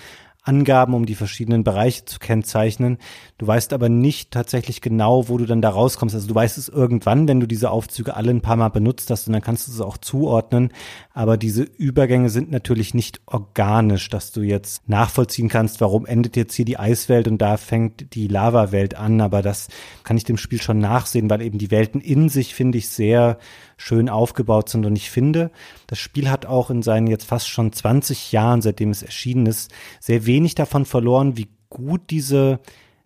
[0.43, 2.97] Angaben, um die verschiedenen Bereiche zu kennzeichnen.
[3.39, 6.12] Du weißt aber nicht tatsächlich genau, wo du dann da rauskommst.
[6.12, 9.28] Also du weißt es irgendwann, wenn du diese Aufzüge alle ein paar Mal benutzt hast
[9.28, 10.73] und dann kannst du es auch zuordnen.
[11.15, 16.55] Aber diese Übergänge sind natürlich nicht organisch, dass du jetzt nachvollziehen kannst, warum endet jetzt
[16.55, 19.20] hier die Eiswelt und da fängt die Lava-Welt an.
[19.20, 19.69] Aber das
[20.02, 23.39] kann ich dem Spiel schon nachsehen, weil eben die Welten in sich, finde ich, sehr
[23.77, 24.85] schön aufgebaut sind.
[24.85, 25.52] Und ich finde,
[25.86, 29.70] das Spiel hat auch in seinen jetzt fast schon 20 Jahren, seitdem es erschienen ist,
[30.01, 32.59] sehr wenig davon verloren, wie gut diese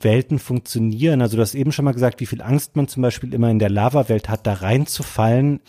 [0.04, 1.22] Welten funktionieren.
[1.22, 3.58] Also du hast eben schon mal gesagt, wie viel Angst man zum Beispiel immer in
[3.58, 5.60] der Lava-Welt hat, da reinzufallen.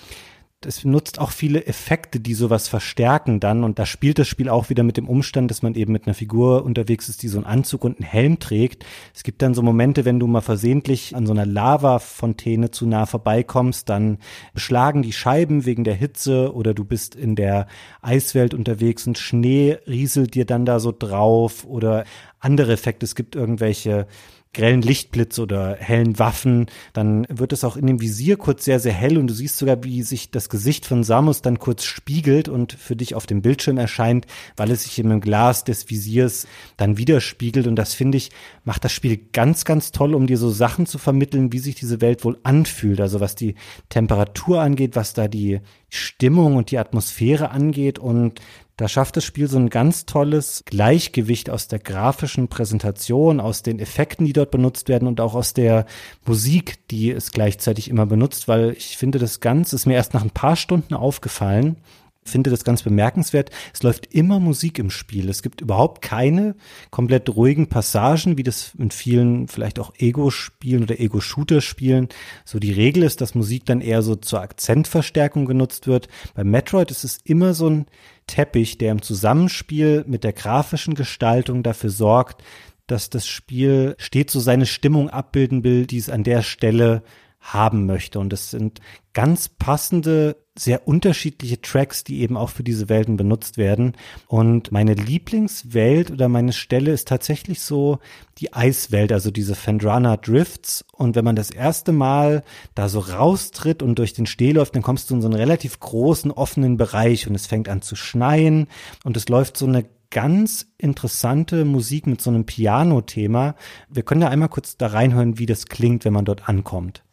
[0.65, 3.63] Es nutzt auch viele Effekte, die sowas verstärken dann.
[3.63, 6.13] Und da spielt das Spiel auch wieder mit dem Umstand, dass man eben mit einer
[6.13, 8.85] Figur unterwegs ist, die so einen Anzug und einen Helm trägt.
[9.13, 13.05] Es gibt dann so Momente, wenn du mal versehentlich an so einer Lavafontäne zu nah
[13.05, 14.17] vorbeikommst, dann
[14.53, 17.67] beschlagen die Scheiben wegen der Hitze oder du bist in der
[18.01, 22.05] Eiswelt unterwegs und Schnee rieselt dir dann da so drauf oder
[22.39, 23.05] andere Effekte.
[23.05, 24.07] Es gibt irgendwelche
[24.53, 28.93] grellen Lichtblitz oder hellen Waffen, dann wird es auch in dem Visier kurz sehr, sehr
[28.93, 32.73] hell und du siehst sogar, wie sich das Gesicht von Samus dann kurz spiegelt und
[32.73, 36.47] für dich auf dem Bildschirm erscheint, weil es sich im Glas des Visiers
[36.77, 37.65] dann widerspiegelt.
[37.67, 38.31] Und das finde ich,
[38.63, 42.01] macht das Spiel ganz, ganz toll, um dir so Sachen zu vermitteln, wie sich diese
[42.01, 43.55] Welt wohl anfühlt, also was die
[43.89, 47.97] Temperatur angeht, was da die Stimmung und die Atmosphäre angeht.
[47.99, 48.39] Und
[48.77, 53.79] da schafft das Spiel so ein ganz tolles Gleichgewicht aus der grafischen Präsentation, aus den
[53.79, 55.85] Effekten, die dort benutzt werden und auch aus der
[56.25, 60.23] Musik, die es gleichzeitig immer benutzt, weil ich finde, das Ganze ist mir erst nach
[60.23, 61.77] ein paar Stunden aufgefallen
[62.25, 63.49] finde das ganz bemerkenswert.
[63.73, 65.29] Es läuft immer Musik im Spiel.
[65.29, 66.55] Es gibt überhaupt keine
[66.89, 72.09] komplett ruhigen Passagen, wie das in vielen vielleicht auch Ego-Spielen oder Ego-Shooter-Spielen
[72.45, 76.07] so die Regel ist, dass Musik dann eher so zur Akzentverstärkung genutzt wird.
[76.35, 77.85] Bei Metroid ist es immer so ein
[78.27, 82.43] Teppich, der im Zusammenspiel mit der grafischen Gestaltung dafür sorgt,
[82.87, 87.03] dass das Spiel stets so seine Stimmung abbilden will, die es an der Stelle
[87.39, 88.19] haben möchte.
[88.19, 88.79] Und es sind
[89.13, 93.93] ganz passende, sehr unterschiedliche Tracks, die eben auch für diese Welten benutzt werden.
[94.27, 97.99] Und meine Lieblingswelt oder meine Stelle ist tatsächlich so
[98.37, 100.85] die Eiswelt, also diese Fendrana Drifts.
[100.91, 102.43] Und wenn man das erste Mal
[102.75, 105.79] da so raustritt und durch den Steh läuft, dann kommst du in so einen relativ
[105.79, 108.67] großen, offenen Bereich und es fängt an zu schneien
[109.03, 113.55] und es läuft so eine ganz interessante Musik mit so einem Piano-Thema.
[113.89, 117.03] Wir können ja einmal kurz da reinhören, wie das klingt, wenn man dort ankommt.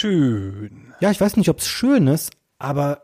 [0.00, 0.94] Schön.
[1.00, 3.02] Ja, ich weiß nicht, ob es schön ist, aber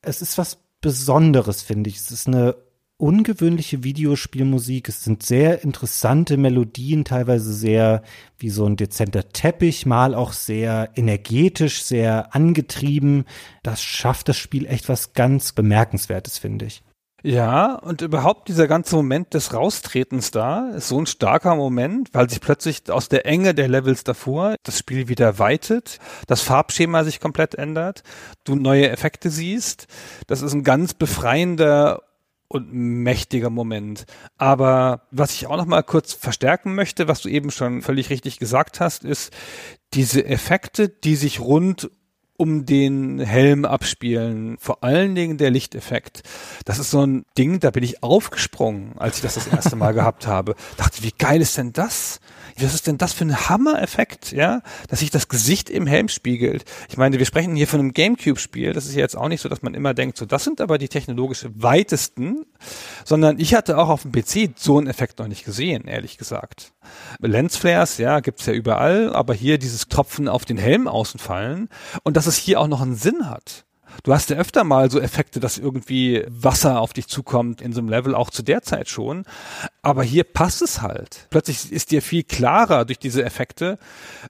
[0.00, 1.96] es ist was Besonderes, finde ich.
[1.96, 2.56] Es ist eine
[2.96, 4.88] ungewöhnliche Videospielmusik.
[4.88, 8.02] Es sind sehr interessante Melodien, teilweise sehr
[8.38, 13.26] wie so ein dezenter Teppich, mal auch sehr energetisch, sehr angetrieben.
[13.62, 16.82] Das schafft das Spiel echt was ganz Bemerkenswertes, finde ich.
[17.24, 22.30] Ja, und überhaupt dieser ganze Moment des Raustretens da ist so ein starker Moment, weil
[22.30, 27.18] sich plötzlich aus der Enge der Levels davor das Spiel wieder weitet, das Farbschema sich
[27.18, 28.04] komplett ändert,
[28.44, 29.88] du neue Effekte siehst.
[30.28, 32.02] Das ist ein ganz befreiender
[32.46, 34.06] und mächtiger Moment.
[34.36, 38.38] Aber was ich auch noch mal kurz verstärken möchte, was du eben schon völlig richtig
[38.38, 39.32] gesagt hast, ist
[39.92, 41.90] diese Effekte, die sich rund
[42.38, 44.56] um den Helm abspielen.
[44.58, 46.22] Vor allen Dingen der Lichteffekt.
[46.64, 49.92] Das ist so ein Ding, da bin ich aufgesprungen, als ich das das erste Mal
[49.94, 50.54] gehabt habe.
[50.76, 52.20] Dachte, wie geil ist denn das?
[52.60, 54.62] Was ist denn das für ein Hammer-Effekt, ja?
[54.88, 56.64] Dass sich das Gesicht im Helm spiegelt.
[56.88, 58.72] Ich meine, wir sprechen hier von einem Gamecube-Spiel.
[58.72, 60.78] Das ist ja jetzt auch nicht so, dass man immer denkt, so, das sind aber
[60.78, 62.44] die technologisch weitesten.
[63.04, 66.72] Sondern ich hatte auch auf dem PC so einen Effekt noch nicht gesehen, ehrlich gesagt.
[67.20, 71.68] Lensflares, ja, gibt's ja überall, aber hier dieses Tropfen auf den Helm außen fallen
[72.02, 73.67] und dass es hier auch noch einen Sinn hat.
[74.02, 77.80] Du hast ja öfter mal so Effekte, dass irgendwie Wasser auf dich zukommt in so
[77.80, 79.24] einem Level, auch zu der Zeit schon.
[79.82, 81.26] Aber hier passt es halt.
[81.30, 83.78] Plötzlich ist dir viel klarer durch diese Effekte,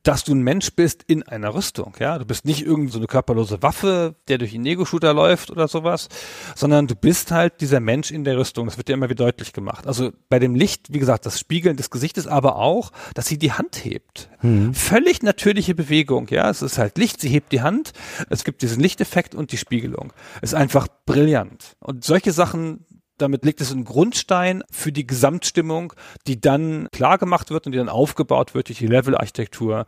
[0.02, 1.94] dass du ein Mensch bist in einer Rüstung.
[1.98, 5.68] Ja, du bist nicht irgendeine so eine körperlose Waffe, der durch einen Nego-Shooter läuft oder
[5.68, 6.08] sowas,
[6.54, 8.66] sondern du bist halt dieser Mensch in der Rüstung.
[8.66, 9.86] Das wird dir immer wieder deutlich gemacht.
[9.86, 13.52] Also bei dem Licht, wie gesagt, das Spiegeln des Gesichtes, aber auch, dass sie die
[13.52, 14.28] Hand hebt.
[14.42, 14.74] Mhm.
[14.74, 16.28] Völlig natürliche Bewegung.
[16.30, 17.92] Ja, es ist halt Licht, sie hebt die Hand.
[18.30, 20.12] Es gibt diesen Lichteffekt und die Spiegelung.
[20.42, 21.76] Ist einfach brillant.
[21.80, 22.86] Und solche Sachen,
[23.18, 25.92] damit legt es einen Grundstein für die Gesamtstimmung,
[26.26, 29.86] die dann klar gemacht wird und die dann aufgebaut wird durch die Levelarchitektur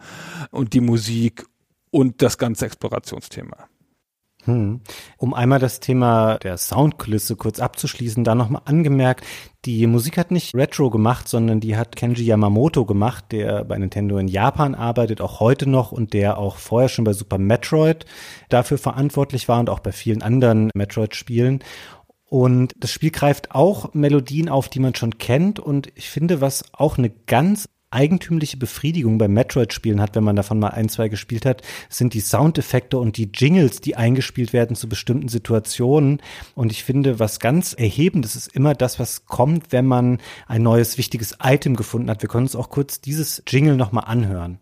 [0.51, 1.47] und die Musik
[1.91, 3.69] und das ganze Explorationsthema.
[4.45, 4.81] Hm.
[5.19, 9.25] Um einmal das Thema der Soundkulisse kurz abzuschließen, da nochmal angemerkt,
[9.65, 14.17] die Musik hat nicht Retro gemacht, sondern die hat Kenji Yamamoto gemacht, der bei Nintendo
[14.17, 18.07] in Japan arbeitet, auch heute noch und der auch vorher schon bei Super Metroid
[18.49, 21.63] dafür verantwortlich war und auch bei vielen anderen Metroid-Spielen.
[22.25, 25.59] Und das Spiel greift auch Melodien auf, die man schon kennt.
[25.59, 30.59] Und ich finde, was auch eine ganz eigentümliche Befriedigung beim Metroid-Spielen hat, wenn man davon
[30.59, 34.89] mal ein, zwei gespielt hat, sind die Soundeffekte und die Jingles, die eingespielt werden zu
[34.89, 36.23] bestimmten Situationen.
[36.55, 40.99] Und ich finde, was ganz erhebendes ist immer das, was kommt, wenn man ein neues
[40.99, 42.23] wichtiges Item gefunden hat.
[42.23, 44.59] Wir können uns auch kurz dieses Jingle nochmal anhören.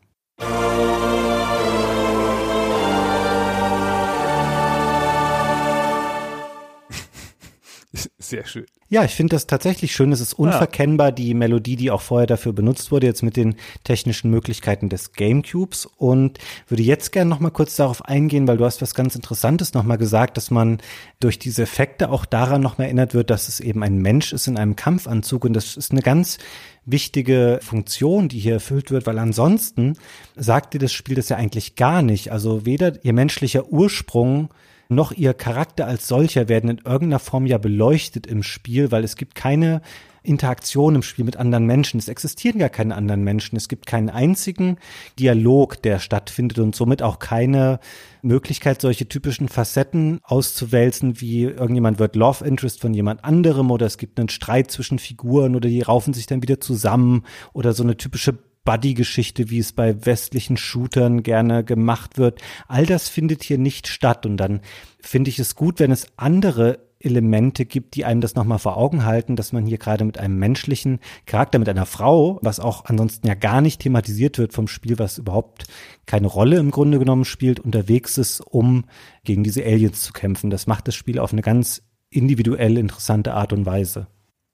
[8.19, 8.67] Sehr schön.
[8.91, 10.13] Ja, ich finde das tatsächlich schön.
[10.13, 14.31] Es ist unverkennbar die Melodie, die auch vorher dafür benutzt wurde, jetzt mit den technischen
[14.31, 15.85] Möglichkeiten des Gamecubes.
[15.85, 16.39] Und
[16.69, 19.85] würde jetzt gerne noch mal kurz darauf eingehen, weil du hast was ganz Interessantes noch
[19.85, 20.79] mal gesagt, dass man
[21.21, 24.49] durch diese Effekte auch daran noch mal erinnert wird, dass es eben ein Mensch ist
[24.49, 25.45] in einem Kampfanzug.
[25.45, 26.39] Und das ist eine ganz
[26.87, 29.99] wichtige Funktion, die hier erfüllt wird, weil ansonsten
[30.35, 32.33] sagt dir das Spiel das ja eigentlich gar nicht.
[32.33, 34.49] Also weder ihr menschlicher Ursprung
[34.89, 39.17] noch ihr Charakter als solcher werden in irgendeiner Form ja beleuchtet im Spiel, weil es
[39.17, 39.83] gibt keine
[40.23, 41.99] Interaktion im Spiel mit anderen Menschen.
[41.99, 43.57] Es existieren gar keine anderen Menschen.
[43.57, 44.77] Es gibt keinen einzigen
[45.19, 47.81] Dialog, der stattfindet und somit auch keine
[48.23, 53.97] Möglichkeit, solche typischen Facetten auszuwälzen, wie irgendjemand wird Love Interest von jemand anderem oder es
[53.97, 57.97] gibt einen Streit zwischen Figuren oder die raufen sich dann wieder zusammen oder so eine
[57.97, 58.39] typische
[58.69, 62.43] Buddy-Geschichte, wie es bei westlichen Shootern gerne gemacht wird.
[62.67, 64.27] All das findet hier nicht statt.
[64.27, 64.61] Und dann
[65.01, 69.07] finde ich es gut, wenn es andere Elemente gibt, die einem das nochmal vor Augen
[69.07, 73.27] halten, dass man hier gerade mit einem menschlichen Charakter, mit einer Frau, was auch ansonsten
[73.27, 75.65] ja gar nicht thematisiert wird vom Spiel, was überhaupt
[76.05, 78.85] keine Rolle im Grunde genommen spielt, unterwegs ist, um
[79.25, 80.51] gegen diese Aliens zu kämpfen.
[80.51, 81.81] Das macht das Spiel auf eine ganz
[82.11, 84.09] individuell interessante Art und Weise.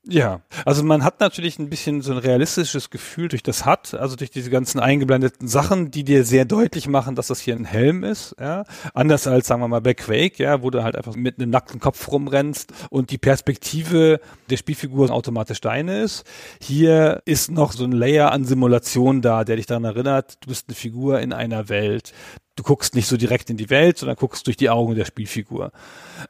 [0.06, 4.16] Ja, also man hat natürlich ein bisschen so ein realistisches Gefühl durch das hat, also
[4.16, 8.04] durch diese ganzen eingeblendeten Sachen, die dir sehr deutlich machen, dass das hier ein Helm
[8.04, 8.64] ist, ja.
[8.92, 11.80] Anders als, sagen wir mal, bei Quake, ja, wo du halt einfach mit einem nackten
[11.80, 14.20] Kopf rumrennst und die Perspektive
[14.50, 16.24] der Spielfigur automatisch deine ist.
[16.60, 20.68] Hier ist noch so ein Layer an Simulation da, der dich daran erinnert, du bist
[20.68, 22.12] eine Figur in einer Welt
[22.56, 25.72] du guckst nicht so direkt in die Welt, sondern guckst durch die Augen der Spielfigur.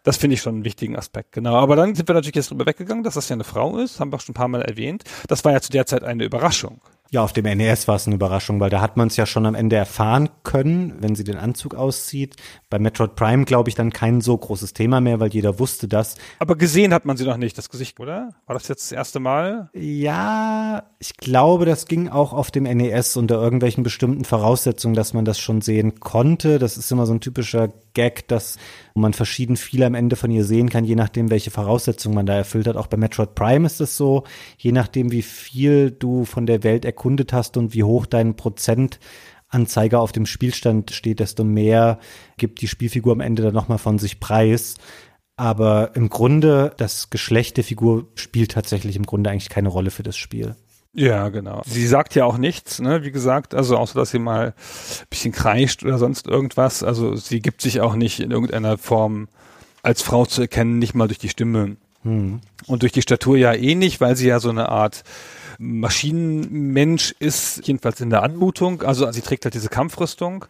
[0.02, 1.54] Das finde ich schon einen wichtigen Aspekt, genau.
[1.56, 4.12] Aber dann sind wir natürlich jetzt drüber weggegangen, dass das ja eine Frau ist, haben
[4.12, 5.04] wir auch schon ein paar Mal erwähnt.
[5.28, 6.80] Das war ja zu der Zeit eine Überraschung.
[7.14, 9.46] Ja, auf dem NES war es eine Überraschung, weil da hat man es ja schon
[9.46, 12.34] am Ende erfahren können, wenn sie den Anzug auszieht.
[12.70, 16.16] Bei Metroid Prime glaube ich dann kein so großes Thema mehr, weil jeder wusste das.
[16.40, 18.30] Aber gesehen hat man sie noch nicht, das Gesicht, oder?
[18.46, 19.70] War das jetzt das erste Mal?
[19.74, 25.24] Ja, ich glaube, das ging auch auf dem NES unter irgendwelchen bestimmten Voraussetzungen, dass man
[25.24, 26.58] das schon sehen konnte.
[26.58, 28.58] Das ist immer so ein typischer Gag, dass
[28.94, 32.34] man verschieden viel am Ende von ihr sehen kann, je nachdem, welche Voraussetzungen man da
[32.34, 32.76] erfüllt hat.
[32.76, 34.24] Auch bei Metroid Prime ist es so,
[34.58, 40.00] je nachdem, wie viel du von der Welt erkundet hast und wie hoch dein Prozentanzeiger
[40.00, 41.98] auf dem Spielstand steht, desto mehr
[42.36, 44.76] gibt die Spielfigur am Ende dann nochmal von sich preis.
[45.36, 50.04] Aber im Grunde, das Geschlecht der Figur spielt tatsächlich im Grunde eigentlich keine Rolle für
[50.04, 50.54] das Spiel.
[50.94, 51.62] Ja, genau.
[51.66, 55.32] Sie sagt ja auch nichts, ne, wie gesagt, also außer dass sie mal ein bisschen
[55.32, 56.84] kreischt oder sonst irgendwas.
[56.84, 59.28] Also sie gibt sich auch nicht in irgendeiner Form
[59.82, 61.76] als Frau zu erkennen, nicht mal durch die Stimme.
[62.04, 62.40] Hm.
[62.66, 65.02] Und durch die Statur ja eh nicht, weil sie ja so eine Art
[65.58, 68.82] Maschinenmensch ist, jedenfalls in der Anmutung.
[68.82, 70.46] Also sie trägt halt diese Kampfrüstung,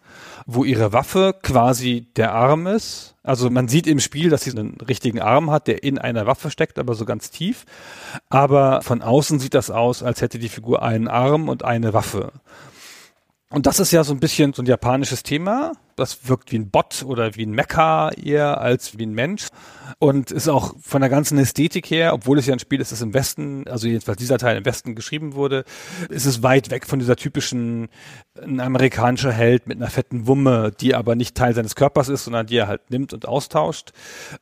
[0.47, 3.15] wo ihre Waffe quasi der Arm ist.
[3.23, 6.51] Also man sieht im Spiel, dass sie einen richtigen Arm hat, der in einer Waffe
[6.51, 7.65] steckt, aber so ganz tief.
[8.29, 12.33] Aber von außen sieht das aus, als hätte die Figur einen Arm und eine Waffe.
[13.51, 15.73] Und das ist ja so ein bisschen so ein japanisches Thema.
[15.97, 19.49] Das wirkt wie ein Bot oder wie ein Mecha eher als wie ein Mensch.
[19.99, 23.03] Und ist auch von der ganzen Ästhetik her, obwohl es ja ein Spiel ist, das
[23.03, 25.65] im Westen, also jedenfalls dieser Teil im Westen geschrieben wurde,
[26.09, 27.89] ist es weit weg von dieser typischen
[28.43, 32.47] ein amerikanischer Held mit einer fetten Wumme, die aber nicht Teil seines Körpers ist, sondern
[32.47, 33.93] die er halt nimmt und austauscht,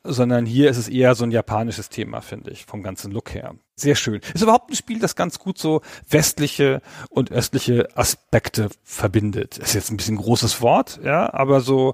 [0.03, 3.55] sondern hier ist es eher so ein japanisches Thema, finde ich, vom ganzen Look her.
[3.75, 4.21] Sehr schön.
[4.33, 9.57] Ist überhaupt ein Spiel, das ganz gut so westliche und östliche Aspekte verbindet.
[9.57, 11.93] Ist jetzt ein bisschen großes Wort, ja, aber so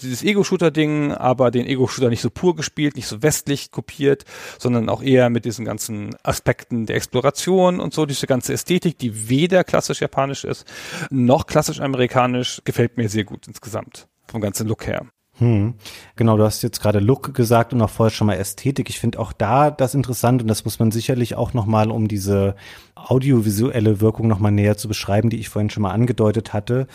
[0.00, 4.24] dieses Ego-Shooter-Ding, aber den Ego-Shooter nicht so pur gespielt, nicht so westlich kopiert,
[4.58, 9.28] sondern auch eher mit diesen ganzen Aspekten der Exploration und so, diese ganze Ästhetik, die
[9.28, 10.66] weder klassisch japanisch ist,
[11.10, 14.08] noch klassisch amerikanisch, gefällt mir sehr gut insgesamt.
[14.26, 15.06] Vom ganzen Look her.
[15.38, 15.74] Hm.
[16.16, 18.88] Genau, du hast jetzt gerade Look gesagt und auch vorher schon mal Ästhetik.
[18.88, 22.56] Ich finde auch da das interessant und das muss man sicherlich auch nochmal, um diese
[22.94, 26.86] audiovisuelle Wirkung nochmal näher zu beschreiben, die ich vorhin schon mal angedeutet hatte.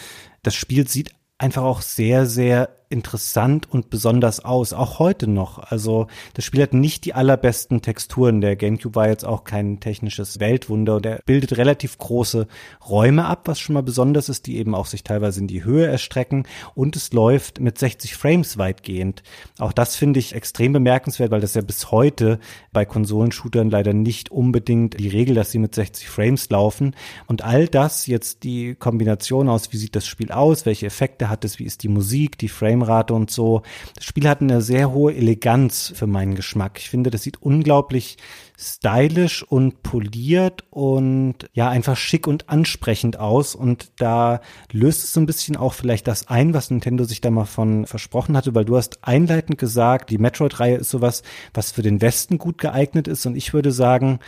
[0.42, 1.12] Das Spiel sieht
[1.42, 5.60] einfach auch sehr, sehr interessant und besonders aus, auch heute noch.
[5.60, 8.42] Also das Spiel hat nicht die allerbesten Texturen.
[8.42, 12.48] Der GameCube war jetzt auch kein technisches Weltwunder und er bildet relativ große
[12.88, 15.88] Räume ab, was schon mal besonders ist, die eben auch sich teilweise in die Höhe
[15.88, 16.46] erstrecken
[16.76, 19.24] und es läuft mit 60 Frames weitgehend.
[19.60, 22.40] Auch das finde ich extrem bemerkenswert, weil das ja bis heute
[22.74, 26.96] bei Konsolenshootern leider nicht unbedingt die Regel, dass sie mit 60 Frames laufen
[27.28, 31.46] und all das jetzt die Kombination aus, wie sieht das Spiel aus, welche Effekte hat
[31.46, 32.50] es, wie ist die Musik, die
[32.82, 33.62] Framerate und so.
[33.96, 36.80] Das Spiel hat eine sehr hohe Eleganz für meinen Geschmack.
[36.80, 38.18] Ich finde, das sieht unglaublich
[38.58, 43.56] stylisch und poliert und ja, einfach schick und ansprechend aus.
[43.56, 44.42] Und da
[44.72, 47.86] löst es so ein bisschen auch vielleicht das ein, was Nintendo sich da mal von
[47.86, 52.38] versprochen hatte, weil du hast einleitend gesagt, die Metroid-Reihe ist sowas, was für den Westen
[52.38, 53.26] gut geeignet ist.
[53.26, 54.20] Und ich würde sagen,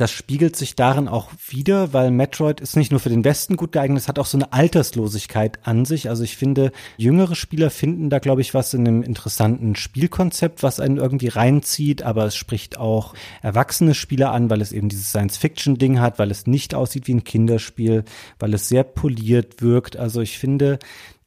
[0.00, 3.72] das spiegelt sich darin auch wieder, weil Metroid ist nicht nur für den Westen gut
[3.72, 6.08] geeignet, es hat auch so eine Alterslosigkeit an sich.
[6.08, 10.80] Also ich finde, jüngere Spieler finden da, glaube ich, was in einem interessanten Spielkonzept, was
[10.80, 13.12] einen irgendwie reinzieht, aber es spricht auch
[13.42, 17.24] erwachsene Spieler an, weil es eben dieses Science-Fiction-Ding hat, weil es nicht aussieht wie ein
[17.24, 18.04] Kinderspiel,
[18.38, 19.98] weil es sehr poliert wirkt.
[19.98, 20.78] Also ich finde,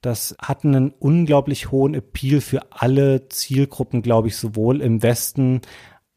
[0.01, 5.61] das hat einen unglaublich hohen Appeal für alle Zielgruppen, glaube ich, sowohl im Westen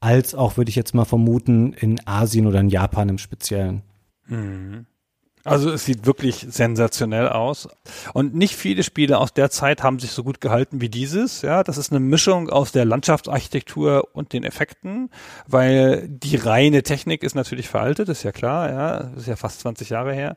[0.07, 3.83] als auch, würde ich jetzt mal vermuten, in Asien oder in Japan im Speziellen.
[4.29, 4.87] Mhm.
[5.47, 7.69] Also es sieht wirklich sensationell aus.
[8.13, 11.43] Und nicht viele Spiele aus der Zeit haben sich so gut gehalten wie dieses.
[11.43, 15.09] Ja, das ist eine Mischung aus der Landschaftsarchitektur und den Effekten,
[15.47, 19.91] weil die reine Technik ist natürlich veraltet, ist ja klar, ja, ist ja fast 20
[19.91, 20.37] Jahre her.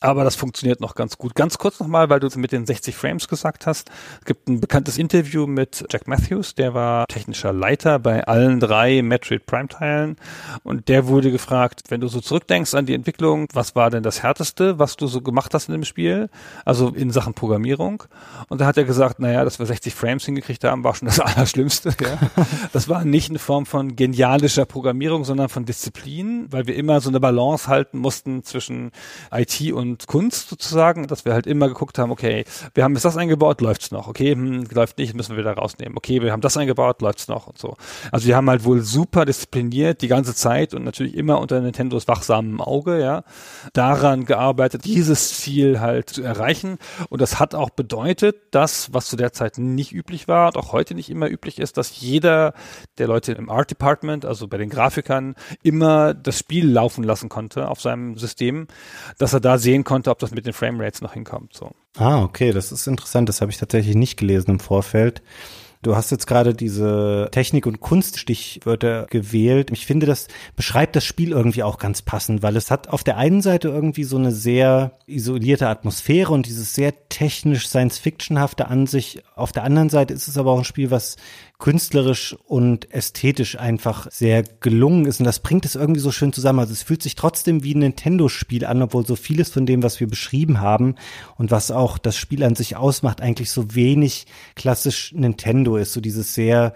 [0.00, 1.34] Aber das funktioniert noch ganz gut.
[1.34, 3.90] Ganz kurz nochmal, weil du es mit den 60 Frames gesagt hast.
[4.20, 9.02] Es gibt ein bekanntes Interview mit Jack Matthews, der war technischer Leiter bei allen drei
[9.02, 10.16] Metroid Prime Teilen.
[10.62, 14.22] Und der wurde gefragt, wenn du so zurückdenkst an die Entwicklung, was war denn das
[14.22, 16.28] härteste Härteste, was du so gemacht hast in dem Spiel,
[16.64, 18.04] also in Sachen Programmierung.
[18.48, 21.20] Und da hat er gesagt, naja, dass wir 60 Frames hingekriegt haben, war schon das
[21.36, 21.94] Allerschlimmste.
[22.00, 22.18] Ja.
[22.72, 27.08] Das war nicht eine Form von genialischer Programmierung, sondern von Disziplin, weil wir immer so
[27.08, 28.92] eine Balance halten mussten zwischen
[29.32, 32.44] IT und Kunst sozusagen, dass wir halt immer geguckt haben, okay,
[32.74, 35.96] wir haben jetzt das eingebaut, läuft's noch, okay, hm, läuft nicht, müssen wir wieder rausnehmen,
[35.96, 37.76] okay, wir haben das eingebaut, läuft's noch und so.
[38.12, 42.06] Also wir haben halt wohl super diszipliniert die ganze Zeit und natürlich immer unter Nintendos
[42.08, 43.24] wachsamem Auge, ja,
[43.72, 44.35] daran gearbeitet,
[44.84, 46.78] dieses Ziel halt zu erreichen.
[47.08, 50.72] Und das hat auch bedeutet, dass, was zu der Zeit nicht üblich war und auch
[50.72, 52.54] heute nicht immer üblich ist, dass jeder
[52.98, 57.68] der Leute im Art Department, also bei den Grafikern, immer das Spiel laufen lassen konnte
[57.68, 58.66] auf seinem System,
[59.18, 61.54] dass er da sehen konnte, ob das mit den Framerates noch hinkommt.
[61.54, 61.72] So.
[61.96, 63.28] Ah, okay, das ist interessant.
[63.28, 65.22] Das habe ich tatsächlich nicht gelesen im Vorfeld.
[65.82, 69.70] Du hast jetzt gerade diese Technik- und Kunststichwörter gewählt.
[69.72, 73.16] Ich finde, das beschreibt das Spiel irgendwie auch ganz passend, weil es hat auf der
[73.18, 79.22] einen Seite irgendwie so eine sehr isolierte Atmosphäre und dieses sehr technisch Science-Fictionhafte an sich.
[79.36, 81.16] Auf der anderen Seite ist es aber auch ein Spiel, was
[81.58, 85.20] künstlerisch und ästhetisch einfach sehr gelungen ist.
[85.20, 86.60] Und das bringt es irgendwie so schön zusammen.
[86.60, 90.00] Also es fühlt sich trotzdem wie ein Nintendo-Spiel an, obwohl so vieles von dem, was
[90.00, 90.94] wir beschrieben haben
[91.36, 95.92] und was auch das Spiel an sich ausmacht, eigentlich so wenig klassisch Nintendo ist.
[95.92, 96.72] So dieses sehr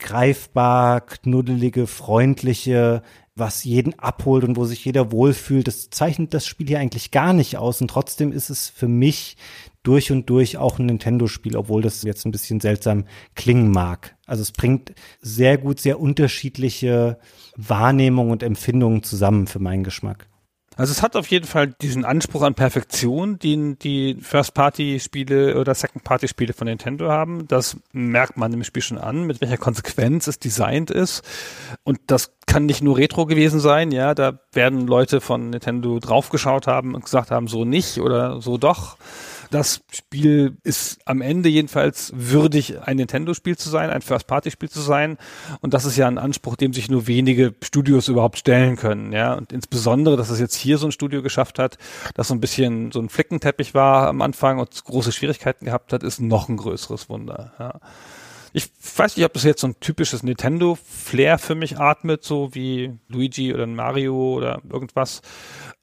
[0.00, 3.02] greifbar, knuddelige, freundliche,
[3.36, 5.68] was jeden abholt und wo sich jeder wohlfühlt.
[5.68, 7.80] Das zeichnet das Spiel hier eigentlich gar nicht aus.
[7.80, 9.36] Und trotzdem ist es für mich
[9.82, 13.04] durch und durch auch ein Nintendo-Spiel, obwohl das jetzt ein bisschen seltsam
[13.34, 14.16] klingen mag.
[14.26, 17.18] Also es bringt sehr gut sehr unterschiedliche
[17.56, 20.30] Wahrnehmungen und Empfindungen zusammen für meinen Geschmack.
[20.76, 26.54] Also es hat auf jeden Fall diesen Anspruch an Perfektion, den die First-Party-Spiele oder Second-Party-Spiele
[26.54, 27.46] von Nintendo haben.
[27.48, 31.22] Das merkt man im Spiel schon an, mit welcher Konsequenz es designt ist.
[31.82, 36.66] Und das kann nicht nur Retro gewesen sein, ja, da werden Leute von Nintendo draufgeschaut
[36.66, 38.96] haben und gesagt haben, so nicht oder so doch.
[39.50, 45.18] Das Spiel ist am Ende jedenfalls würdig, ein Nintendo-Spiel zu sein, ein First-Party-Spiel zu sein.
[45.60, 49.12] Und das ist ja ein Anspruch, dem sich nur wenige Studios überhaupt stellen können.
[49.12, 51.78] Ja, und insbesondere, dass es jetzt hier so ein Studio geschafft hat,
[52.14, 56.04] das so ein bisschen so ein Flickenteppich war am Anfang und große Schwierigkeiten gehabt hat,
[56.04, 57.52] ist noch ein größeres Wunder.
[57.58, 57.80] Ja.
[58.52, 62.98] Ich weiß nicht, ob das jetzt so ein typisches Nintendo-Flair für mich atmet, so wie
[63.08, 65.22] Luigi oder Mario oder irgendwas.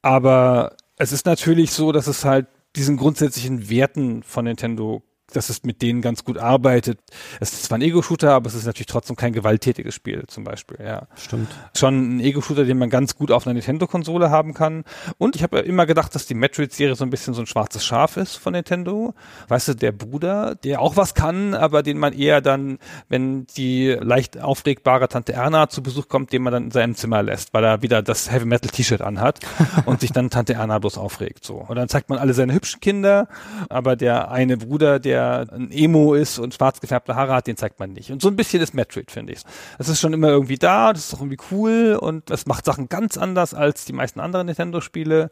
[0.01, 2.47] Aber es ist natürlich so, dass es halt
[2.77, 5.01] diesen grundsätzlichen Werten von Nintendo
[5.33, 6.99] dass es mit denen ganz gut arbeitet.
[7.39, 10.77] Es ist zwar ein Ego-Shooter, aber es ist natürlich trotzdem kein gewalttätiges Spiel zum Beispiel.
[10.83, 11.49] Ja, stimmt.
[11.75, 14.85] Schon ein Ego-Shooter, den man ganz gut auf einer Nintendo-Konsole haben kann.
[15.17, 18.15] Und ich habe immer gedacht, dass die Metroid-Serie so ein bisschen so ein schwarzes Schaf
[18.15, 19.13] ist von Nintendo.
[19.49, 22.79] Weißt du, der Bruder, der auch was kann, aber den man eher dann,
[23.09, 27.21] wenn die leicht aufregbare Tante Erna zu Besuch kommt, den man dann in seinem Zimmer
[27.21, 29.39] lässt, weil er wieder das Heavy Metal T-Shirt anhat
[29.85, 31.43] und sich dann Tante Erna bloß aufregt.
[31.43, 31.55] So.
[31.55, 33.27] Und dann zeigt man alle seine hübschen Kinder,
[33.67, 37.57] aber der eine Bruder, der der ein Emo ist und schwarz gefärbte Haare hat, den
[37.57, 38.11] zeigt man nicht.
[38.11, 39.41] Und so ein bisschen ist Metroid, finde ich.
[39.77, 42.87] Das ist schon immer irgendwie da, das ist auch irgendwie cool und es macht Sachen
[42.87, 45.29] ganz anders als die meisten anderen Nintendo-Spiele.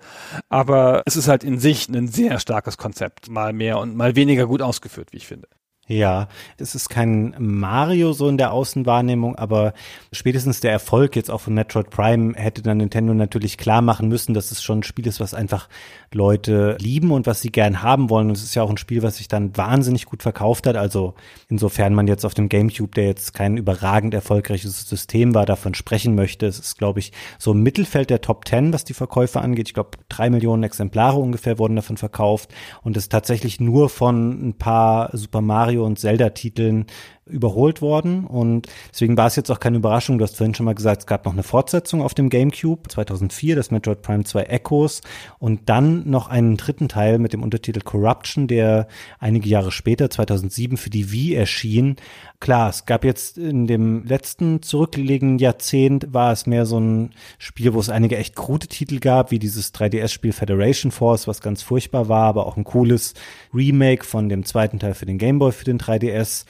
[0.49, 3.29] Aber es ist halt in sich ein sehr starkes Konzept.
[3.29, 5.47] Mal mehr und mal weniger gut ausgeführt, wie ich finde.
[5.87, 9.73] Ja, es ist kein Mario so in der Außenwahrnehmung, aber
[10.11, 14.33] spätestens der Erfolg jetzt auch von Metroid Prime hätte dann Nintendo natürlich klar machen müssen,
[14.33, 15.69] dass es schon ein Spiel ist, was einfach
[16.11, 18.29] Leute lieben und was sie gern haben wollen.
[18.29, 20.75] Und es ist ja auch ein Spiel, was sich dann wahnsinnig gut verkauft hat.
[20.75, 21.13] Also
[21.49, 26.15] insofern man jetzt auf dem GameCube, der jetzt kein überragend erfolgreiches System war, davon sprechen
[26.15, 26.47] möchte.
[26.47, 29.67] Es ist, glaube ich, so im Mittelfeld der Top Ten, was die Verkäufe angeht.
[29.67, 32.51] Ich glaube, drei Millionen Exemplare ungefähr wurden davon verkauft.
[32.81, 36.85] Und es tatsächlich nur von ein paar Super Mario Mario und Zelda-Titeln
[37.27, 40.19] überholt worden und deswegen war es jetzt auch keine Überraschung.
[40.19, 43.56] Du hast vorhin schon mal gesagt, es gab noch eine Fortsetzung auf dem GameCube 2004,
[43.56, 45.02] das Metroid Prime 2 Echoes
[45.39, 48.88] und dann noch einen dritten Teil mit dem Untertitel Corruption, der
[49.18, 51.95] einige Jahre später 2007 für die Wii erschien.
[52.39, 57.73] Klar, es gab jetzt in dem letzten zurückliegenden Jahrzehnt war es mehr so ein Spiel,
[57.73, 62.07] wo es einige echt krude Titel gab, wie dieses 3DS-Spiel Federation Force, was ganz furchtbar
[62.07, 63.15] war, aber auch ein cooles
[63.52, 66.45] Remake von dem zweiten Teil für den Game Boy für den 3DS.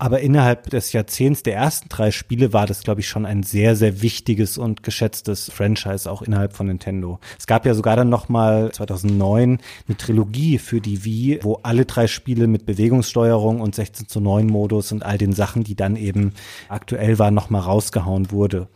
[0.00, 3.76] Aber innerhalb des Jahrzehnts der ersten drei Spiele war das, glaube ich, schon ein sehr,
[3.76, 7.20] sehr wichtiges und geschätztes Franchise auch innerhalb von Nintendo.
[7.38, 11.84] Es gab ja sogar dann noch mal 2009 eine Trilogie für die Wii, wo alle
[11.84, 15.96] drei Spiele mit Bewegungssteuerung und 16 zu 9 Modus und all den Sachen, die dann
[15.96, 16.32] eben
[16.70, 18.68] aktuell waren, noch mal rausgehauen wurde.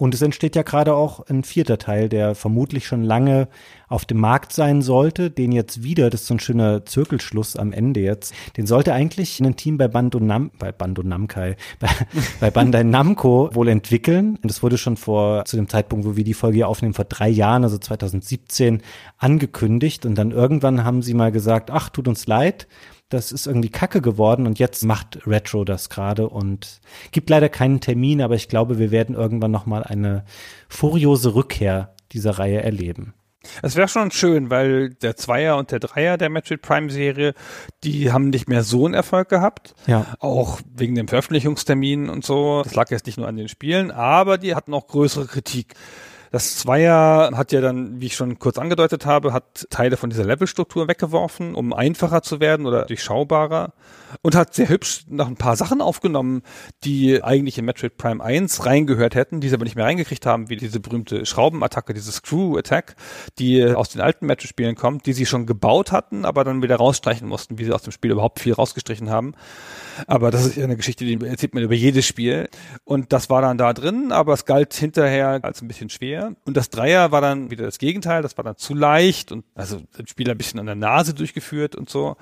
[0.00, 3.48] Und es entsteht ja gerade auch ein vierter Teil, der vermutlich schon lange
[3.86, 7.74] auf dem Markt sein sollte, den jetzt wieder, das ist so ein schöner Zirkelschluss am
[7.74, 11.88] Ende jetzt, den sollte eigentlich ein Team bei Bando Nam, bei Bando Namkai, bei,
[12.40, 14.38] bei Bandai Namco wohl entwickeln.
[14.42, 17.04] Und das wurde schon vor, zu dem Zeitpunkt, wo wir die Folge hier aufnehmen, vor
[17.04, 18.80] drei Jahren, also 2017,
[19.18, 20.06] angekündigt.
[20.06, 22.68] Und dann irgendwann haben sie mal gesagt, ach, tut uns leid
[23.10, 26.80] das ist irgendwie kacke geworden und jetzt macht Retro das gerade und
[27.10, 30.24] gibt leider keinen Termin, aber ich glaube, wir werden irgendwann nochmal eine
[30.68, 33.14] furiose Rückkehr dieser Reihe erleben.
[33.62, 37.34] Es wäre schon schön, weil der Zweier und der Dreier der Metroid Prime Serie,
[37.84, 39.74] die haben nicht mehr so einen Erfolg gehabt.
[39.86, 40.06] Ja.
[40.18, 42.62] Auch wegen dem Veröffentlichungstermin und so.
[42.62, 45.74] Das lag jetzt nicht nur an den Spielen, aber die hatten auch größere Kritik.
[46.30, 50.24] Das Zweier hat ja dann, wie ich schon kurz angedeutet habe, hat Teile von dieser
[50.24, 53.72] Levelstruktur weggeworfen, um einfacher zu werden oder durchschaubarer
[54.22, 56.42] und hat sehr hübsch noch ein paar Sachen aufgenommen,
[56.84, 60.48] die eigentlich in Metroid Prime 1 reingehört hätten, die sie aber nicht mehr reingekriegt haben,
[60.48, 62.94] wie diese berühmte Schraubenattacke, diese Screw Attack,
[63.40, 67.26] die aus den alten Metroid-Spielen kommt, die sie schon gebaut hatten, aber dann wieder rausstreichen
[67.26, 69.34] mussten, wie sie aus dem Spiel überhaupt viel rausgestrichen haben.
[70.06, 72.48] Aber das ist ja eine Geschichte, die erzählt man über jedes Spiel.
[72.84, 76.19] Und das war dann da drin, aber es galt hinterher als ein bisschen schwer.
[76.44, 79.80] Und das Dreier war dann wieder das Gegenteil, das war dann zu leicht und also
[79.98, 82.16] ein Spiel ein bisschen an der Nase durchgeführt und so.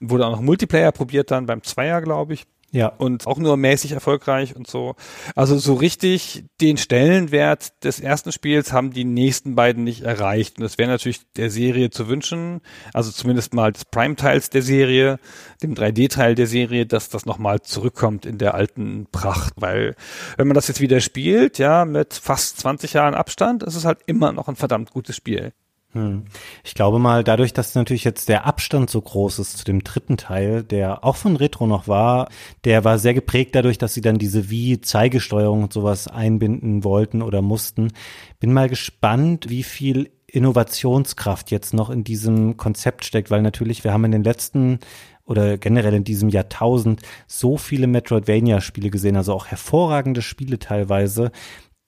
[0.00, 2.46] Wurde auch noch Multiplayer probiert dann beim Zweier, glaube ich.
[2.74, 2.88] Ja.
[2.88, 4.96] Und auch nur mäßig erfolgreich und so.
[5.36, 10.58] Also so richtig den Stellenwert des ersten Spiels haben die nächsten beiden nicht erreicht.
[10.58, 15.20] Und das wäre natürlich der Serie zu wünschen, also zumindest mal des Prime-Teils der Serie,
[15.62, 19.54] dem 3D-Teil der Serie, dass das nochmal zurückkommt in der alten Pracht.
[19.54, 19.94] Weil
[20.36, 24.00] wenn man das jetzt wieder spielt, ja, mit fast 20 Jahren Abstand, ist es halt
[24.06, 25.52] immer noch ein verdammt gutes Spiel.
[25.94, 26.24] Hm.
[26.64, 30.16] Ich glaube mal, dadurch, dass natürlich jetzt der Abstand so groß ist zu dem dritten
[30.16, 32.28] Teil, der auch von Retro noch war,
[32.64, 37.42] der war sehr geprägt dadurch, dass sie dann diese Wie-Zeigesteuerung und sowas einbinden wollten oder
[37.42, 37.92] mussten.
[38.40, 43.92] Bin mal gespannt, wie viel Innovationskraft jetzt noch in diesem Konzept steckt, weil natürlich, wir
[43.92, 44.80] haben in den letzten
[45.24, 51.30] oder generell in diesem Jahrtausend so viele Metroidvania-Spiele gesehen, also auch hervorragende Spiele teilweise.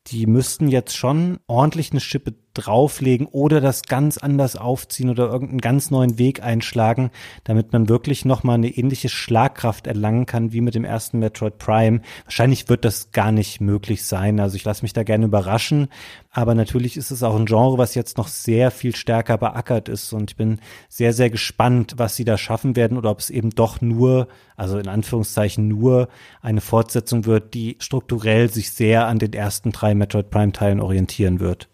[0.08, 5.60] Die müssten jetzt schon ordentlich eine Schippe drauflegen oder das ganz anders aufziehen oder irgendeinen
[5.60, 7.10] ganz neuen Weg einschlagen,
[7.44, 12.00] damit man wirklich nochmal eine ähnliche Schlagkraft erlangen kann wie mit dem ersten Metroid Prime.
[12.24, 14.40] Wahrscheinlich wird das gar nicht möglich sein.
[14.40, 15.88] Also ich lasse mich da gerne überraschen.
[16.36, 20.12] Aber natürlich ist es auch ein Genre, was jetzt noch sehr viel stärker beackert ist.
[20.12, 23.48] Und ich bin sehr, sehr gespannt, was sie da schaffen werden oder ob es eben
[23.48, 26.08] doch nur, also in Anführungszeichen nur
[26.42, 31.40] eine Fortsetzung wird, die strukturell sich sehr an den ersten drei Metroid Prime Teilen orientieren
[31.40, 31.70] wird.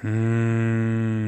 [0.00, 1.18] Hm,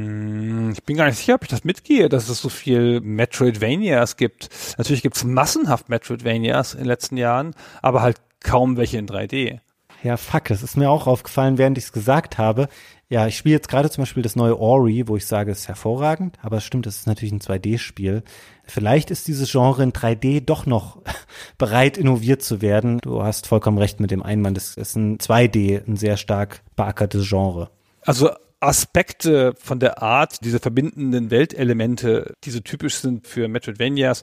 [0.73, 4.48] ich bin gar nicht sicher, ob ich das mitgehe, dass es so viel Metroidvanias gibt.
[4.78, 7.52] Natürlich gibt es massenhaft Metroidvanias in den letzten Jahren,
[7.82, 9.61] aber halt kaum welche in 3D.
[10.03, 12.69] Ja, fuck, das ist mir auch aufgefallen, während ich es gesagt habe.
[13.11, 15.69] Ja, ich spiele jetzt gerade zum Beispiel das neue Ori, wo ich sage, es ist
[15.69, 18.23] hervorragend, aber es stimmt, es ist natürlich ein 2D-Spiel.
[18.65, 21.03] Vielleicht ist dieses Genre in 3D doch noch
[21.59, 22.99] bereit, innoviert zu werden.
[22.99, 27.29] Du hast vollkommen recht mit dem Einwand, es ist ein 2D, ein sehr stark beackertes
[27.29, 27.71] Genre.
[28.03, 34.23] Also Aspekte von der Art, diese verbindenden Weltelemente, die so typisch sind für Metroidvanias,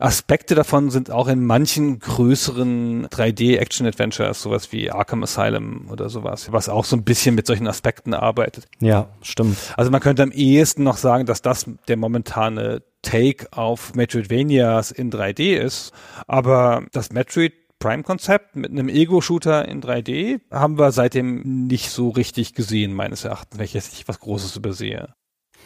[0.00, 6.68] Aspekte davon sind auch in manchen größeren 3D-Action-Adventures, sowas wie Arkham Asylum oder sowas, was
[6.68, 8.66] auch so ein bisschen mit solchen Aspekten arbeitet.
[8.80, 9.56] Ja, stimmt.
[9.76, 15.12] Also man könnte am ehesten noch sagen, dass das der momentane Take auf Metroidvanias in
[15.12, 15.92] 3D ist,
[16.26, 22.54] aber das Metroid Prime-Konzept mit einem Ego-Shooter in 3D haben wir seitdem nicht so richtig
[22.54, 25.14] gesehen, meines Erachtens, wenn ich jetzt nicht was Großes übersehe.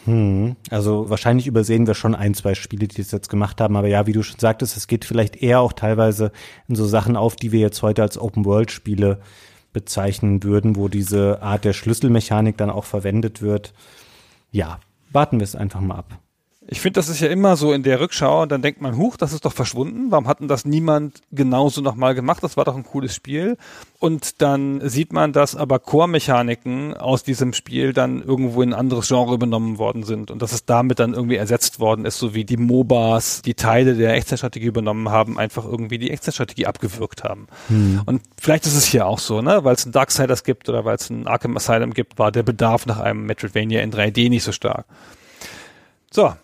[0.06, 3.76] Hm, also wahrscheinlich übersehen wir schon ein, zwei Spiele, die das jetzt gemacht haben.
[3.76, 6.32] Aber ja, wie du schon sagtest, es geht vielleicht eher auch teilweise
[6.68, 9.20] in so Sachen auf, die wir jetzt heute als Open-World-Spiele
[9.72, 13.72] bezeichnen würden, wo diese Art der Schlüsselmechanik dann auch verwendet wird.
[14.50, 14.80] Ja,
[15.12, 16.18] warten wir es einfach mal ab.
[16.66, 19.32] Ich finde, das ist ja immer so in der Rückschau, dann denkt man, huch, das
[19.32, 20.10] ist doch verschwunden.
[20.10, 22.42] Warum hatten das niemand genauso nochmal gemacht?
[22.42, 23.56] Das war doch ein cooles Spiel.
[23.98, 29.08] Und dann sieht man, dass aber Core-Mechaniken aus diesem Spiel dann irgendwo in ein anderes
[29.08, 32.44] Genre übernommen worden sind und dass es damit dann irgendwie ersetzt worden ist, so wie
[32.44, 37.46] die MOBAs, die Teile der Echtzeitstrategie übernommen haben, einfach irgendwie die Echtzeitstrategie abgewürgt haben.
[37.68, 38.02] Hm.
[38.04, 39.64] Und vielleicht ist es hier auch so, ne?
[39.64, 42.84] Weil es ein Darksiders gibt oder weil es ein Arkham Asylum gibt, war der Bedarf
[42.84, 44.84] nach einem Metroidvania in 3D nicht so stark.
[46.10, 46.34] So,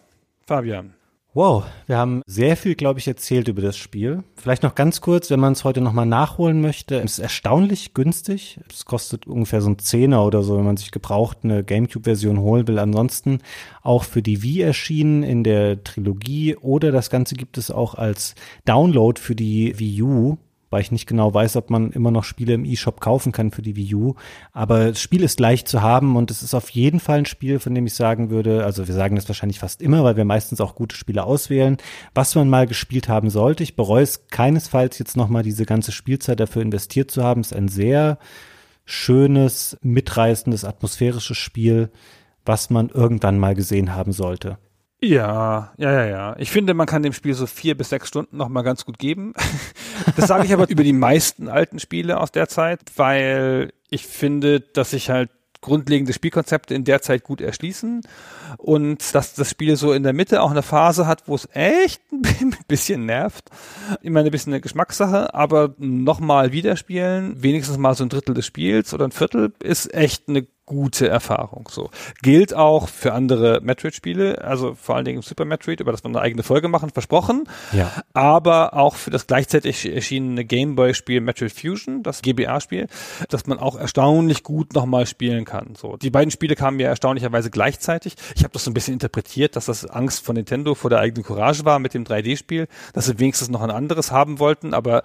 [0.47, 0.95] Fabian.
[1.35, 4.23] Wow, wir haben sehr viel, glaube ich, erzählt über das Spiel.
[4.37, 6.97] Vielleicht noch ganz kurz, wenn man es heute nochmal nachholen möchte.
[7.01, 8.59] Es ist erstaunlich günstig.
[8.71, 12.67] Es kostet ungefähr so ein Zehner oder so, wenn man sich gebraucht eine Gamecube-Version holen
[12.69, 12.79] will.
[12.79, 13.41] Ansonsten
[13.83, 18.35] auch für die Wii erschienen in der Trilogie oder das Ganze gibt es auch als
[18.65, 20.39] Download für die Wii U
[20.71, 23.63] weil ich nicht genau weiß, ob man immer noch Spiele im eShop kaufen kann für
[23.63, 24.15] die Wii U.
[24.53, 27.59] Aber das Spiel ist leicht zu haben und es ist auf jeden Fall ein Spiel,
[27.59, 30.61] von dem ich sagen würde, also wir sagen das wahrscheinlich fast immer, weil wir meistens
[30.61, 31.77] auch gute Spiele auswählen,
[32.15, 33.63] was man mal gespielt haben sollte.
[33.63, 37.43] Ich bereue es keinesfalls jetzt nochmal diese ganze Spielzeit dafür investiert zu haben.
[37.43, 38.19] Es ist ein sehr
[38.85, 41.91] schönes, mitreißendes, atmosphärisches Spiel,
[42.45, 44.59] was man irgendwann mal gesehen haben sollte.
[45.03, 46.37] Ja, ja, ja, ja.
[46.39, 48.99] Ich finde, man kann dem Spiel so vier bis sechs Stunden noch mal ganz gut
[48.99, 49.35] geben.
[50.15, 54.61] Das sage ich aber über die meisten alten Spiele aus der Zeit, weil ich finde,
[54.61, 55.31] dass sich halt
[55.63, 58.03] grundlegende Spielkonzepte in der Zeit gut erschließen
[58.59, 62.01] und dass das Spiel so in der Mitte auch eine Phase hat, wo es echt
[62.13, 63.51] ein bisschen nervt.
[64.03, 68.47] Immer ein bisschen eine Geschmackssache, aber nochmal wieder spielen, wenigstens mal so ein Drittel des
[68.47, 71.69] Spiels oder ein Viertel, ist echt eine gute Erfahrung.
[71.71, 71.91] So
[72.23, 76.21] gilt auch für andere Metroid-Spiele, also vor allen Dingen Super Metroid, über das wir eine
[76.21, 77.45] eigene Folge machen, versprochen.
[77.73, 77.93] Ja.
[78.13, 82.89] Aber auch für das gleichzeitig erschienene Gameboy-Spiel Metroid Fusion, das GBA-Spiel,
[83.29, 85.75] das man auch erstaunlich gut nochmal spielen kann.
[85.77, 88.17] So die beiden Spiele kamen ja erstaunlicherweise gleichzeitig.
[88.37, 91.25] Ich habe das so ein bisschen interpretiert, dass das Angst von Nintendo vor der eigenen
[91.25, 95.05] Courage war mit dem 3D-Spiel, dass sie wenigstens noch ein anderes haben wollten, aber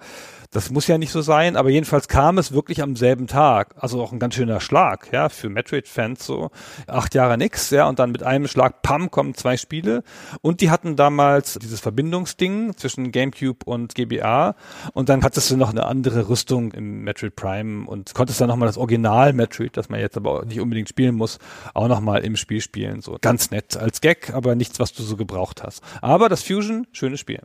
[0.52, 3.74] das muss ja nicht so sein, aber jedenfalls kam es wirklich am selben Tag.
[3.78, 6.50] Also auch ein ganz schöner Schlag, ja, für Metroid-Fans so.
[6.86, 10.04] Acht Jahre nix, ja, und dann mit einem Schlag, pam, kommen zwei Spiele.
[10.42, 14.54] Und die hatten damals dieses Verbindungsding zwischen GameCube und GBA.
[14.92, 18.66] Und dann hattest du noch eine andere Rüstung im Metroid Prime und konntest dann nochmal
[18.66, 21.38] das Original Metroid, das man jetzt aber nicht unbedingt spielen muss,
[21.72, 23.00] auch nochmal im Spiel spielen.
[23.00, 25.82] So ganz nett als Gag, aber nichts, was du so gebraucht hast.
[26.02, 27.40] Aber das Fusion, schönes Spiel.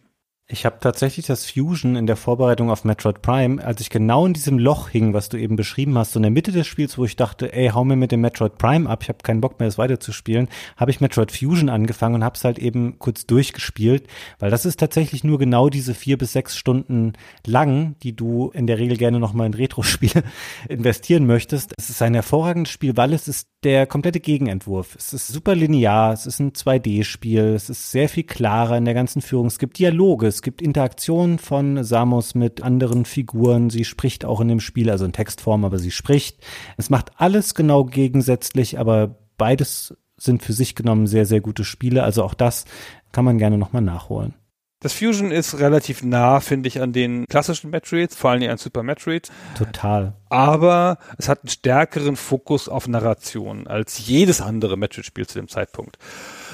[0.49, 4.31] Ich habe tatsächlich das Fusion in der Vorbereitung auf Metroid Prime, als ich genau in
[4.31, 7.03] diesem Loch hing, was du eben beschrieben hast, so in der Mitte des Spiels, wo
[7.03, 9.67] ich dachte, ey, hau mir mit dem Metroid Prime ab, ich habe keinen Bock mehr,
[9.67, 10.47] es weiterzuspielen,
[10.77, 14.07] habe ich Metroid Fusion angefangen und habe es halt eben kurz durchgespielt,
[14.39, 17.11] weil das ist tatsächlich nur genau diese vier bis sechs Stunden
[17.45, 20.23] lang, die du in der Regel gerne nochmal in Retro-Spiele
[20.69, 21.73] investieren möchtest.
[21.77, 24.95] Es ist ein hervorragendes Spiel, weil es ist der komplette Gegenentwurf.
[24.95, 28.93] Es ist super linear, es ist ein 2D-Spiel, es ist sehr viel klarer in der
[28.93, 33.69] ganzen Führung, es gibt Dialoge, es gibt Interaktionen von Samus mit anderen Figuren.
[33.69, 36.37] Sie spricht auch in dem Spiel, also in Textform, aber sie spricht.
[36.77, 42.03] Es macht alles genau gegensätzlich, aber beides sind für sich genommen sehr, sehr gute Spiele.
[42.03, 42.63] Also auch das
[43.11, 44.33] kann man gerne nochmal nachholen.
[44.79, 48.83] Das Fusion ist relativ nah, finde ich, an den klassischen Metroids, vor allem an Super
[48.83, 49.31] Metroid.
[49.57, 50.13] Total.
[50.29, 55.97] Aber es hat einen stärkeren Fokus auf Narration als jedes andere Metroid-Spiel zu dem Zeitpunkt.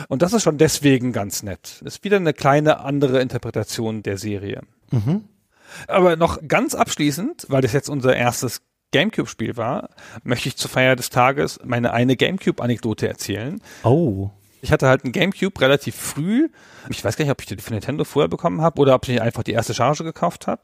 [0.08, 1.82] Und das ist schon deswegen ganz nett.
[1.84, 4.62] Ist wieder eine kleine andere Interpretation der Serie.
[4.92, 5.26] Mhm.
[5.88, 9.90] Aber noch ganz abschließend, weil das jetzt unser erstes GameCube-Spiel war,
[10.24, 13.60] möchte ich zur Feier des Tages meine eine GameCube-Anekdote erzählen.
[13.84, 14.30] Oh.
[14.62, 16.48] Ich hatte halt einen Gamecube relativ früh.
[16.90, 19.22] Ich weiß gar nicht, ob ich den von Nintendo vorher bekommen habe oder ob ich
[19.22, 20.62] einfach die erste Charge gekauft habe.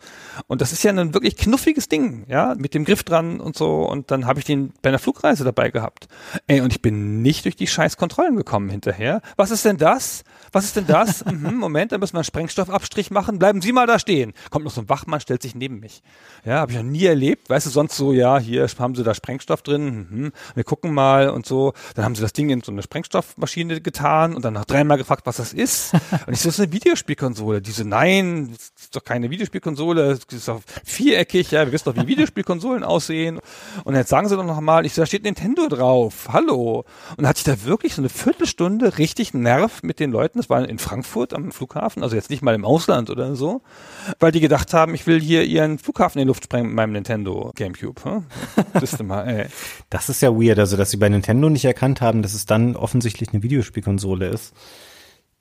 [0.48, 3.84] Und das ist ja ein wirklich knuffiges Ding, ja, mit dem Griff dran und so.
[3.84, 6.08] Und dann habe ich den bei einer Flugreise dabei gehabt.
[6.48, 9.22] Ey, und ich bin nicht durch die scheiß Kontrollen gekommen hinterher.
[9.36, 10.24] Was ist denn das?
[10.52, 11.26] Was ist denn das?
[11.32, 13.40] mhm, Moment, da müssen wir einen Sprengstoffabstrich machen.
[13.40, 14.34] Bleiben Sie mal da stehen.
[14.50, 16.02] Kommt noch so ein Wachmann, stellt sich neben mich.
[16.46, 17.50] Ja, habe ich noch nie erlebt.
[17.50, 20.08] Weißt du, sonst so, ja, hier haben Sie da Sprengstoff drin.
[20.10, 21.74] Mhm, wir gucken mal und so.
[21.96, 25.26] Dann haben sie das Ding in so eine Sprengstoffmaschine getan und dann noch dreimal gefragt,
[25.26, 25.94] was das ist.
[26.26, 27.62] Und ich so, das ist eine Videospielkonsole.
[27.62, 31.94] Die so, nein, das ist doch keine Videospielkonsole, das ist doch viereckig, ja, wir wissen
[31.94, 33.40] doch, wie Videospielkonsolen aussehen.
[33.84, 36.30] Und jetzt sagen sie doch noch mal, ich so, da steht Nintendo drauf.
[36.32, 36.86] Hallo.
[37.18, 40.40] Und hatte ich da wirklich so eine Viertelstunde richtig Nerv mit den Leuten.
[40.40, 43.62] Das war in Frankfurt am Flughafen, also jetzt nicht mal im Ausland oder so,
[44.20, 46.94] weil die gedacht haben, ich will hier ihren Flughafen in die Luft sprengen mit meinem
[46.94, 48.04] Nintendo Gamecube.
[48.04, 48.26] Hm?
[49.06, 49.46] Mal, ey.
[49.90, 52.76] Das ist ja weird, also dass sie bei Nintendo nicht erkannt haben, dass es dann
[52.76, 54.54] offensichtlich eine Videospielkonsole ist.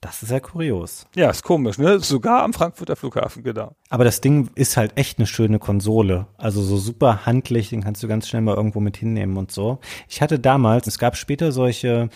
[0.00, 1.06] Das ist ja kurios.
[1.16, 1.98] Ja, ist komisch, ne?
[1.98, 3.74] Sogar am Frankfurter Flughafen, genau.
[3.90, 6.28] Aber das Ding ist halt echt eine schöne Konsole.
[6.36, 9.80] Also so super handlich, den kannst du ganz schnell mal irgendwo mit hinnehmen und so.
[10.08, 12.10] Ich hatte damals, es gab später solche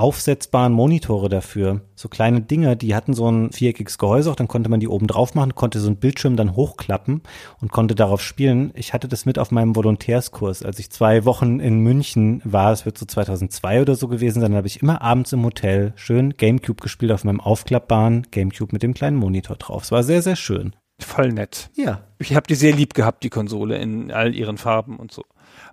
[0.00, 1.82] aufsetzbaren Monitore dafür.
[1.94, 5.06] So kleine Dinger, die hatten so ein viereckiges Gehäuse, auch dann konnte man die oben
[5.06, 7.22] drauf machen, konnte so ein Bildschirm dann hochklappen
[7.60, 8.72] und konnte darauf spielen.
[8.74, 10.62] Ich hatte das mit auf meinem Volontärskurs.
[10.62, 14.54] Als ich zwei Wochen in München war, es wird so 2002 oder so gewesen sein,
[14.54, 18.94] habe ich immer abends im Hotel schön Gamecube gespielt auf meinem aufklappbaren Gamecube mit dem
[18.94, 19.82] kleinen Monitor drauf.
[19.82, 20.74] Es war sehr, sehr schön.
[20.98, 21.70] Voll nett.
[21.74, 22.02] Ja.
[22.18, 25.24] Ich habe die sehr lieb gehabt, die Konsole, in all ihren Farben und so.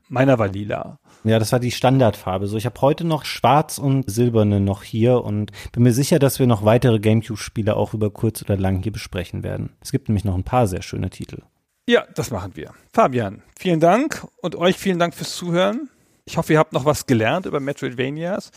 [0.09, 0.99] Meiner war lila.
[1.27, 2.47] Ja, das war die Standardfarbe.
[2.47, 6.39] So, ich habe heute noch schwarz und silberne noch hier und bin mir sicher, dass
[6.39, 9.75] wir noch weitere GameCube-Spiele auch über kurz oder lang hier besprechen werden.
[9.81, 11.41] Es gibt nämlich noch ein paar sehr schöne Titel.
[11.89, 12.71] Ja, das machen wir.
[12.93, 15.89] Fabian, vielen Dank und euch vielen Dank fürs Zuhören.
[16.25, 18.51] Ich hoffe, ihr habt noch was gelernt über Metroidvanias.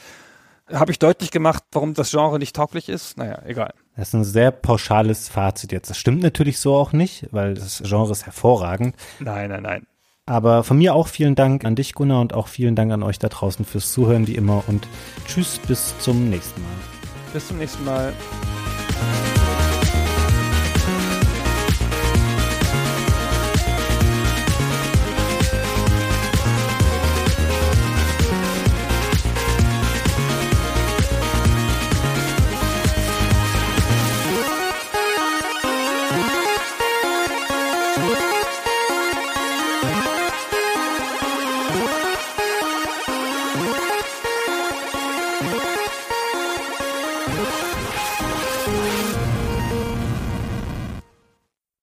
[0.73, 3.17] Habe ich deutlich gemacht, warum das Genre nicht tauglich ist?
[3.17, 3.73] Naja, egal.
[3.97, 5.91] Das ist ein sehr pauschales Fazit jetzt.
[5.91, 8.95] Das stimmt natürlich so auch nicht, weil das Genre ist hervorragend.
[9.19, 9.87] Nein, nein, nein.
[10.27, 13.19] Aber von mir auch vielen Dank an dich, Gunnar, und auch vielen Dank an euch
[13.19, 14.63] da draußen fürs Zuhören, wie immer.
[14.67, 14.87] Und
[15.27, 16.71] tschüss, bis zum nächsten Mal.
[17.33, 18.13] Bis zum nächsten Mal.